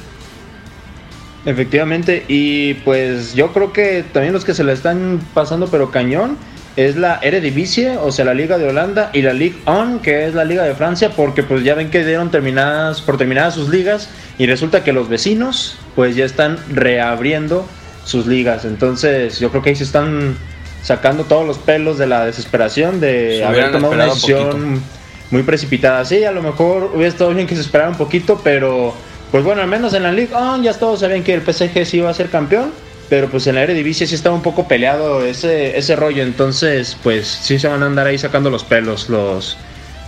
Efectivamente, 1.47 2.25
y 2.27 2.75
pues 2.75 3.35
yo 3.35 3.53
creo 3.53 3.73
que 3.73 4.05
también 4.13 4.35
los 4.35 4.45
que 4.45 4.53
se 4.53 4.65
la 4.65 4.73
están 4.73 5.21
pasando 5.33 5.69
pero 5.69 5.93
cañón 5.93 6.37
es 6.75 6.97
la 6.97 7.21
Eredivisie, 7.23 7.97
o 7.97 8.13
sea, 8.13 8.25
la 8.25 8.35
Liga 8.35 8.59
de 8.59 8.69
Holanda 8.69 9.11
y 9.15 9.23
la 9.23 9.33
Ligue 9.33 9.57
1, 9.65 10.03
que 10.03 10.27
es 10.27 10.35
la 10.35 10.45
Liga 10.45 10.65
de 10.65 10.75
Francia, 10.75 11.11
porque 11.17 11.43
pues 11.43 11.65
ya 11.65 11.75
ven 11.75 11.91
que 11.91 12.05
dieron 12.05 12.31
terminadas 12.31 13.01
por 13.01 13.17
terminadas 13.17 13.55
sus 13.55 13.71
ligas 13.71 14.11
y 14.39 14.47
resulta 14.47 14.85
que 14.85 14.93
los 14.93 15.09
vecinos 15.09 15.79
pues 15.95 16.17
ya 16.17 16.25
están 16.25 16.59
reabriendo 16.69 17.67
sus 18.05 18.27
ligas. 18.27 18.65
Entonces, 18.65 19.39
yo 19.39 19.51
creo 19.51 19.63
que 19.63 19.71
ahí 19.71 19.77
se 19.77 19.85
están 19.85 20.37
sacando 20.83 21.25
todos 21.25 21.47
los 21.47 21.59
pelos 21.59 21.97
de 21.97 22.07
la 22.07 22.27
desesperación 22.27 23.01
de 23.01 23.39
Se 23.39 23.45
haber 23.45 23.73
tomado 23.73 23.95
una 23.95 24.05
decisión 24.07 24.83
muy 25.31 25.43
precipitada. 25.45 26.05
Sí, 26.05 26.25
a 26.25 26.33
lo 26.33 26.43
mejor 26.43 26.91
hubiera 26.93 27.09
estado 27.09 27.33
bien 27.33 27.47
que 27.47 27.55
se 27.55 27.63
esperara 27.63 27.89
un 27.89 27.97
poquito, 27.97 28.41
pero 28.45 28.95
pues 29.31 29.45
bueno, 29.45 29.63
al 29.63 29.69
menos 29.69 29.95
en 29.95 30.03
la 30.03 30.13
Liga 30.13 30.55
ah, 30.55 30.59
ya 30.63 30.75
todos 30.75 31.01
sabían 31.01 31.23
que 31.23 31.35
el 31.35 31.43
PSG 31.43 31.85
sí 31.85 31.99
iba 31.99 32.11
a 32.11 32.15
ser 32.15 32.31
campeón, 32.31 32.73
pero 33.09 33.29
pues 33.29 33.47
en 33.47 33.57
la 33.57 33.63
Eredivisie 33.63 34.07
sí 34.07 34.15
estaba 34.15 34.35
un 34.35 34.43
poco 34.43 34.67
peleado 34.69 35.25
ese, 35.25 35.77
ese 35.77 35.97
rollo, 35.97 36.23
entonces 36.23 36.97
pues 37.03 37.27
sí 37.27 37.59
se 37.59 37.69
van 37.69 37.83
a 37.83 37.87
andar 37.87 38.07
ahí 38.07 38.19
sacando 38.19 38.51
los 38.51 38.65
pelos 38.65 39.09
los, 39.09 39.57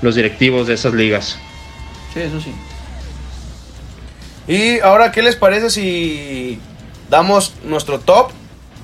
los 0.03 0.15
directivos 0.15 0.67
de 0.67 0.75
esas 0.75 0.95
ligas. 0.95 1.39
Sí, 2.15 2.21
eso 2.21 2.41
sí. 2.41 2.53
Y 4.47 4.81
ahora, 4.81 5.13
¿qué 5.13 5.23
les 5.23 5.37
parece 5.37 5.69
si 5.69 6.59
damos 7.11 7.53
nuestro 7.65 8.01
top 8.01 8.31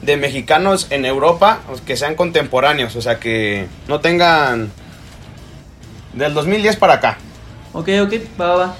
de 0.02 0.18
mexicanos 0.18 0.88
en 0.90 1.06
Europa 1.06 1.60
que 1.86 1.96
sean 1.96 2.16
contemporáneos? 2.16 2.94
O 2.96 3.02
sea, 3.02 3.18
que 3.18 3.66
no 3.88 4.00
tengan 4.00 4.70
del 6.12 6.34
2010 6.34 6.76
para 6.76 6.94
acá. 6.94 7.18
Ok, 7.72 7.88
ok, 8.02 8.12
va, 8.38 8.46
va, 8.48 8.56
va. 8.56 8.76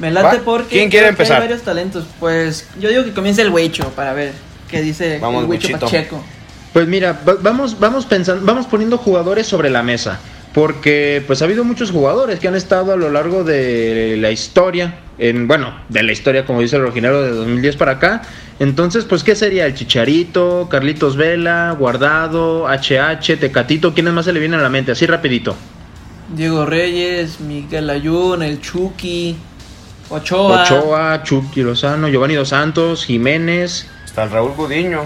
Me 0.00 0.10
late 0.10 0.38
¿Va? 0.38 0.42
porque 0.44 0.68
¿Quién 0.78 0.90
quiere 0.90 1.06
creo 1.06 1.16
que 1.16 1.22
empezar? 1.22 1.36
hay 1.42 1.48
varios 1.48 1.62
talentos. 1.62 2.04
Pues 2.18 2.66
yo 2.80 2.88
digo 2.88 3.04
que 3.04 3.12
comience 3.12 3.42
el 3.42 3.50
Huicho 3.50 3.88
para 3.94 4.12
ver 4.14 4.32
qué 4.68 4.80
dice 4.82 5.18
Vamos, 5.20 5.44
el 5.44 5.50
Huichito. 5.50 5.78
Pacheco. 5.78 6.24
Pues 6.72 6.86
mira, 6.88 7.20
va- 7.28 7.36
vamos, 7.40 7.78
vamos 7.78 8.06
pensando, 8.06 8.44
vamos 8.44 8.66
poniendo 8.66 8.96
jugadores 8.98 9.46
sobre 9.46 9.70
la 9.70 9.82
mesa. 9.82 10.18
Porque 10.54 11.22
pues 11.28 11.42
ha 11.42 11.44
habido 11.44 11.62
muchos 11.62 11.92
jugadores 11.92 12.40
que 12.40 12.48
han 12.48 12.56
estado 12.56 12.92
a 12.92 12.96
lo 12.96 13.08
largo 13.08 13.44
de 13.44 14.16
la 14.18 14.32
historia, 14.32 14.98
en, 15.16 15.46
bueno, 15.46 15.72
de 15.88 16.02
la 16.02 16.10
historia 16.10 16.44
como 16.44 16.60
dice 16.60 16.74
el 16.74 16.82
originero 16.82 17.22
de 17.22 17.30
2010 17.30 17.76
para 17.76 17.92
acá. 17.92 18.22
Entonces, 18.58 19.04
pues, 19.04 19.22
¿qué 19.22 19.36
sería? 19.36 19.64
El 19.66 19.74
Chicharito, 19.74 20.66
Carlitos 20.68 21.16
Vela, 21.16 21.74
Guardado, 21.78 22.66
HH, 22.68 23.36
Tecatito, 23.38 23.94
¿quiénes 23.94 24.12
más 24.12 24.24
se 24.24 24.32
le 24.32 24.40
vienen 24.40 24.58
a 24.58 24.62
la 24.64 24.68
mente? 24.70 24.90
Así 24.92 25.06
rapidito. 25.06 25.54
Diego 26.34 26.66
Reyes, 26.66 27.40
Miguel 27.40 27.88
Ayun, 27.88 28.42
el 28.42 28.60
Chucky, 28.60 29.36
Ochoa. 30.10 30.62
Ochoa, 30.64 31.22
Chucky 31.22 31.62
Lozano, 31.62 32.08
Giovanni 32.08 32.34
Dos 32.34 32.48
Santos, 32.50 33.04
Jiménez. 33.06 33.86
Está 34.04 34.24
el 34.24 34.30
Raúl 34.30 34.52
Gudiño. 34.52 35.02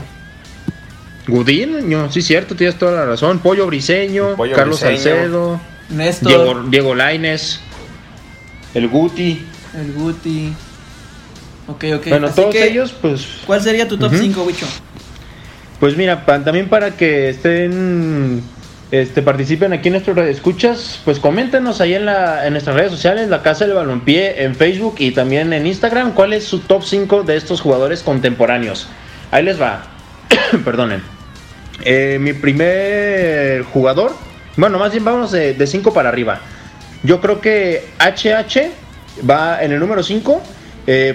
Gudín, 1.26 1.88
no, 1.88 2.10
sí, 2.12 2.20
cierto, 2.20 2.54
tienes 2.54 2.78
toda 2.78 2.92
la 2.92 3.06
razón. 3.06 3.38
Pollo 3.38 3.66
Briseño, 3.66 4.34
Pollo 4.36 4.54
Carlos 4.54 4.80
Briseño. 4.80 5.14
Salcedo, 5.14 5.60
Néstor, 5.88 6.28
Diego, 6.28 6.62
Diego 6.68 6.94
Laines, 6.94 7.60
el 8.74 8.88
Guti. 8.88 9.46
el 9.74 9.92
Guti. 9.94 10.52
Ok, 11.66 11.84
ok. 11.96 12.06
bueno, 12.10 12.26
Así 12.26 12.36
todos 12.36 12.52
que, 12.54 12.66
ellos, 12.66 12.94
pues, 13.00 13.26
¿Cuál 13.46 13.62
sería 13.62 13.88
tu 13.88 13.96
top 13.96 14.12
Ujú. 14.12 14.22
5, 14.22 14.42
Wicho? 14.42 14.66
pues 15.80 15.96
mira, 15.96 16.26
pa- 16.26 16.44
también 16.44 16.68
para 16.68 16.90
que 16.94 17.30
estén, 17.30 18.42
este, 19.00 19.22
participen 19.22 19.72
aquí 19.72 19.88
en 19.88 19.94
nuestros 19.94 20.16
escuchas, 20.18 21.00
pues 21.04 21.18
coméntenos 21.18 21.80
ahí 21.80 21.94
en, 21.94 22.04
nuestras 22.04 22.76
redes 22.76 22.92
sociales, 22.92 23.28
la 23.28 23.42
Casa 23.42 23.64
del 23.64 23.74
Balompié, 23.74 24.44
en 24.44 24.54
Facebook 24.54 24.94
y 24.98 25.10
también 25.10 25.52
en 25.52 25.66
Instagram, 25.66 26.12
cuál 26.12 26.32
es 26.32 26.44
su 26.44 26.60
top 26.60 26.84
5 26.84 27.24
de 27.24 27.36
estos 27.36 27.60
jugadores 27.60 28.04
contemporáneos. 28.04 28.86
Ahí 29.32 29.42
les 29.42 29.60
va. 29.60 29.82
Perdonen. 30.64 31.02
Eh, 31.84 32.18
mi 32.20 32.34
primer 32.34 33.64
jugador, 33.64 34.12
bueno, 34.56 34.78
más 34.78 34.92
bien 34.92 35.04
vamos 35.04 35.32
de 35.32 35.66
5 35.66 35.92
para 35.92 36.08
arriba. 36.08 36.38
Yo 37.02 37.20
creo 37.20 37.40
que 37.40 37.88
HH 37.98 38.70
va 39.28 39.60
en 39.60 39.72
el 39.72 39.80
número 39.80 40.04
5. 40.04 40.40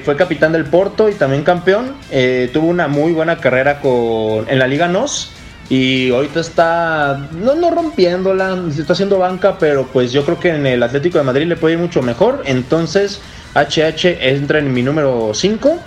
fue 0.03 0.17
capitán 0.17 0.51
del 0.51 0.65
Porto 0.65 1.07
y 1.07 1.13
también 1.13 1.43
campeón. 1.43 1.95
Eh, 2.11 2.49
tuvo 2.51 2.67
una 2.67 2.89
muy 2.89 3.13
buena 3.13 3.37
carrera 3.37 3.79
con, 3.79 4.49
en 4.49 4.59
la 4.59 4.67
Liga 4.67 4.89
NOS. 4.89 5.31
Y 5.69 6.09
ahorita 6.09 6.39
está, 6.39 7.29
no, 7.31 7.53
no 7.53 7.69
rompiéndola, 7.69 8.57
se 8.71 8.81
está 8.81 8.93
haciendo 8.93 9.19
banca, 9.19 9.57
pero 9.59 9.85
pues 9.93 10.11
yo 10.11 10.25
creo 10.25 10.39
que 10.39 10.49
en 10.49 10.65
el 10.65 10.81
Atlético 10.81 11.19
de 11.19 11.23
Madrid 11.23 11.45
le 11.45 11.55
puede 11.57 11.75
ir 11.75 11.79
mucho 11.79 12.01
mejor. 12.01 12.41
Entonces, 12.45 13.21
HH 13.53 14.17
entra 14.29 14.57
en 14.59 14.73
mi 14.73 14.81
número 14.81 15.31
5. 15.33 15.79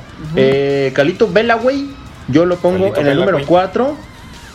Calito 0.95 1.29
Belaway, 1.29 1.89
yo 2.29 2.47
lo 2.47 2.57
pongo 2.59 2.93
Calito 2.93 3.01
en 3.01 3.07
el 3.09 3.17
número 3.17 3.39
Bellaway. 3.39 3.47
4. 3.71 3.97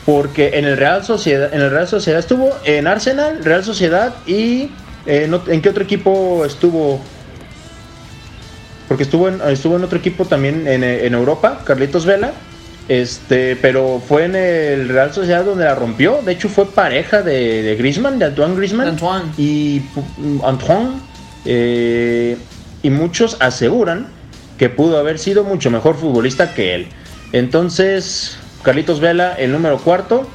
Porque 0.05 0.51
en 0.53 0.63
el 0.63 0.77
Real 0.77 1.03
Sociedad, 1.03 1.53
en 1.53 1.59
el 1.59 1.69
Real 1.71 1.89
Sociedad 1.89 2.19
estuvo 2.21 2.49
en 2.63 2.87
Arsenal, 2.87 3.43
Real 3.43 3.65
Sociedad 3.65 4.15
y 4.25 4.69
eh, 5.05 5.25
no- 5.27 5.43
¿en 5.47 5.61
qué 5.61 5.67
otro 5.67 5.83
equipo 5.83 6.45
estuvo? 6.45 7.01
Porque 8.87 9.03
estuvo 9.03 9.27
en, 9.27 9.41
estuvo 9.41 9.75
en 9.75 9.83
otro 9.83 9.99
equipo 9.99 10.23
también 10.23 10.65
en, 10.65 10.85
eh, 10.85 11.05
en 11.05 11.13
Europa, 11.13 11.61
Carlitos 11.65 12.05
Vela. 12.05 12.31
Este, 12.89 13.57
pero 13.57 14.01
fue 14.07 14.25
en 14.25 14.35
el 14.35 14.87
Real 14.89 15.13
Sociedad 15.13 15.43
donde 15.43 15.65
la 15.65 15.75
rompió. 15.75 16.21
De 16.23 16.31
hecho, 16.31 16.47
fue 16.47 16.65
pareja 16.71 17.21
de, 17.21 17.61
de 17.63 17.75
Griezmann, 17.75 18.17
de 18.19 18.25
Antoine 18.25 18.55
Griezmann. 18.55 18.87
Antoine. 18.89 19.25
Y 19.37 19.81
pu- 19.81 20.41
Antoine. 20.45 20.91
eh, 21.45 22.37
y 22.83 22.89
muchos 22.89 23.37
aseguran 23.41 24.07
que 24.57 24.69
pudo 24.69 24.97
haber 24.97 25.19
sido 25.19 25.43
mucho 25.43 25.69
mejor 25.69 25.95
futbolista 25.97 26.53
que 26.53 26.75
él. 26.75 26.87
Entonces, 27.33 28.37
Carlitos 28.63 28.99
Vela, 28.99 29.33
el 29.37 29.51
número 29.51 29.77
cuarto. 29.79 30.27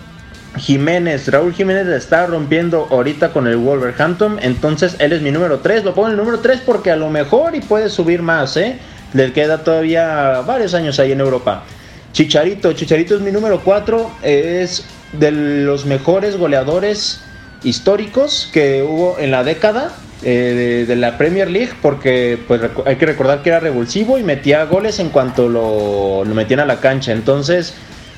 Jiménez, 0.59 1.29
Raúl 1.29 1.55
Jiménez 1.55 1.87
la 1.87 1.97
está 1.97 2.27
rompiendo 2.27 2.87
ahorita 2.91 3.33
con 3.33 3.47
el 3.47 3.57
Wolverhampton. 3.57 4.39
Entonces, 4.43 4.97
él 4.99 5.13
es 5.13 5.23
mi 5.23 5.31
número 5.31 5.61
3. 5.61 5.83
Lo 5.85 5.95
pongo 5.95 6.09
en 6.09 6.13
el 6.13 6.19
número 6.19 6.41
3 6.41 6.61
porque 6.67 6.91
a 6.91 6.97
lo 6.97 7.09
mejor 7.09 7.55
y 7.57 7.61
puede 7.61 7.89
subir 7.89 8.21
más, 8.21 8.57
¿eh? 8.59 8.79
Le 9.15 9.33
queda 9.33 9.65
todavía 9.65 10.43
varios 10.47 10.75
años 10.75 10.99
ahí 11.01 11.13
en 11.13 11.21
Europa. 11.21 11.65
Chicharito, 12.13 12.73
Chicharito 12.73 13.17
es 13.17 13.21
mi 13.21 13.33
número 13.33 13.61
4. 13.63 14.11
Es 14.23 14.85
de 15.13 15.31
los 15.31 15.87
mejores 15.87 16.37
goleadores 16.37 17.21
históricos 17.65 18.51
que 18.53 18.83
hubo 18.83 19.19
en 19.19 19.31
la 19.31 19.45
década 19.45 19.93
eh, 20.23 20.29
de, 20.29 20.87
de 20.87 20.97
la 20.97 21.19
Premier 21.19 21.51
League. 21.51 21.73
Porque 21.81 22.39
pues, 22.47 22.61
hay 22.87 22.97
que 22.97 23.07
recordar 23.07 23.43
que 23.43 23.51
era 23.51 23.61
revulsivo 23.61 24.19
y 24.19 24.23
metía 24.23 24.65
goles 24.65 24.99
en 24.99 25.09
cuanto 25.11 25.49
lo, 25.49 26.25
lo 26.25 26.35
metían 26.35 26.61
a 26.61 26.67
la 26.67 26.81
cancha. 26.81 27.13
Entonces 27.13 27.75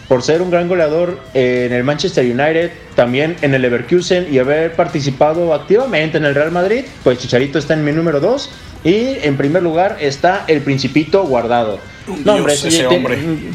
por 0.08 0.22
ser 0.22 0.42
un 0.42 0.50
gran 0.50 0.68
goleador 0.68 1.18
eh, 1.32 1.64
en 1.66 1.72
el 1.72 1.84
Manchester 1.84 2.24
United, 2.24 2.72
también 2.94 3.36
en 3.42 3.54
el 3.54 3.62
Leverkusen 3.62 4.32
y 4.32 4.38
haber 4.38 4.74
participado 4.74 5.54
activamente 5.54 6.18
en 6.18 6.24
el 6.24 6.34
Real 6.34 6.50
Madrid, 6.50 6.84
pues 7.02 7.18
Chicharito 7.18 7.58
está 7.58 7.74
en 7.74 7.84
mi 7.84 7.92
número 7.92 8.20
2 8.20 8.50
y 8.84 9.16
en 9.22 9.36
primer 9.36 9.62
lugar 9.62 9.96
está 10.00 10.44
el 10.46 10.60
Principito 10.60 11.24
Guardado. 11.24 11.78
Dios, 12.06 12.64
ese 12.64 12.86
hombre. 12.86 13.16
Tiene 13.16 13.50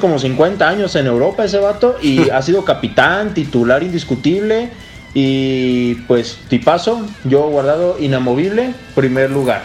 como 0.00 0.18
50 0.18 0.66
años 0.66 0.96
en 0.96 1.06
Europa 1.06 1.44
ese 1.44 1.58
vato 1.58 1.96
y 2.00 2.30
ha 2.30 2.40
sido 2.42 2.64
capitán, 2.64 3.34
titular 3.34 3.82
indiscutible 3.82 4.70
y 5.14 5.94
pues 6.06 6.38
tipazo, 6.48 7.06
yo 7.24 7.48
Guardado 7.48 7.96
inamovible, 7.98 8.74
primer 8.94 9.30
lugar. 9.30 9.62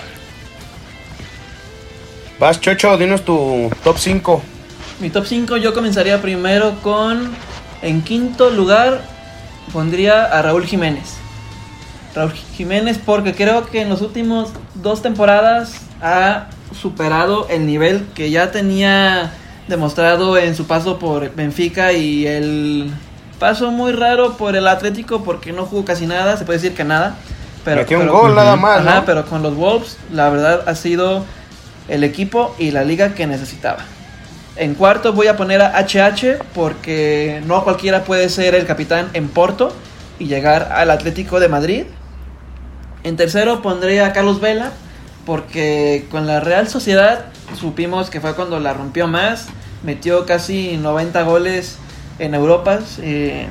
Vas, 2.39 2.59
Chocho, 2.59 2.97
dinos 2.97 3.23
tu 3.23 3.69
top 3.83 3.97
5. 3.97 4.41
Mi 4.99 5.09
top 5.09 5.25
5 5.25 5.57
yo 5.57 5.73
comenzaría 5.73 6.21
primero 6.21 6.75
con... 6.81 7.31
En 7.81 8.03
quinto 8.03 8.51
lugar 8.51 9.01
pondría 9.73 10.25
a 10.25 10.41
Raúl 10.41 10.65
Jiménez. 10.65 11.15
Raúl 12.13 12.31
Jiménez 12.31 12.99
porque 13.03 13.33
creo 13.33 13.65
que 13.65 13.81
en 13.81 13.89
los 13.89 14.01
últimos 14.01 14.49
dos 14.75 15.01
temporadas 15.01 15.81
ha 16.01 16.47
superado 16.79 17.47
el 17.49 17.65
nivel 17.65 18.05
que 18.13 18.29
ya 18.29 18.51
tenía 18.51 19.33
demostrado 19.71 20.37
en 20.37 20.53
su 20.55 20.67
paso 20.67 20.99
por 20.99 21.33
Benfica 21.33 21.93
y 21.93 22.27
el 22.27 22.91
paso 23.39 23.71
muy 23.71 23.91
raro 23.93 24.37
por 24.37 24.55
el 24.55 24.67
Atlético 24.67 25.23
porque 25.23 25.51
no 25.53 25.65
jugó 25.65 25.85
casi 25.85 26.05
nada, 26.05 26.37
se 26.37 26.45
puede 26.45 26.59
decir 26.59 26.75
que 26.75 26.83
nada. 26.83 27.15
Pero, 27.65 27.77
Metió 27.77 27.97
un 27.97 28.03
pero- 28.03 28.13
gol 28.19 28.35
nada 28.35 28.55
más, 28.55 28.81
Ajá, 28.85 28.95
¿no? 28.99 29.05
pero 29.05 29.25
con 29.25 29.41
los 29.41 29.55
Wolves 29.55 29.97
la 30.11 30.29
verdad 30.29 30.67
ha 30.67 30.75
sido 30.75 31.25
el 31.87 32.03
equipo 32.03 32.53
y 32.59 32.71
la 32.71 32.83
liga 32.83 33.13
que 33.15 33.25
necesitaba. 33.27 33.79
En 34.57 34.75
cuarto 34.75 35.13
voy 35.13 35.27
a 35.27 35.37
poner 35.37 35.61
a 35.61 35.77
HH 35.79 36.39
porque 36.53 37.41
no 37.45 37.63
cualquiera 37.63 38.03
puede 38.03 38.27
ser 38.29 38.53
el 38.55 38.65
capitán 38.65 39.09
en 39.13 39.29
Porto 39.29 39.73
y 40.19 40.25
llegar 40.25 40.69
al 40.73 40.91
Atlético 40.91 41.39
de 41.39 41.47
Madrid. 41.47 41.83
En 43.03 43.15
tercero 43.15 43.61
pondré 43.61 44.01
a 44.01 44.11
Carlos 44.11 44.41
Vela 44.41 44.71
porque 45.25 46.07
con 46.11 46.27
la 46.27 46.39
Real 46.41 46.67
Sociedad 46.67 47.25
supimos 47.59 48.09
que 48.09 48.19
fue 48.19 48.33
cuando 48.35 48.59
la 48.59 48.73
rompió 48.73 49.07
más, 49.07 49.47
metió 49.83 50.25
casi 50.25 50.77
90 50.77 51.21
goles 51.23 51.77
en 52.19 52.33
Europa 52.35 52.79
eh, 53.01 53.47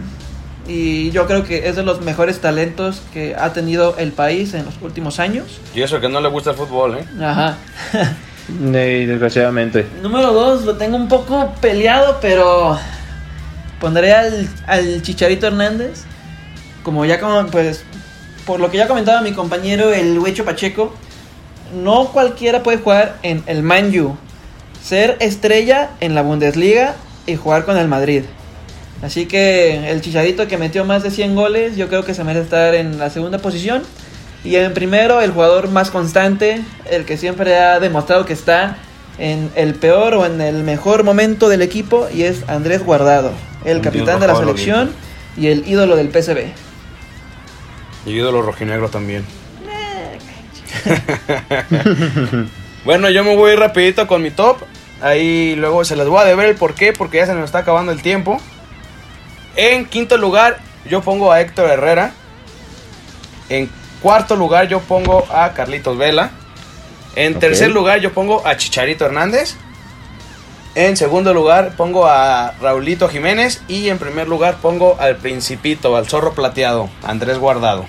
y 0.66 1.10
yo 1.10 1.26
creo 1.26 1.44
que 1.44 1.68
es 1.68 1.76
de 1.76 1.82
los 1.82 2.00
mejores 2.02 2.40
talentos 2.40 3.02
que 3.12 3.34
ha 3.34 3.52
tenido 3.52 3.96
el 3.98 4.12
país 4.12 4.54
en 4.54 4.64
los 4.64 4.74
últimos 4.80 5.18
años. 5.18 5.60
Y 5.74 5.82
eso 5.82 6.00
que 6.00 6.08
no 6.08 6.20
le 6.20 6.28
gusta 6.28 6.50
el 6.50 6.56
fútbol, 6.56 6.98
¿eh? 6.98 7.04
Ajá. 7.22 7.56
Eh, 8.74 9.04
desgraciadamente. 9.06 9.86
Número 10.02 10.32
2 10.32 10.64
lo 10.64 10.76
tengo 10.76 10.96
un 10.96 11.06
poco 11.06 11.54
peleado, 11.60 12.18
pero 12.20 12.76
pondré 13.78 14.12
al, 14.12 14.48
al 14.66 15.02
Chicharito 15.02 15.46
Hernández. 15.46 16.02
Como 16.82 17.04
ya 17.04 17.20
como, 17.20 17.46
pues, 17.46 17.84
por 18.46 18.58
lo 18.58 18.68
que 18.68 18.78
ya 18.78 18.88
comentaba 18.88 19.20
mi 19.20 19.32
compañero 19.32 19.92
el 19.92 20.18
Huecho 20.18 20.44
Pacheco, 20.44 20.92
no 21.72 22.06
cualquiera 22.06 22.64
puede 22.64 22.78
jugar 22.78 23.18
en 23.22 23.44
el 23.46 23.62
Manju, 23.62 24.16
ser 24.82 25.16
estrella 25.20 25.90
en 26.00 26.14
la 26.14 26.22
Bundesliga 26.22 26.94
y 27.26 27.36
jugar 27.36 27.64
con 27.64 27.76
el 27.76 27.88
Madrid. 27.88 28.24
Así 29.02 29.26
que 29.26 29.90
el 29.90 30.00
Chicharito 30.02 30.46
que 30.46 30.58
metió 30.58 30.84
más 30.84 31.02
de 31.02 31.10
100 31.10 31.34
goles, 31.34 31.76
yo 31.76 31.88
creo 31.88 32.04
que 32.04 32.14
se 32.14 32.22
merece 32.24 32.44
estar 32.44 32.74
en 32.74 32.98
la 32.98 33.10
segunda 33.10 33.38
posición. 33.38 33.82
Y 34.44 34.56
en 34.56 34.74
primero, 34.74 35.20
el 35.20 35.32
jugador 35.32 35.68
más 35.70 35.90
constante, 35.90 36.62
el 36.90 37.04
que 37.04 37.16
siempre 37.16 37.58
ha 37.58 37.80
demostrado 37.80 38.24
que 38.24 38.32
está 38.32 38.78
en 39.18 39.50
el 39.54 39.74
peor 39.74 40.14
o 40.14 40.26
en 40.26 40.40
el 40.40 40.62
mejor 40.64 41.04
momento 41.04 41.48
del 41.48 41.62
equipo, 41.62 42.08
y 42.12 42.22
es 42.22 42.48
Andrés 42.48 42.84
Guardado, 42.84 43.32
el 43.64 43.78
Un 43.78 43.82
capitán 43.82 44.20
de 44.20 44.26
la 44.26 44.36
selección 44.36 44.90
y 45.36 45.48
el 45.48 45.68
ídolo 45.68 45.96
del 45.96 46.10
PSV. 46.10 46.38
Y 48.06 48.10
ídolo 48.12 48.42
rojinegro 48.42 48.88
también. 48.88 49.24
bueno, 52.84 53.10
yo 53.10 53.24
me 53.24 53.36
voy 53.36 53.54
rapidito 53.56 54.06
con 54.06 54.22
mi 54.22 54.30
top. 54.30 54.58
Ahí 55.02 55.54
luego 55.56 55.84
se 55.84 55.96
las 55.96 56.06
voy 56.08 56.20
a 56.20 56.24
deber 56.24 56.46
el 56.50 56.56
por 56.56 56.74
qué, 56.74 56.92
porque 56.92 57.18
ya 57.18 57.26
se 57.26 57.34
nos 57.34 57.44
está 57.44 57.58
acabando 57.58 57.92
el 57.92 58.02
tiempo. 58.02 58.38
En 59.56 59.86
quinto 59.86 60.16
lugar, 60.16 60.58
yo 60.88 61.00
pongo 61.02 61.32
a 61.32 61.40
Héctor 61.40 61.70
Herrera. 61.70 62.12
En 63.48 63.68
cuarto 64.02 64.36
lugar, 64.36 64.68
yo 64.68 64.80
pongo 64.80 65.26
a 65.32 65.52
Carlitos 65.54 65.96
Vela. 65.96 66.30
En 67.16 67.38
tercer 67.38 67.70
lugar, 67.70 68.00
yo 68.00 68.12
pongo 68.12 68.46
a 68.46 68.56
Chicharito 68.56 69.04
Hernández. 69.04 69.56
En 70.76 70.96
segundo 70.96 71.34
lugar, 71.34 71.72
pongo 71.76 72.06
a 72.06 72.52
Raulito 72.60 73.08
Jiménez. 73.08 73.62
Y 73.66 73.88
en 73.88 73.98
primer 73.98 74.28
lugar, 74.28 74.58
pongo 74.62 74.96
al 75.00 75.16
Principito, 75.16 75.96
al 75.96 76.06
zorro 76.06 76.32
plateado, 76.34 76.88
Andrés 77.02 77.38
Guardado. 77.38 77.86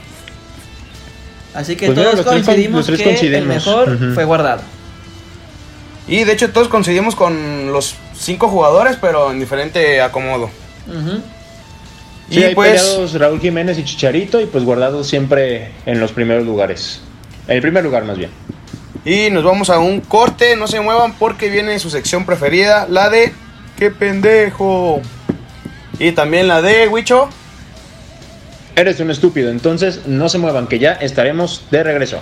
Así 1.54 1.76
que 1.76 1.88
Pues 1.88 1.98
mira, 1.98 2.12
todos 2.12 2.26
con- 2.26 2.34
coincidimos 2.34 2.78
los 2.78 2.86
tres 2.88 2.98
que 3.00 3.04
coincidimos. 3.04 3.42
el 3.42 3.46
mejor 3.48 4.14
fue 4.16 4.24
Guardado. 4.24 4.62
Y 6.08 6.24
de 6.24 6.34
hecho, 6.34 6.52
todos 6.52 6.68
coincidimos 6.68 7.16
con 7.16 7.72
los 7.72 7.96
cinco 8.16 8.48
jugadores, 8.48 8.98
pero 9.00 9.32
en 9.32 9.40
diferente 9.40 10.02
acomodo. 10.02 10.50
Y 12.30 12.44
hay 12.44 12.56
pues, 12.56 12.82
peleados 12.82 13.14
Raúl 13.14 13.40
Jiménez 13.40 13.78
y 13.78 13.84
Chicharito 13.84 14.40
y 14.40 14.46
pues 14.46 14.64
guardados 14.64 15.08
siempre 15.08 15.72
en 15.86 16.00
los 16.00 16.12
primeros 16.12 16.46
lugares. 16.46 17.02
En 17.48 17.56
el 17.56 17.62
primer 17.62 17.84
lugar 17.84 18.04
más 18.06 18.18
bien. 18.18 18.32
y 19.04 19.30
nos 19.30 19.44
vamos 19.44 19.70
a 19.70 19.80
un 19.80 20.02
corte. 20.02 20.56
No 20.56 20.68
se 20.68 20.80
muevan 20.80 21.14
porque 21.14 21.50
viene 21.50 21.78
su 21.80 21.90
sección 21.90 22.26
preferida, 22.26 22.88
la 22.90 23.10
de 23.10 23.34
¡Qué 23.82 23.90
pendejo! 23.90 25.02
Y 25.98 26.12
también 26.12 26.48
la 26.48 26.62
de 26.62 26.88
Huicho. 26.88 27.30
Eres 28.76 29.00
un 29.00 29.10
estúpido, 29.10 29.50
entonces 29.50 30.02
no 30.06 30.30
se 30.30 30.38
muevan, 30.38 30.68
que 30.68 30.78
ya 30.78 30.94
estaremos 30.94 31.66
de 31.72 31.84
regreso. 31.84 32.22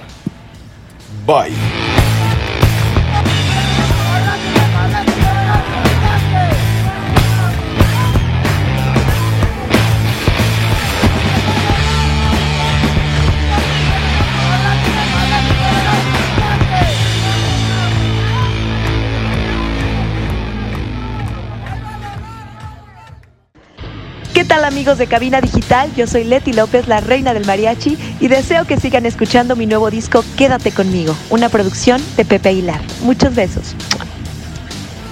Bye. 1.26 1.99
Amigos 24.80 24.98
de 24.98 25.08
Cabina 25.08 25.42
Digital? 25.42 25.94
Yo 25.94 26.08
soy 26.08 26.24
Leti 26.24 26.54
López, 26.54 26.88
la 26.88 27.02
reina 27.02 27.34
del 27.34 27.46
mariachi, 27.46 27.98
y 28.22 28.30
deseo 28.30 28.64
que 28.64 28.80
sigan 28.80 29.06
escuchando 29.06 29.58
mi 29.58 29.66
nuevo 29.66 29.92
disco 29.92 30.24
Quédate 30.38 30.72
conmigo, 30.72 31.14
una 31.30 31.50
producción 31.50 32.02
de 32.16 32.24
Pepe 32.24 32.48
Aguilar. 32.48 32.80
Muchos 33.02 33.36
besos. 33.36 33.76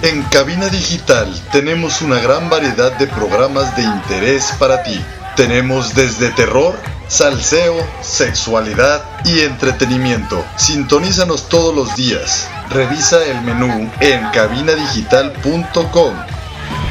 En 0.00 0.22
Cabina 0.22 0.70
Digital 0.70 1.30
tenemos 1.52 2.00
una 2.00 2.18
gran 2.18 2.48
variedad 2.48 2.96
de 2.96 3.08
programas 3.08 3.76
de 3.76 3.82
interés 3.82 4.54
para 4.58 4.82
ti. 4.84 4.98
Tenemos 5.36 5.94
desde 5.94 6.30
terror, 6.30 6.74
salseo, 7.08 7.76
sexualidad 8.00 9.04
y 9.26 9.40
entretenimiento. 9.40 10.42
Sintonízanos 10.56 11.50
todos 11.50 11.74
los 11.74 11.94
días. 11.94 12.48
Revisa 12.70 13.22
el 13.22 13.42
menú 13.42 13.90
en 14.00 14.30
cabinadigital.com 14.30 16.14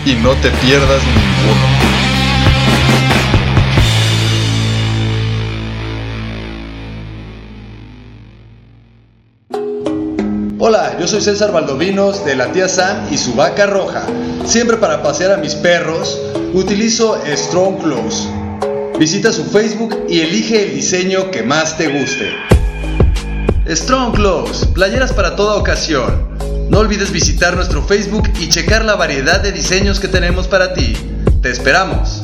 y 0.06 0.14
no 0.14 0.36
te 0.36 0.52
pierdas 0.52 1.02
ninguno. 1.04 1.87
Hola, 10.70 10.97
yo 10.99 11.07
soy 11.07 11.22
César 11.22 11.53
Valdovinos 11.53 12.26
de 12.26 12.36
la 12.36 12.51
tía 12.51 12.68
Sam 12.68 13.07
y 13.09 13.18
su 13.18 13.36
vaca 13.36 13.68
roja. 13.68 14.05
Siempre 14.43 14.76
para 14.76 15.01
pasear 15.01 15.32
a 15.32 15.38
mis 15.38 15.55
perros, 15.55 16.20
utilizo 16.53 17.18
Strong 17.26 17.84
Clothes. 17.84 18.28
Visita 18.99 19.32
su 19.32 19.45
Facebook 19.45 19.97
y 20.09 20.20
elige 20.20 20.65
el 20.65 20.76
diseño 20.76 21.32
que 21.32 21.41
más 21.41 21.78
te 21.78 21.88
guste. 21.88 22.34
Strong 23.65 24.15
Clothes, 24.15 24.65
playeras 24.74 25.13
para 25.13 25.38
toda 25.38 25.55
ocasión. 25.55 26.38
No 26.70 26.80
olvides 26.80 27.13
visitar 27.13 27.55
nuestro 27.55 27.82
Facebook 27.82 28.30
y 28.38 28.49
checar 28.49 28.84
la 28.84 28.95
variedad 28.97 29.39
de 29.39 29.53
diseños 29.53 30.01
que 30.01 30.09
tenemos 30.09 30.49
para 30.49 30.74
ti. 30.74 30.97
Te 31.41 31.49
esperamos. 31.49 32.22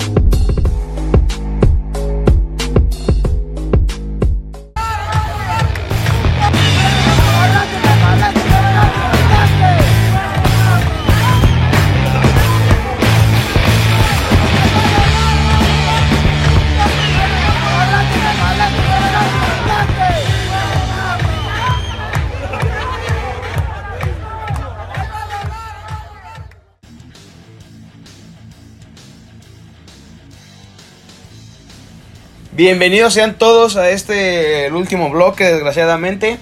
Bienvenidos 32.65 33.13
sean 33.13 33.33
todos 33.33 33.75
a 33.75 33.89
este 33.89 34.67
el 34.67 34.73
último 34.73 35.09
bloque, 35.09 35.43
desgraciadamente. 35.43 36.37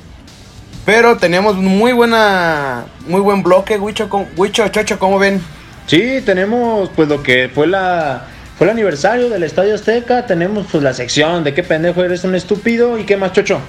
Pero 0.86 1.18
tenemos 1.18 1.56
muy 1.56 1.94
buena, 1.94 2.86
muy 3.08 3.22
buen 3.22 3.42
bloque, 3.42 3.80
Huicho, 3.80 4.68
Chocho, 4.68 5.00
¿cómo 5.00 5.18
ven? 5.18 5.42
Sí, 5.88 6.22
tenemos 6.24 6.92
pues 6.96 7.10
lo 7.10 7.24
que 7.24 7.50
fue 7.52 7.66
la 7.66 8.28
fue 8.56 8.68
el 8.68 8.72
aniversario 8.72 9.32
del 9.32 9.42
Estadio 9.42 9.74
Azteca, 9.74 10.28
tenemos 10.28 10.68
pues 10.72 10.84
la 10.84 10.94
sección 10.94 11.44
de 11.44 11.56
qué 11.56 11.64
pendejo 11.64 12.04
eres 12.04 12.24
un 12.24 12.36
estúpido 12.36 13.00
y 13.00 13.04
qué 13.06 13.18
más 13.18 13.34
chocho. 13.34 13.60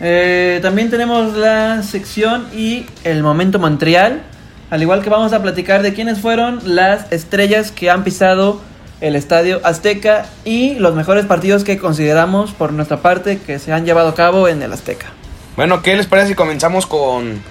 Eh, 0.00 0.60
también 0.62 0.88
tenemos 0.88 1.36
la 1.36 1.82
sección 1.82 2.48
y 2.56 2.86
el 3.04 3.22
momento 3.22 3.58
Montreal. 3.58 4.22
Al 4.70 4.80
igual 4.80 5.02
que 5.02 5.10
vamos 5.10 5.34
a 5.34 5.42
platicar 5.42 5.82
de 5.82 5.92
quiénes 5.92 6.20
fueron 6.20 6.60
las 6.64 7.12
estrellas 7.12 7.70
que 7.70 7.90
han 7.90 8.02
pisado 8.02 8.62
el 9.00 9.16
estadio 9.16 9.60
Azteca 9.64 10.26
y 10.44 10.74
los 10.74 10.94
mejores 10.94 11.26
partidos 11.26 11.64
que 11.64 11.78
consideramos 11.78 12.52
por 12.52 12.72
nuestra 12.72 12.98
parte 12.98 13.38
que 13.38 13.58
se 13.58 13.72
han 13.72 13.84
llevado 13.84 14.08
a 14.08 14.14
cabo 14.14 14.48
en 14.48 14.62
el 14.62 14.72
Azteca. 14.72 15.06
Bueno, 15.56 15.82
¿qué 15.82 15.96
les 15.96 16.06
parece 16.06 16.28
si 16.28 16.34
comenzamos 16.34 16.86
con... 16.86 17.42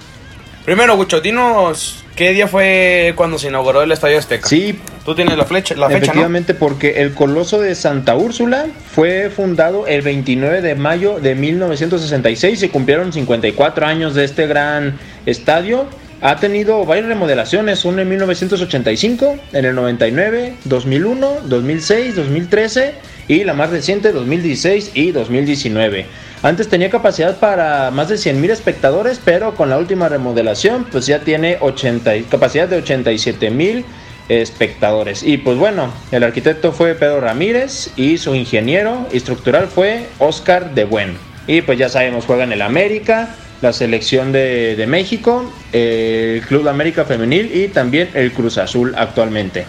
Primero, 0.64 0.94
Huicho, 0.96 1.20
dinos 1.20 2.04
qué 2.14 2.32
día 2.32 2.48
fue 2.48 3.14
cuando 3.16 3.38
se 3.38 3.48
inauguró 3.48 3.82
el 3.82 3.92
Estadio 3.92 4.18
Azteca. 4.18 4.48
Sí, 4.48 4.78
Tú 5.08 5.14
tienes 5.14 5.38
la, 5.38 5.46
flecha, 5.46 5.74
la 5.74 5.86
fecha, 5.86 6.00
¿no? 6.00 6.02
efectivamente 6.02 6.52
porque 6.52 7.00
el 7.00 7.14
Coloso 7.14 7.58
de 7.62 7.74
Santa 7.74 8.14
Úrsula 8.14 8.66
fue 8.94 9.30
fundado 9.30 9.86
el 9.86 10.02
29 10.02 10.60
de 10.60 10.74
mayo 10.74 11.18
de 11.18 11.34
1966 11.34 12.64
y 12.64 12.68
cumplieron 12.68 13.10
54 13.10 13.86
años 13.86 14.14
de 14.14 14.24
este 14.24 14.46
gran 14.46 14.98
estadio. 15.24 15.86
Ha 16.20 16.36
tenido 16.36 16.84
varias 16.84 17.06
remodelaciones, 17.06 17.84
una 17.84 18.02
en 18.02 18.08
1985, 18.08 19.36
en 19.52 19.64
el 19.64 19.74
99, 19.76 20.54
2001, 20.64 21.32
2006, 21.44 22.16
2013 22.16 22.94
y 23.28 23.44
la 23.44 23.54
más 23.54 23.70
reciente 23.70 24.10
2016 24.10 24.90
y 24.94 25.12
2019. 25.12 26.06
Antes 26.42 26.68
tenía 26.68 26.90
capacidad 26.90 27.36
para 27.36 27.90
más 27.92 28.08
de 28.08 28.16
100.000 28.16 28.50
espectadores, 28.50 29.20
pero 29.24 29.54
con 29.54 29.70
la 29.70 29.78
última 29.78 30.08
remodelación 30.08 30.86
pues 30.90 31.06
ya 31.06 31.20
tiene 31.20 31.56
80, 31.60 32.16
y- 32.16 32.22
capacidad 32.24 32.66
de 32.68 32.82
87.000 32.82 33.84
espectadores. 34.28 35.22
Y 35.22 35.36
pues 35.38 35.56
bueno, 35.56 35.92
el 36.10 36.24
arquitecto 36.24 36.72
fue 36.72 36.94
Pedro 36.94 37.20
Ramírez 37.20 37.90
y 37.96 38.18
su 38.18 38.34
ingeniero 38.34 39.06
estructural 39.12 39.68
fue 39.68 40.06
Oscar 40.18 40.74
de 40.74 40.84
Buen. 40.84 41.16
Y 41.46 41.62
pues 41.62 41.78
ya 41.78 41.88
sabemos, 41.88 42.24
juega 42.26 42.44
en 42.44 42.52
el 42.52 42.62
América, 42.62 43.34
la 43.60 43.72
selección 43.72 44.30
de, 44.32 44.76
de 44.76 44.86
México, 44.86 45.44
el 45.72 46.42
Club 46.46 46.64
de 46.64 46.70
América 46.70 47.04
Femenil 47.04 47.50
y 47.54 47.68
también 47.68 48.10
el 48.14 48.32
Cruz 48.32 48.58
Azul 48.58 48.94
actualmente. 48.96 49.66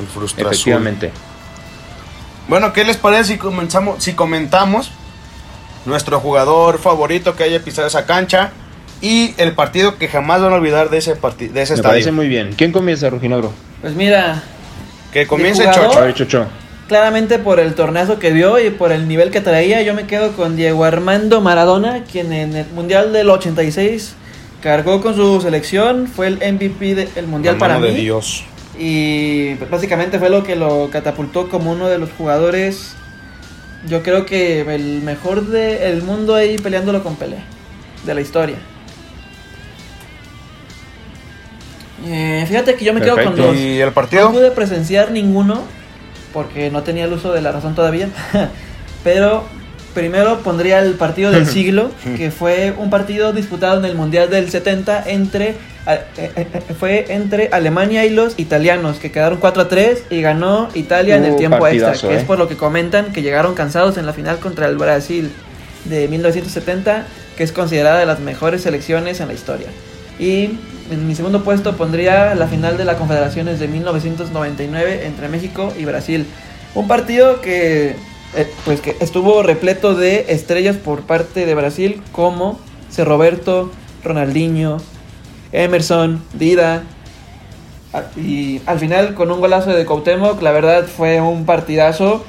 El 0.00 0.06
Frustra 0.06 0.44
Efectivamente. 0.46 1.10
Bueno, 2.48 2.72
¿qué 2.72 2.84
les 2.84 2.96
parece 2.96 3.32
si 3.32 3.38
comenzamos, 3.38 4.02
si 4.02 4.12
comentamos 4.14 4.90
nuestro 5.84 6.20
jugador 6.20 6.78
favorito 6.78 7.34
que 7.36 7.44
haya 7.44 7.60
pisado 7.62 7.88
esa 7.88 8.06
cancha 8.06 8.50
y 9.00 9.34
el 9.36 9.52
partido 9.52 9.98
que 9.98 10.08
jamás 10.08 10.40
van 10.40 10.52
a 10.52 10.56
olvidar 10.56 10.88
de 10.90 10.98
ese 10.98 11.16
partido, 11.16 11.52
de 11.52 11.62
ese 11.62 11.74
Me 11.74 11.76
estadio? 11.76 11.92
parece 11.92 12.12
muy 12.12 12.28
bien. 12.28 12.54
¿Quién 12.56 12.72
comienza, 12.72 13.10
Rujinogro? 13.10 13.52
Pues 13.82 13.94
mira, 13.94 14.42
Que 15.12 15.26
comience. 15.26 15.64
Chocho. 15.64 16.10
Chocho. 16.12 16.46
Claramente 16.88 17.38
por 17.38 17.58
el 17.60 17.74
torneazo 17.74 18.18
que 18.18 18.30
vio 18.32 18.58
y 18.64 18.70
por 18.70 18.92
el 18.92 19.08
nivel 19.08 19.30
que 19.30 19.40
traía, 19.40 19.82
yo 19.82 19.94
me 19.94 20.06
quedo 20.06 20.32
con 20.32 20.56
Diego 20.56 20.84
Armando 20.84 21.40
Maradona, 21.40 22.04
quien 22.10 22.32
en 22.32 22.54
el 22.56 22.66
Mundial 22.74 23.12
del 23.12 23.28
86 23.30 24.14
cargó 24.62 25.00
con 25.00 25.14
su 25.14 25.40
selección, 25.40 26.06
fue 26.08 26.28
el 26.28 26.34
MVP 26.36 26.94
del 26.94 27.26
Mundial 27.26 27.56
para 27.58 27.78
mí. 27.78 27.88
de 27.88 27.94
Dios. 27.94 28.44
Y 28.78 29.54
básicamente 29.70 30.18
fue 30.18 30.28
lo 30.30 30.42
que 30.44 30.54
lo 30.56 30.88
catapultó 30.90 31.48
como 31.48 31.72
uno 31.72 31.88
de 31.88 31.98
los 31.98 32.10
jugadores, 32.16 32.94
yo 33.88 34.02
creo 34.02 34.26
que 34.26 34.60
el 34.62 35.02
mejor 35.02 35.46
del 35.46 36.02
mundo 36.02 36.34
ahí 36.34 36.58
peleándolo 36.58 37.02
con 37.02 37.16
Pelé, 37.16 37.38
de 38.04 38.14
la 38.14 38.20
historia. 38.20 38.56
Eh, 42.06 42.44
fíjate 42.46 42.74
que 42.74 42.84
yo 42.84 42.92
me 42.94 43.00
quedo 43.00 43.16
con 43.16 43.34
dos. 43.34 43.56
¿Y 43.56 43.80
el 43.80 43.86
No 43.88 43.92
partido? 43.94 44.30
pude 44.30 44.50
presenciar 44.50 45.10
ninguno 45.10 45.62
porque 46.36 46.70
no 46.70 46.82
tenía 46.82 47.06
el 47.06 47.14
uso 47.14 47.32
de 47.32 47.40
la 47.40 47.50
razón 47.50 47.74
todavía. 47.74 48.10
Pero 49.04 49.44
primero 49.94 50.40
pondría 50.40 50.80
el 50.80 50.92
partido 50.92 51.30
del 51.30 51.46
siglo, 51.56 51.90
que 52.14 52.30
fue 52.30 52.74
un 52.76 52.90
partido 52.90 53.32
disputado 53.32 53.78
en 53.78 53.86
el 53.86 53.94
Mundial 53.94 54.28
del 54.28 54.50
70 54.50 55.04
entre 55.06 55.54
eh, 55.86 56.00
eh, 56.18 56.30
eh, 56.36 56.74
fue 56.78 57.06
entre 57.08 57.48
Alemania 57.52 58.04
y 58.04 58.10
los 58.10 58.38
italianos, 58.38 58.98
que 58.98 59.10
quedaron 59.10 59.38
4 59.38 59.62
a 59.62 59.68
3 59.68 60.02
y 60.10 60.20
ganó 60.20 60.68
Italia 60.74 61.16
en 61.16 61.24
el 61.24 61.32
Uh, 61.32 61.36
tiempo 61.38 61.66
extra, 61.66 61.94
que 61.94 62.14
eh. 62.14 62.18
es 62.18 62.24
por 62.24 62.38
lo 62.38 62.48
que 62.48 62.56
comentan 62.58 63.14
que 63.14 63.22
llegaron 63.22 63.54
cansados 63.54 63.96
en 63.96 64.04
la 64.04 64.12
final 64.12 64.38
contra 64.38 64.66
el 64.66 64.76
Brasil 64.76 65.30
de 65.86 66.06
1970, 66.06 67.06
que 67.38 67.44
es 67.44 67.52
considerada 67.52 67.98
de 67.98 68.04
las 68.04 68.20
mejores 68.20 68.60
selecciones 68.60 69.20
en 69.20 69.28
la 69.28 69.32
historia. 69.32 69.68
Y 70.18 70.58
en 70.90 71.06
mi 71.06 71.14
segundo 71.14 71.42
puesto 71.44 71.76
pondría 71.76 72.34
la 72.34 72.46
final 72.46 72.76
de 72.76 72.84
la 72.84 72.96
Confederaciones 72.96 73.58
de 73.60 73.68
1999 73.68 75.06
entre 75.06 75.28
México 75.28 75.72
y 75.78 75.84
Brasil. 75.84 76.26
Un 76.74 76.88
partido 76.88 77.40
que, 77.40 77.96
eh, 78.36 78.50
pues 78.64 78.80
que 78.80 78.96
estuvo 79.00 79.42
repleto 79.42 79.94
de 79.94 80.26
estrellas 80.28 80.76
por 80.76 81.02
parte 81.02 81.46
de 81.46 81.54
Brasil 81.54 82.02
como 82.12 82.58
C. 82.90 83.04
Roberto, 83.04 83.70
Ronaldinho, 84.04 84.78
Emerson, 85.52 86.22
Dida, 86.34 86.82
A- 87.92 88.02
Y 88.18 88.60
al 88.66 88.78
final, 88.78 89.14
con 89.14 89.30
un 89.30 89.40
golazo 89.40 89.70
de 89.70 89.86
Cuauhtémoc, 89.86 90.42
la 90.42 90.50
verdad 90.52 90.84
fue 90.86 91.20
un 91.20 91.46
partidazo 91.46 92.24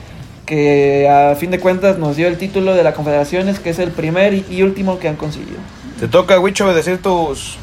que 0.46 1.10
a 1.10 1.36
fin 1.36 1.52
de 1.52 1.60
cuentas 1.60 1.98
nos 1.98 2.16
dio 2.16 2.28
el 2.30 2.38
título 2.38 2.74
de 2.74 2.84
la 2.84 2.94
Confederaciones, 2.94 3.60
que 3.60 3.72
es 3.72 3.80
el 3.80 3.92
primer 3.92 4.34
y 4.50 4.62
último 4.62 4.98
que 5.00 5.10
han 5.10 5.18
conseguido. 5.18 5.58
Te 6.00 6.08
toca, 6.08 6.40
Wicho, 6.40 6.74
decir 6.74 7.02
tus. 7.02 7.58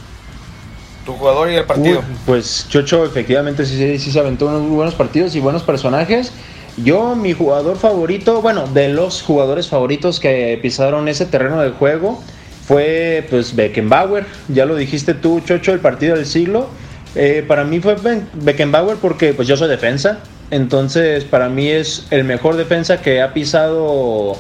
Tu 1.04 1.12
jugador 1.12 1.50
y 1.50 1.54
el 1.54 1.64
partido. 1.64 1.98
Uy, 1.98 2.16
pues 2.24 2.66
Chocho 2.68 3.04
efectivamente 3.04 3.66
sí, 3.66 3.76
sí, 3.76 3.98
sí 3.98 4.10
se 4.10 4.18
aventó 4.20 4.46
unos 4.46 4.62
muy 4.62 4.76
buenos 4.76 4.94
partidos 4.94 5.34
y 5.34 5.40
buenos 5.40 5.62
personajes. 5.62 6.32
Yo, 6.76 7.14
mi 7.14 7.32
jugador 7.34 7.76
favorito, 7.76 8.40
bueno, 8.42 8.66
de 8.66 8.88
los 8.88 9.22
jugadores 9.22 9.68
favoritos 9.68 10.18
que 10.18 10.58
pisaron 10.60 11.06
ese 11.08 11.26
terreno 11.26 11.60
de 11.60 11.70
juego 11.70 12.20
fue 12.66 13.26
pues 13.30 13.54
Beckenbauer. 13.54 14.26
Ya 14.48 14.64
lo 14.64 14.74
dijiste 14.74 15.14
tú, 15.14 15.40
Chocho, 15.40 15.72
el 15.72 15.80
partido 15.80 16.16
del 16.16 16.26
siglo. 16.26 16.68
Eh, 17.14 17.44
para 17.46 17.64
mí 17.64 17.78
fue 17.80 17.96
Beckenbauer 18.34 18.96
porque 18.96 19.34
pues 19.34 19.46
yo 19.46 19.56
soy 19.56 19.68
defensa. 19.68 20.20
Entonces 20.50 21.24
para 21.24 21.48
mí 21.48 21.68
es 21.68 22.06
el 22.10 22.24
mejor 22.24 22.56
defensa 22.56 23.00
que 23.00 23.20
ha 23.22 23.32
pisado 23.32 24.36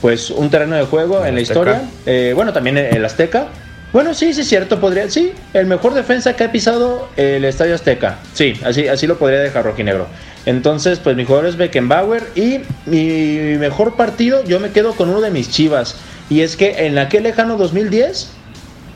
pues 0.00 0.30
un 0.30 0.50
terreno 0.50 0.76
de 0.76 0.84
juego 0.84 1.20
El 1.20 1.28
en 1.28 1.34
la 1.36 1.40
Azteca. 1.42 1.60
historia. 1.60 1.82
Eh, 2.06 2.32
bueno, 2.34 2.52
también 2.52 2.78
el 2.78 3.04
Azteca. 3.04 3.48
Bueno, 3.96 4.12
sí, 4.12 4.34
sí 4.34 4.42
es 4.42 4.48
cierto, 4.48 4.78
podría, 4.78 5.08
sí, 5.08 5.32
el 5.54 5.64
mejor 5.64 5.94
defensa 5.94 6.36
que 6.36 6.44
ha 6.44 6.52
pisado 6.52 7.08
el 7.16 7.46
Estadio 7.46 7.74
Azteca. 7.74 8.18
Sí, 8.34 8.52
así, 8.62 8.86
así 8.88 9.06
lo 9.06 9.16
podría 9.16 9.38
dejar 9.38 9.64
rojinegro. 9.64 10.06
Entonces, 10.44 10.98
pues 10.98 11.16
mi 11.16 11.24
jugador 11.24 11.46
es 11.46 11.56
Beckenbauer 11.56 12.24
y 12.34 12.58
mi 12.84 13.56
mejor 13.56 13.96
partido, 13.96 14.44
yo 14.44 14.60
me 14.60 14.70
quedo 14.70 14.92
con 14.92 15.08
uno 15.08 15.22
de 15.22 15.30
mis 15.30 15.48
chivas. 15.48 15.96
Y 16.28 16.42
es 16.42 16.58
que 16.58 16.84
en 16.84 16.98
aquel 16.98 17.22
lejano 17.22 17.56
2010 17.56 18.32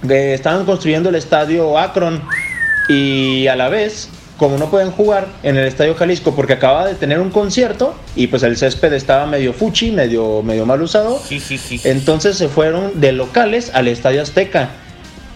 eh, 0.06 0.34
estaban 0.34 0.66
construyendo 0.66 1.08
el 1.08 1.14
estadio 1.14 1.78
Akron 1.78 2.20
y 2.90 3.46
a 3.46 3.56
la 3.56 3.70
vez, 3.70 4.10
como 4.36 4.58
no 4.58 4.68
pueden 4.68 4.90
jugar 4.90 5.28
en 5.42 5.56
el 5.56 5.66
estadio 5.66 5.94
Jalisco 5.94 6.36
porque 6.36 6.52
acaba 6.52 6.86
de 6.86 6.94
tener 6.94 7.20
un 7.20 7.30
concierto 7.30 7.94
y 8.16 8.26
pues 8.26 8.42
el 8.42 8.54
césped 8.58 8.92
estaba 8.92 9.24
medio 9.24 9.54
fuchi, 9.54 9.92
medio, 9.92 10.42
medio 10.42 10.66
mal 10.66 10.82
usado, 10.82 11.18
Sí, 11.26 11.40
sí, 11.40 11.56
sí. 11.56 11.80
entonces 11.84 12.36
se 12.36 12.48
fueron 12.50 13.00
de 13.00 13.12
locales 13.12 13.70
al 13.72 13.88
Estadio 13.88 14.20
Azteca. 14.20 14.68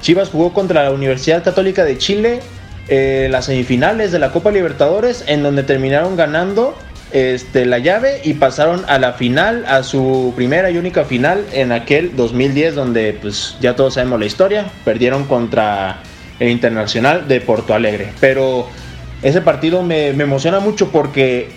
Chivas 0.05 0.29
jugó 0.29 0.53
contra 0.53 0.85
la 0.85 0.91
Universidad 0.91 1.43
Católica 1.43 1.83
de 1.83 1.97
Chile 1.97 2.41
eh, 2.89 3.29
las 3.31 3.47
semifinales 3.47 4.13
de 4.13 4.19
la 4.19 4.33
Copa 4.33 4.51
Libertadores, 4.51 5.25
en 5.27 5.43
donde 5.43 5.63
terminaron 5.63 6.15
ganando 6.15 6.77
este, 7.11 7.65
la 7.65 7.79
llave 7.79 8.21
y 8.23 8.35
pasaron 8.35 8.85
a 8.87 8.99
la 8.99 9.15
final, 9.15 9.65
a 9.67 9.83
su 9.83 10.35
primera 10.37 10.71
y 10.71 10.77
única 10.77 11.07
final 11.07 11.47
en 11.53 11.73
aquel 11.73 12.17
2010, 12.17 12.75
donde 12.75 13.15
pues 13.15 13.57
ya 13.63 13.77
todos 13.77 13.95
sabemos 13.95 14.21
la 14.21 14.27
historia, 14.27 14.67
perdieron 14.85 15.25
contra 15.25 16.03
el 16.39 16.51
Internacional 16.51 17.27
de 17.27 17.41
Porto 17.41 17.73
Alegre. 17.73 18.13
Pero 18.21 18.69
ese 19.23 19.41
partido 19.41 19.83
me, 19.83 20.13
me 20.13 20.25
emociona 20.25 20.61
mucho 20.61 20.91
porque 20.91 21.49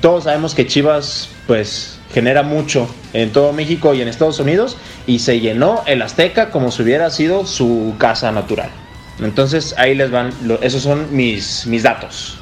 todos 0.00 0.24
sabemos 0.24 0.56
que 0.56 0.66
Chivas 0.66 1.28
pues 1.46 2.00
genera 2.12 2.42
mucho 2.42 2.88
en 3.12 3.32
todo 3.32 3.52
México 3.52 3.94
y 3.94 4.02
en 4.02 4.08
Estados 4.08 4.38
Unidos 4.38 4.76
y 5.06 5.18
se 5.20 5.40
llenó 5.40 5.82
el 5.86 6.02
Azteca 6.02 6.50
como 6.50 6.70
si 6.70 6.82
hubiera 6.82 7.10
sido 7.10 7.46
su 7.46 7.94
casa 7.98 8.30
natural. 8.32 8.70
Entonces 9.20 9.74
ahí 9.78 9.94
les 9.94 10.10
van, 10.10 10.32
esos 10.60 10.82
son 10.82 11.14
mis, 11.14 11.66
mis 11.66 11.82
datos. 11.82 12.38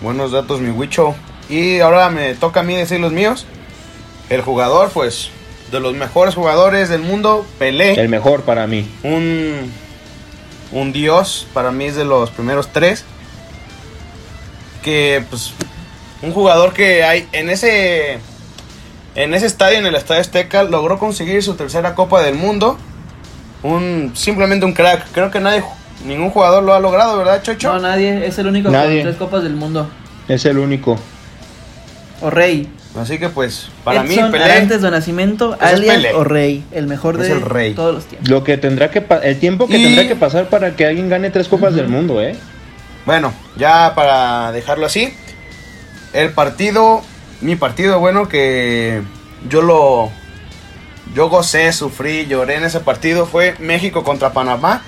Buenos 0.00 0.32
datos, 0.32 0.60
mi 0.60 0.70
Wicho. 0.70 1.14
Y 1.48 1.80
ahora 1.80 2.08
me 2.08 2.34
toca 2.34 2.60
a 2.60 2.62
mí 2.62 2.74
decir 2.74 3.00
los 3.00 3.12
míos. 3.12 3.44
El 4.30 4.40
jugador, 4.40 4.90
pues, 4.94 5.30
de 5.70 5.80
los 5.80 5.94
mejores 5.94 6.34
jugadores 6.34 6.88
del 6.88 7.02
mundo, 7.02 7.44
Pelé. 7.58 8.00
El 8.00 8.08
mejor 8.08 8.42
para 8.42 8.66
mí. 8.66 8.88
un, 9.02 9.70
un 10.72 10.92
dios, 10.92 11.46
para 11.52 11.70
mí 11.70 11.86
es 11.86 11.96
de 11.96 12.04
los 12.04 12.30
primeros 12.30 12.68
tres. 12.72 13.04
Que 14.82 15.22
pues 15.28 15.52
un 16.22 16.32
jugador 16.32 16.72
que 16.72 17.02
hay 17.04 17.28
en 17.32 17.50
ese 17.50 18.18
en 19.14 19.34
ese 19.34 19.46
estadio, 19.46 19.78
en 19.78 19.86
el 19.86 19.94
Estadio 19.96 20.20
Azteca, 20.20 20.62
logró 20.62 20.98
conseguir 20.98 21.42
su 21.42 21.54
tercera 21.54 21.94
Copa 21.94 22.22
del 22.22 22.34
Mundo. 22.36 22.78
Un 23.62 24.12
simplemente 24.14 24.64
un 24.64 24.72
crack. 24.72 25.06
Creo 25.12 25.30
que 25.30 25.40
nadie 25.40 25.62
ningún 26.06 26.30
jugador 26.30 26.62
lo 26.62 26.72
ha 26.74 26.80
logrado, 26.80 27.18
¿verdad, 27.18 27.42
Chocho? 27.42 27.72
No, 27.74 27.80
nadie, 27.80 28.26
es 28.26 28.38
el 28.38 28.46
único 28.46 28.70
Nadie. 28.70 28.96
con 29.02 29.10
tres 29.10 29.16
copas 29.16 29.42
del 29.42 29.54
mundo. 29.54 29.90
Es 30.28 30.44
el 30.44 30.58
único. 30.58 30.98
O 32.22 32.30
Rey. 32.30 32.70
Así 32.98 33.18
que 33.18 33.28
pues 33.28 33.68
para 33.84 34.02
Edson 34.02 34.24
mí 34.26 34.30
Pelé 34.32 34.44
Arantes 34.44 34.80
do 34.80 34.90
Nacimiento, 34.90 35.56
alias 35.60 36.06
o 36.14 36.24
Rey, 36.24 36.64
el 36.72 36.86
mejor 36.88 37.20
Es 37.20 37.28
de 37.28 37.32
el 37.34 37.40
rey. 37.42 37.74
todos 37.74 37.94
los 37.94 38.04
tiempos. 38.06 38.28
Lo 38.28 38.42
que 38.42 38.56
tendrá 38.58 38.90
que 38.90 39.00
pa- 39.00 39.18
el 39.18 39.38
tiempo 39.38 39.68
que 39.68 39.78
Y- 39.78 39.84
tendrá 39.84 40.08
que 40.08 40.16
pasar 40.16 40.48
para 40.48 40.74
que 40.74 40.86
alguien 40.86 41.08
gane 41.08 41.30
tres 41.30 41.46
copas 41.48 41.74
del 41.74 41.86
mundo, 41.88 42.20
¿eh? 42.20 42.36
Bueno, 43.06 43.32
ya 43.56 43.92
para 43.94 44.50
dejarlo 44.52 44.86
así, 44.86 45.14
el 46.12 46.30
partido, 46.30 47.02
mi 47.40 47.56
partido, 47.56 48.00
bueno, 48.00 48.28
que 48.28 49.02
yo 49.48 49.62
lo, 49.62 50.10
yo 51.14 51.28
gocé, 51.28 51.72
sufrí, 51.72 52.26
lloré 52.26 52.56
en 52.56 52.64
ese 52.64 52.80
partido 52.80 53.26
fue 53.26 53.54
México 53.58 54.04
contra 54.04 54.32
Panamá 54.32 54.82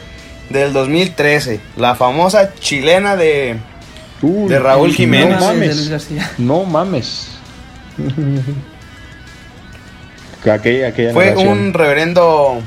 del 0.50 0.72
2013, 0.72 1.60
la 1.76 1.94
famosa 1.94 2.54
chilena 2.54 3.16
de, 3.16 3.58
Uy, 4.22 4.48
De 4.48 4.58
Raúl 4.58 4.92
Jiménez. 4.92 5.40
No 5.40 5.46
mames. 5.46 5.88
García. 5.88 6.30
No 6.38 6.64
mames. 6.64 7.28
aquella, 10.50 10.88
aquella 10.88 11.12
fue 11.12 11.26
narración. 11.26 11.48
un 11.48 11.74
reverendo, 11.74 12.60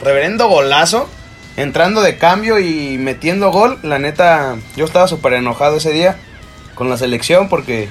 reverendo 0.00 0.48
golazo, 0.48 1.08
entrando 1.56 2.02
de 2.02 2.18
cambio 2.18 2.58
y 2.58 2.98
metiendo 2.98 3.50
gol, 3.50 3.78
la 3.82 3.98
neta, 3.98 4.56
yo 4.76 4.84
estaba 4.84 5.08
súper 5.08 5.32
enojado 5.34 5.78
ese 5.78 5.92
día 5.92 6.16
con 6.82 6.90
la 6.90 6.96
selección 6.96 7.48
porque 7.48 7.88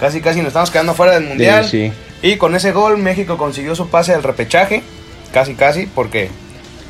casi 0.00 0.22
casi 0.22 0.38
nos 0.38 0.46
estamos 0.48 0.70
quedando 0.70 0.94
fuera 0.94 1.12
del 1.12 1.24
mundial. 1.24 1.62
Sí, 1.68 1.92
sí. 2.22 2.26
Y 2.26 2.36
con 2.38 2.54
ese 2.54 2.72
gol 2.72 2.96
México 2.96 3.36
consiguió 3.36 3.74
su 3.76 3.90
pase 3.90 4.14
al 4.14 4.22
repechaje, 4.22 4.82
casi 5.30 5.52
casi, 5.54 5.84
porque 5.86 6.30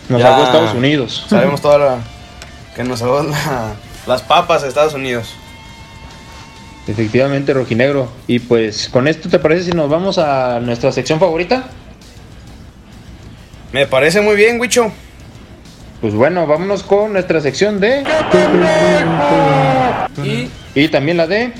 Nos 0.08 0.22
salvó 0.22 0.44
Estados 0.44 0.74
Unidos. 0.74 1.26
sabemos 1.28 1.60
toda 1.60 1.78
la 1.78 1.96
que 2.76 2.84
nos 2.84 3.00
salvó 3.00 3.24
la- 3.24 3.72
las 4.06 4.22
papas 4.22 4.62
de 4.62 4.68
Estados 4.68 4.94
Unidos. 4.94 5.34
Efectivamente, 6.86 7.52
rojinegro. 7.52 8.08
Y 8.28 8.38
pues 8.38 8.88
con 8.88 9.08
esto, 9.08 9.28
¿te 9.28 9.40
parece 9.40 9.64
si 9.64 9.70
nos 9.72 9.90
vamos 9.90 10.18
a 10.18 10.60
nuestra 10.60 10.92
sección 10.92 11.18
favorita? 11.18 11.64
Me 13.72 13.86
parece 13.86 14.20
muy 14.20 14.36
bien, 14.36 14.60
Wicho. 14.60 14.92
Pues 16.00 16.14
bueno, 16.14 16.46
vámonos 16.46 16.82
con 16.82 17.12
nuestra 17.12 17.40
sección 17.40 17.78
de... 17.80 18.04
Y, 20.24 20.50
Y 20.74 20.88
también 20.88 21.16
la 21.16 21.26
de... 21.26 21.52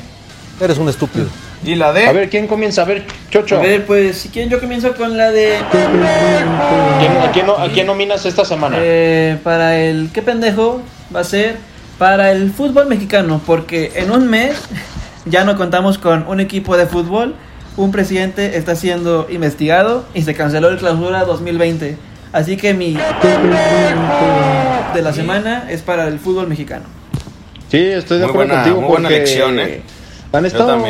Eres 0.61 0.79
un 0.79 0.89
estúpido. 0.89 1.27
y 1.65 1.75
la 1.75 1.93
de 1.93 2.07
A 2.07 2.13
ver, 2.13 2.31
¿quién 2.31 2.47
comienza? 2.47 2.83
A 2.83 2.85
ver, 2.87 3.05
Chocho. 3.31 3.59
A 3.59 3.63
ver, 3.63 3.85
pues 3.87 4.17
si 4.19 4.29
quieren 4.31 4.51
yo 4.51 4.61
comienzo 4.61 4.95
con 4.95 5.17
la 5.17 5.31
de... 5.31 5.57
¿Quién- 5.71 7.17
a, 7.23 7.31
quién, 7.33 7.47
a 7.51 7.69
quién 7.73 7.87
nominas 7.87 8.25
esta 8.25 8.45
semana? 8.45 8.77
Eh, 8.81 9.39
para 9.43 9.77
el 9.79 10.11
qué 10.13 10.23
pendejo 10.23 10.81
va 11.15 11.21
a 11.21 11.25
ser 11.25 11.57
para 11.99 12.33
el 12.33 12.51
fútbol 12.51 12.87
mexicano, 12.87 13.43
porque 13.47 13.93
en 13.97 14.11
un 14.11 14.27
mes 14.29 14.57
ya 15.27 15.45
no 15.45 15.57
contamos 15.57 15.99
con 15.99 16.27
un 16.29 16.41
equipo 16.41 16.79
de 16.79 16.87
fútbol, 16.87 17.35
un 17.77 17.93
presidente 17.93 18.57
está 18.57 18.75
siendo 18.75 19.27
investigado 19.31 20.07
y 20.15 20.23
se 20.23 20.35
canceló 20.35 20.69
el 20.71 20.79
clausura 20.79 21.25
2020. 21.25 21.97
Así 22.33 22.57
que 22.57 22.75
mi 22.75 22.97
de 24.95 25.03
la 25.03 25.13
semana 25.13 25.67
es 25.71 25.83
para 25.83 26.07
el 26.09 26.19
fútbol 26.19 26.47
mexicano. 26.49 26.85
Sí, 27.71 27.79
estoy 27.79 28.19
de 28.19 28.25
Muy 28.25 28.31
acuerdo 28.31 28.49
buena- 28.49 28.63
contigo 28.65 28.81
muy 28.81 28.89
buena 28.91 29.09
elección, 29.09 29.59
¿eh? 29.61 29.83
han 30.33 30.47
estado 30.47 30.85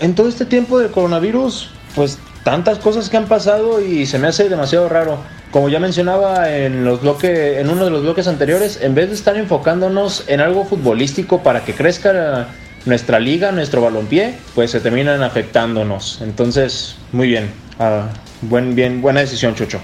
en 0.00 0.14
todo 0.14 0.28
este 0.28 0.44
tiempo 0.44 0.78
del 0.78 0.90
coronavirus, 0.90 1.70
pues 1.94 2.18
tantas 2.44 2.78
cosas 2.78 3.08
que 3.10 3.16
han 3.16 3.26
pasado 3.26 3.80
y 3.80 4.06
se 4.06 4.18
me 4.18 4.28
hace 4.28 4.48
demasiado 4.48 4.88
raro. 4.88 5.18
Como 5.50 5.68
ya 5.70 5.80
mencionaba 5.80 6.50
en 6.54 6.84
los 6.84 7.00
bloques, 7.00 7.58
en 7.58 7.70
uno 7.70 7.84
de 7.84 7.90
los 7.90 8.02
bloques 8.02 8.26
anteriores, 8.28 8.78
en 8.82 8.94
vez 8.94 9.08
de 9.08 9.14
estar 9.14 9.36
enfocándonos 9.38 10.24
en 10.28 10.40
algo 10.40 10.64
futbolístico 10.66 11.42
para 11.42 11.64
que 11.64 11.72
crezca 11.72 12.48
nuestra 12.84 13.18
liga, 13.18 13.50
nuestro 13.52 13.80
balompié, 13.82 14.34
pues 14.54 14.70
se 14.70 14.80
terminan 14.80 15.22
afectándonos. 15.22 16.20
Entonces, 16.22 16.96
muy 17.12 17.28
bien, 17.28 17.50
Ah, 17.80 18.08
buen, 18.42 18.74
bien, 18.74 19.00
buena 19.00 19.20
decisión, 19.20 19.54
Chucho. 19.54 19.78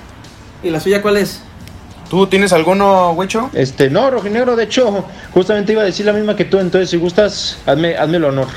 ¿Y 0.65 0.71
la 0.71 0.81
suya 0.81 1.03
cuál 1.03 1.19
es? 1.19 1.43
¿Tú 2.09 2.27
tienes 2.27 2.53
alguno, 2.55 3.13
Wicho? 3.13 3.51
Este, 3.53 3.91
no, 3.91 4.11
Rojinegro, 4.11 4.57
de 4.57 4.65
hecho, 4.65 5.05
justamente 5.33 5.73
iba 5.73 5.83
a 5.83 5.85
decir 5.85 6.07
la 6.07 6.15
misma 6.15 6.37
que 6.37 6.47
tú, 6.47 6.59
entonces 6.59 6.89
si 6.89 6.97
gustas, 6.97 7.59
hazme, 7.67 7.97
hazme 7.97 8.17
el 8.17 8.25
honor. 8.25 8.49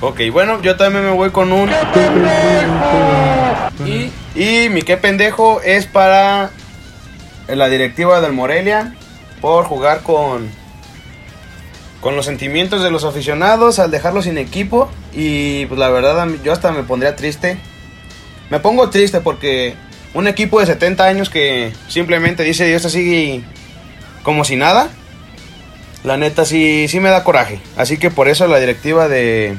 Ok, 0.00 0.20
bueno, 0.32 0.62
yo 0.62 0.76
también 0.76 1.04
me 1.04 1.10
voy 1.12 1.30
con 1.30 1.52
un. 1.52 1.70
Y, 3.86 4.10
y 4.34 4.68
mi 4.70 4.82
qué 4.82 4.96
pendejo 4.96 5.60
es 5.60 5.86
para 5.86 6.50
la 7.48 7.68
directiva 7.68 8.20
del 8.20 8.32
Morelia 8.32 8.94
por 9.40 9.66
jugar 9.66 10.02
con 10.02 10.50
con 12.00 12.16
los 12.16 12.26
sentimientos 12.26 12.82
de 12.82 12.90
los 12.90 13.04
aficionados 13.04 13.78
al 13.78 13.92
dejarlos 13.92 14.24
sin 14.24 14.36
equipo 14.36 14.90
y 15.12 15.66
pues 15.66 15.78
la 15.78 15.88
verdad 15.88 16.26
yo 16.42 16.52
hasta 16.52 16.72
me 16.72 16.82
pondría 16.82 17.14
triste. 17.14 17.58
Me 18.50 18.58
pongo 18.58 18.90
triste 18.90 19.20
porque 19.20 19.76
un 20.14 20.28
equipo 20.28 20.60
de 20.60 20.66
70 20.66 21.04
años 21.04 21.30
que 21.30 21.72
simplemente 21.88 22.42
dice 22.42 22.66
Dios 22.66 22.84
así 22.84 23.42
como 24.22 24.44
si 24.44 24.56
nada 24.56 24.88
La 26.04 26.16
neta 26.16 26.44
sí, 26.44 26.86
sí 26.88 26.98
me 27.00 27.10
da 27.10 27.22
coraje. 27.24 27.60
Así 27.76 27.96
que 27.96 28.10
por 28.10 28.26
eso 28.28 28.46
la 28.48 28.58
directiva 28.58 29.06
de 29.08 29.54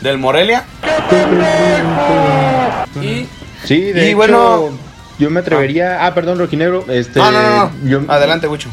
del 0.00 0.16
Morelia. 0.18 0.64
Y 3.02 3.26
Sí, 3.64 3.80
de 3.92 4.04
Y 4.04 4.08
hecho, 4.08 4.16
bueno- 4.16 4.78
yo 5.18 5.30
me 5.30 5.40
atrevería. 5.40 6.06
Ah, 6.06 6.14
perdón, 6.14 6.38
Rojinegro. 6.38 6.84
Este, 6.88 7.18
no, 7.18 7.30
no, 7.32 7.42
no, 7.42 7.56
no. 7.82 7.88
Yo, 7.88 8.00
Adelante, 8.08 8.46
Wicho. 8.46 8.68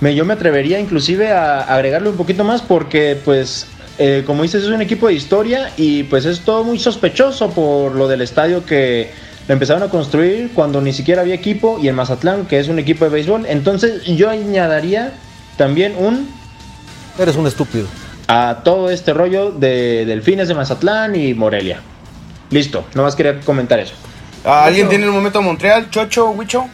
Me, 0.00 0.14
yo 0.14 0.24
me 0.26 0.34
atrevería 0.34 0.78
inclusive 0.78 1.32
a 1.32 1.60
agregarle 1.62 2.10
un 2.10 2.16
poquito 2.16 2.44
más 2.44 2.60
porque 2.62 3.18
pues 3.24 3.66
eh, 3.98 4.22
como 4.26 4.42
dices 4.44 4.62
es 4.62 4.68
un 4.68 4.80
equipo 4.82 5.08
de 5.08 5.14
historia 5.14 5.72
y 5.76 6.04
pues 6.04 6.24
es 6.24 6.40
todo 6.42 6.62
muy 6.62 6.78
sospechoso 6.78 7.50
por 7.50 7.92
lo 7.96 8.06
del 8.06 8.20
estadio 8.20 8.64
que 8.64 9.10
lo 9.48 9.54
empezaron 9.54 9.82
a 9.82 9.88
construir 9.88 10.52
cuando 10.54 10.80
ni 10.80 10.92
siquiera 10.92 11.22
había 11.22 11.34
equipo 11.34 11.78
y 11.82 11.88
en 11.88 11.94
Mazatlán 11.94 12.46
que 12.46 12.60
es 12.60 12.68
un 12.68 12.78
equipo 12.78 13.06
de 13.06 13.10
béisbol. 13.10 13.46
Entonces 13.46 14.04
yo 14.04 14.28
añadiría 14.28 15.14
también 15.56 15.94
un 15.98 16.28
Eres 17.18 17.34
un 17.34 17.46
estúpido. 17.46 17.86
a 18.28 18.60
todo 18.62 18.90
este 18.90 19.12
rollo 19.14 19.50
de 19.50 20.04
Delfines 20.04 20.48
de 20.48 20.54
Mazatlán 20.54 21.16
y 21.16 21.34
Morelia. 21.34 21.80
Listo, 22.50 22.84
nomás 22.94 23.16
quería 23.16 23.40
comentar 23.40 23.80
eso. 23.80 23.94
¿Alguien 24.44 24.88
tiene 24.88 25.04
el 25.04 25.10
momento 25.10 25.42
Montreal? 25.42 25.90
Chocho, 25.90 26.30
Wicho. 26.30 26.66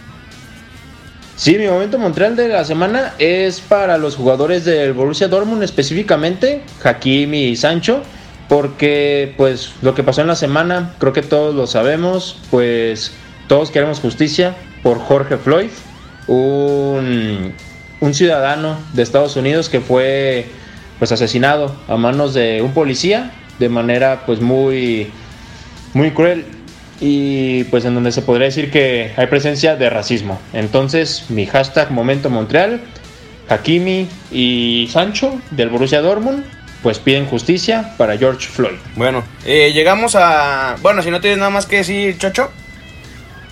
Sí, 1.37 1.57
mi 1.57 1.67
momento 1.67 1.99
Montreal 1.99 2.37
de 2.37 2.49
la 2.49 2.65
semana 2.65 3.15
es 3.19 3.61
para 3.61 3.99
los 3.99 4.17
jugadores 4.17 4.65
del 4.65 4.93
Borussia 4.93 5.29
Dortmund 5.29 5.63
específicamente, 5.63 6.63
Hakimi 6.83 7.45
y 7.47 7.57
Sancho, 7.57 8.03
porque 8.49 9.35
pues 9.37 9.73
lo 9.83 9.95
que 9.95 10.03
pasó 10.03 10.21
en 10.21 10.27
la 10.27 10.37
semana, 10.37 10.95
creo 10.99 11.13
que 11.13 11.23
todos 11.23 11.55
lo 11.55 11.67
sabemos, 11.67 12.39
pues 12.51 13.13
todos 13.49 13.71
queremos 13.71 14.01
justicia 14.01 14.55
por 14.83 14.99
Jorge 14.99 15.37
Floyd, 15.37 15.71
un, 16.27 17.55
ciudadano 18.13 18.77
de 18.93 19.03
Estados 19.03 19.35
Unidos 19.37 19.71
que 19.71 19.81
fue 19.81 20.47
pues 20.99 21.11
asesinado 21.11 21.75
a 21.89 21.97
manos 21.97 22.35
de 22.35 22.61
un 22.61 22.75
policía 22.75 23.33
de 23.59 23.71
manera 23.71 24.25
pues 24.27 24.43
muy 24.43 25.11
muy 25.95 26.11
cruel 26.11 26.45
y 27.01 27.65
pues 27.65 27.87
en 27.87 27.95
donde 27.95 28.13
se 28.13 28.21
podría 28.21 28.47
decir 28.47 28.71
que 28.71 29.13
hay 29.17 29.27
presencia 29.27 29.77
de 29.77 29.89
racismo. 29.89 30.39
Entonces, 30.53 31.25
mi 31.31 31.47
hashtag 31.47 31.91
Momento 31.91 32.31
Montreal, 32.31 32.83
Hakimi 33.49 34.07
y 34.31 34.89
Sancho 34.93 35.41
del 35.51 35.71
Borussia 35.71 36.03
Dortmund, 36.03 36.45
pues 36.85 36.99
piden 36.99 37.25
justicia 37.25 37.95
para 37.97 38.19
George 38.19 38.47
Floyd. 38.47 38.77
Bueno, 38.95 39.25
eh, 39.47 39.73
llegamos 39.73 40.15
a. 40.17 40.77
Bueno, 40.83 41.03
si 41.03 41.11
no 41.11 41.19
tienes 41.19 41.39
nada 41.39 41.51
más 41.51 41.65
que 41.65 41.77
decir, 41.77 42.19
Chocho. 42.19 42.51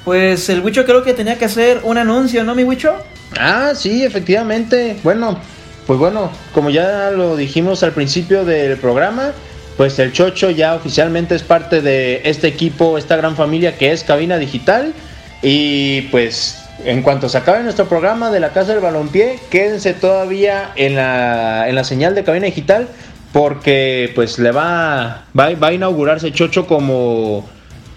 Pues 0.04 0.50
el 0.50 0.60
Wicho 0.60 0.84
creo 0.84 1.02
que 1.02 1.14
tenía 1.14 1.38
que 1.38 1.46
hacer 1.46 1.80
un 1.82 1.96
anuncio, 1.96 2.44
¿no, 2.44 2.54
mi 2.54 2.62
Wicho? 2.62 2.94
Ah, 3.40 3.72
sí, 3.74 4.04
efectivamente. 4.04 4.98
Bueno, 5.02 5.38
pues 5.86 5.98
bueno, 5.98 6.30
como 6.52 6.68
ya 6.68 7.10
lo 7.10 7.34
dijimos 7.34 7.82
al 7.82 7.92
principio 7.92 8.44
del 8.44 8.76
programa, 8.76 9.32
pues 9.78 9.98
el 9.98 10.12
Chocho 10.12 10.50
ya 10.50 10.74
oficialmente 10.74 11.34
es 11.34 11.42
parte 11.42 11.80
de 11.80 12.20
este 12.24 12.48
equipo, 12.48 12.98
esta 12.98 13.16
gran 13.16 13.34
familia 13.34 13.78
que 13.78 13.92
es 13.92 14.04
Cabina 14.04 14.36
Digital. 14.36 14.92
Y 15.40 16.02
pues 16.10 16.58
en 16.84 17.02
cuanto 17.02 17.30
se 17.30 17.38
acabe 17.38 17.62
nuestro 17.62 17.88
programa 17.88 18.30
de 18.30 18.40
la 18.40 18.50
Casa 18.50 18.72
del 18.72 18.82
Balompié, 18.82 19.38
quédense 19.48 19.94
todavía 19.94 20.72
en 20.76 20.96
la, 20.96 21.66
en 21.66 21.76
la 21.76 21.84
señal 21.84 22.14
de 22.14 22.24
Cabina 22.24 22.44
Digital 22.44 22.88
porque 23.32 24.12
pues 24.14 24.38
le 24.38 24.52
va, 24.52 25.24
va, 25.38 25.54
va 25.54 25.68
a 25.68 25.72
inaugurarse 25.72 26.32
Chocho 26.32 26.66
como 26.66 27.48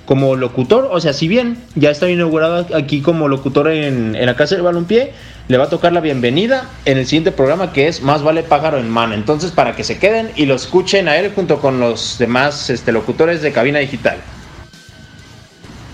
como 0.05 0.35
locutor, 0.35 0.89
o 0.91 0.99
sea, 0.99 1.13
si 1.13 1.27
bien 1.27 1.57
ya 1.73 1.89
está 1.89 2.07
inaugurado 2.07 2.67
aquí 2.75 3.01
como 3.01 3.27
locutor 3.27 3.69
en, 3.69 4.15
en 4.15 4.25
la 4.27 4.35
Casa 4.35 4.53
del 4.53 4.63
Balompié, 4.63 5.13
le 5.47 5.57
va 5.57 5.65
a 5.65 5.69
tocar 5.69 5.93
la 5.93 5.99
bienvenida 5.99 6.69
en 6.85 6.97
el 6.97 7.05
siguiente 7.05 7.31
programa 7.31 7.73
que 7.73 7.87
es 7.87 8.01
Más 8.01 8.23
vale 8.23 8.43
pájaro 8.43 8.77
en 8.77 8.89
mano. 8.89 9.13
Entonces, 9.13 9.51
para 9.51 9.75
que 9.75 9.83
se 9.83 9.97
queden 9.97 10.31
y 10.35 10.45
lo 10.45 10.55
escuchen 10.55 11.07
a 11.07 11.17
él 11.17 11.31
junto 11.33 11.59
con 11.59 11.79
los 11.79 12.17
demás 12.17 12.69
este, 12.69 12.91
locutores 12.91 13.41
de 13.41 13.51
Cabina 13.51 13.79
Digital. 13.79 14.17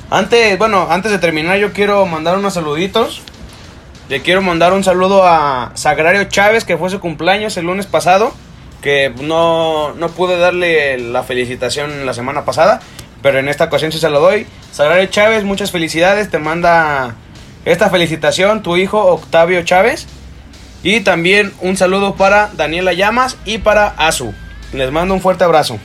Antes, 0.09 0.57
bueno, 0.57 0.87
antes 0.89 1.11
de 1.11 1.19
terminar, 1.19 1.57
yo 1.57 1.71
quiero 1.71 2.05
mandar 2.05 2.37
unos 2.37 2.53
saluditos. 2.53 3.21
Le 4.09 4.21
quiero 4.21 4.41
mandar 4.41 4.73
un 4.73 4.83
saludo 4.83 5.25
a 5.25 5.71
Sagrario 5.75 6.25
Chávez, 6.25 6.65
que 6.65 6.77
fue 6.77 6.89
su 6.89 6.99
cumpleaños 6.99 7.55
el 7.55 7.65
lunes 7.65 7.85
pasado. 7.85 8.33
Que 8.81 9.13
no, 9.21 9.93
no 9.93 10.09
pude 10.09 10.37
darle 10.37 10.97
la 10.97 11.23
felicitación 11.23 12.05
la 12.05 12.13
semana 12.13 12.45
pasada. 12.45 12.81
Pero 13.21 13.39
en 13.39 13.47
esta 13.47 13.65
ocasión 13.65 13.91
sí 13.91 13.99
se 13.99 14.09
lo 14.09 14.19
doy. 14.19 14.47
Sagrario 14.71 15.05
Chávez, 15.07 15.43
muchas 15.43 15.71
felicidades. 15.71 16.29
Te 16.29 16.39
manda 16.39 17.15
esta 17.65 17.89
felicitación 17.89 18.63
tu 18.63 18.77
hijo 18.77 18.99
Octavio 19.05 19.63
Chávez. 19.63 20.07
Y 20.83 21.01
también 21.01 21.53
un 21.61 21.77
saludo 21.77 22.15
para 22.15 22.49
Daniela 22.57 22.93
Llamas 22.93 23.37
y 23.45 23.59
para 23.59 23.87
Azu. 23.87 24.33
Les 24.73 24.91
mando 24.91 25.13
un 25.13 25.21
fuerte 25.21 25.43
abrazo. 25.43 25.77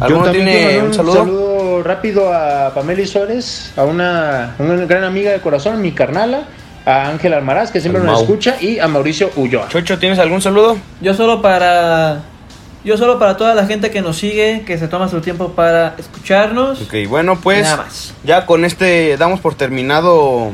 ¿Alguno 0.00 0.30
tiene 0.30 0.52
quiero 0.52 0.66
mandar 0.66 0.86
un 0.86 0.94
saludo? 0.94 1.14
saludo 1.14 1.82
rápido 1.82 2.32
a 2.32 2.72
Pamela 2.74 3.06
Suárez, 3.06 3.72
a 3.76 3.84
una, 3.84 4.54
una 4.58 4.76
gran 4.86 5.04
amiga 5.04 5.32
de 5.32 5.40
corazón, 5.40 5.80
mi 5.82 5.92
carnala, 5.92 6.44
a 6.86 7.08
Ángel 7.08 7.32
Almaraz, 7.34 7.70
que 7.70 7.80
siempre 7.80 8.00
Al 8.00 8.06
nos 8.06 8.14
Mau. 8.16 8.22
escucha, 8.24 8.56
y 8.60 8.78
a 8.78 8.88
Mauricio 8.88 9.30
Ulloa. 9.36 9.68
Chocho, 9.68 9.98
¿tienes 9.98 10.18
algún 10.18 10.40
saludo? 10.42 10.76
Yo 11.00 11.14
solo 11.14 11.40
para. 11.42 12.22
Yo 12.84 12.98
solo 12.98 13.18
para 13.18 13.36
toda 13.38 13.54
la 13.54 13.66
gente 13.66 13.90
que 13.90 14.02
nos 14.02 14.18
sigue, 14.18 14.62
que 14.66 14.76
se 14.76 14.88
toma 14.88 15.08
su 15.08 15.20
tiempo 15.22 15.52
para 15.52 15.94
escucharnos. 15.96 16.82
Ok, 16.82 16.94
bueno, 17.08 17.38
pues 17.40 17.62
Nada 17.62 17.78
más. 17.78 18.12
ya 18.24 18.44
con 18.44 18.66
este 18.66 19.16
damos 19.16 19.40
por 19.40 19.54
terminado 19.54 20.52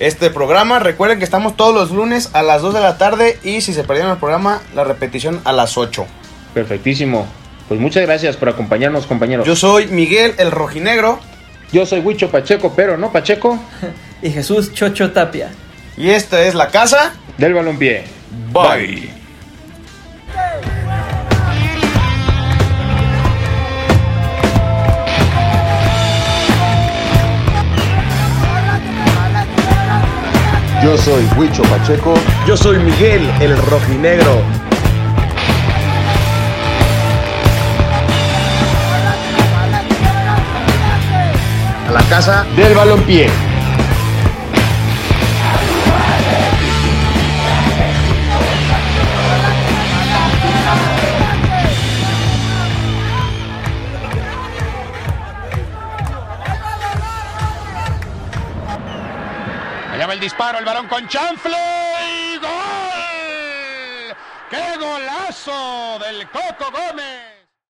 este 0.00 0.30
programa. 0.30 0.78
Recuerden 0.78 1.18
que 1.18 1.24
estamos 1.24 1.54
todos 1.54 1.74
los 1.74 1.90
lunes 1.90 2.30
a 2.32 2.42
las 2.42 2.62
2 2.62 2.72
de 2.72 2.80
la 2.80 2.96
tarde 2.96 3.38
y 3.44 3.60
si 3.60 3.74
se 3.74 3.84
perdieron 3.84 4.10
el 4.12 4.16
programa, 4.18 4.62
la 4.74 4.84
repetición 4.84 5.42
a 5.44 5.52
las 5.52 5.76
8. 5.76 6.06
Perfectísimo. 6.54 7.26
Pues 7.68 7.78
muchas 7.78 8.02
gracias 8.06 8.36
por 8.38 8.48
acompañarnos, 8.48 9.06
compañeros. 9.06 9.46
Yo 9.46 9.54
soy 9.54 9.88
Miguel 9.88 10.34
el 10.38 10.50
Rojinegro 10.50 11.18
Yo 11.72 11.84
soy 11.86 12.00
Huicho 12.00 12.30
Pacheco, 12.30 12.72
pero 12.74 12.96
no 12.96 13.12
Pacheco, 13.12 13.58
Y 14.22 14.30
Jesús 14.30 14.72
Chocho 14.72 15.10
Tapia. 15.10 15.50
y 15.96 16.10
esta 16.10 16.40
es 16.42 16.54
la 16.54 16.68
casa. 16.68 17.12
del 17.38 17.54
balompié. 17.54 18.04
Bye. 18.52 19.10
Yo 30.82 30.98
soy 30.98 31.24
Huicho 31.36 31.62
Pacheco. 31.62 32.14
Yo 32.46 32.56
soy 32.56 32.78
Miguel 32.78 33.30
el 33.40 33.56
Rojinegro. 33.56 34.42
A 41.88 41.92
la 41.92 42.02
casa 42.08 42.44
Del 42.56 42.74
balompié. 42.74 43.28
Disparo, 60.22 60.60
el 60.60 60.64
balón 60.64 60.86
con 60.86 61.08
chanfle 61.08 61.56
y 62.08 62.36
gol. 62.36 64.16
¡Qué 64.48 64.76
golazo 64.78 65.98
del 65.98 66.28
Coco 66.30 66.70
Gómez! 66.70 67.31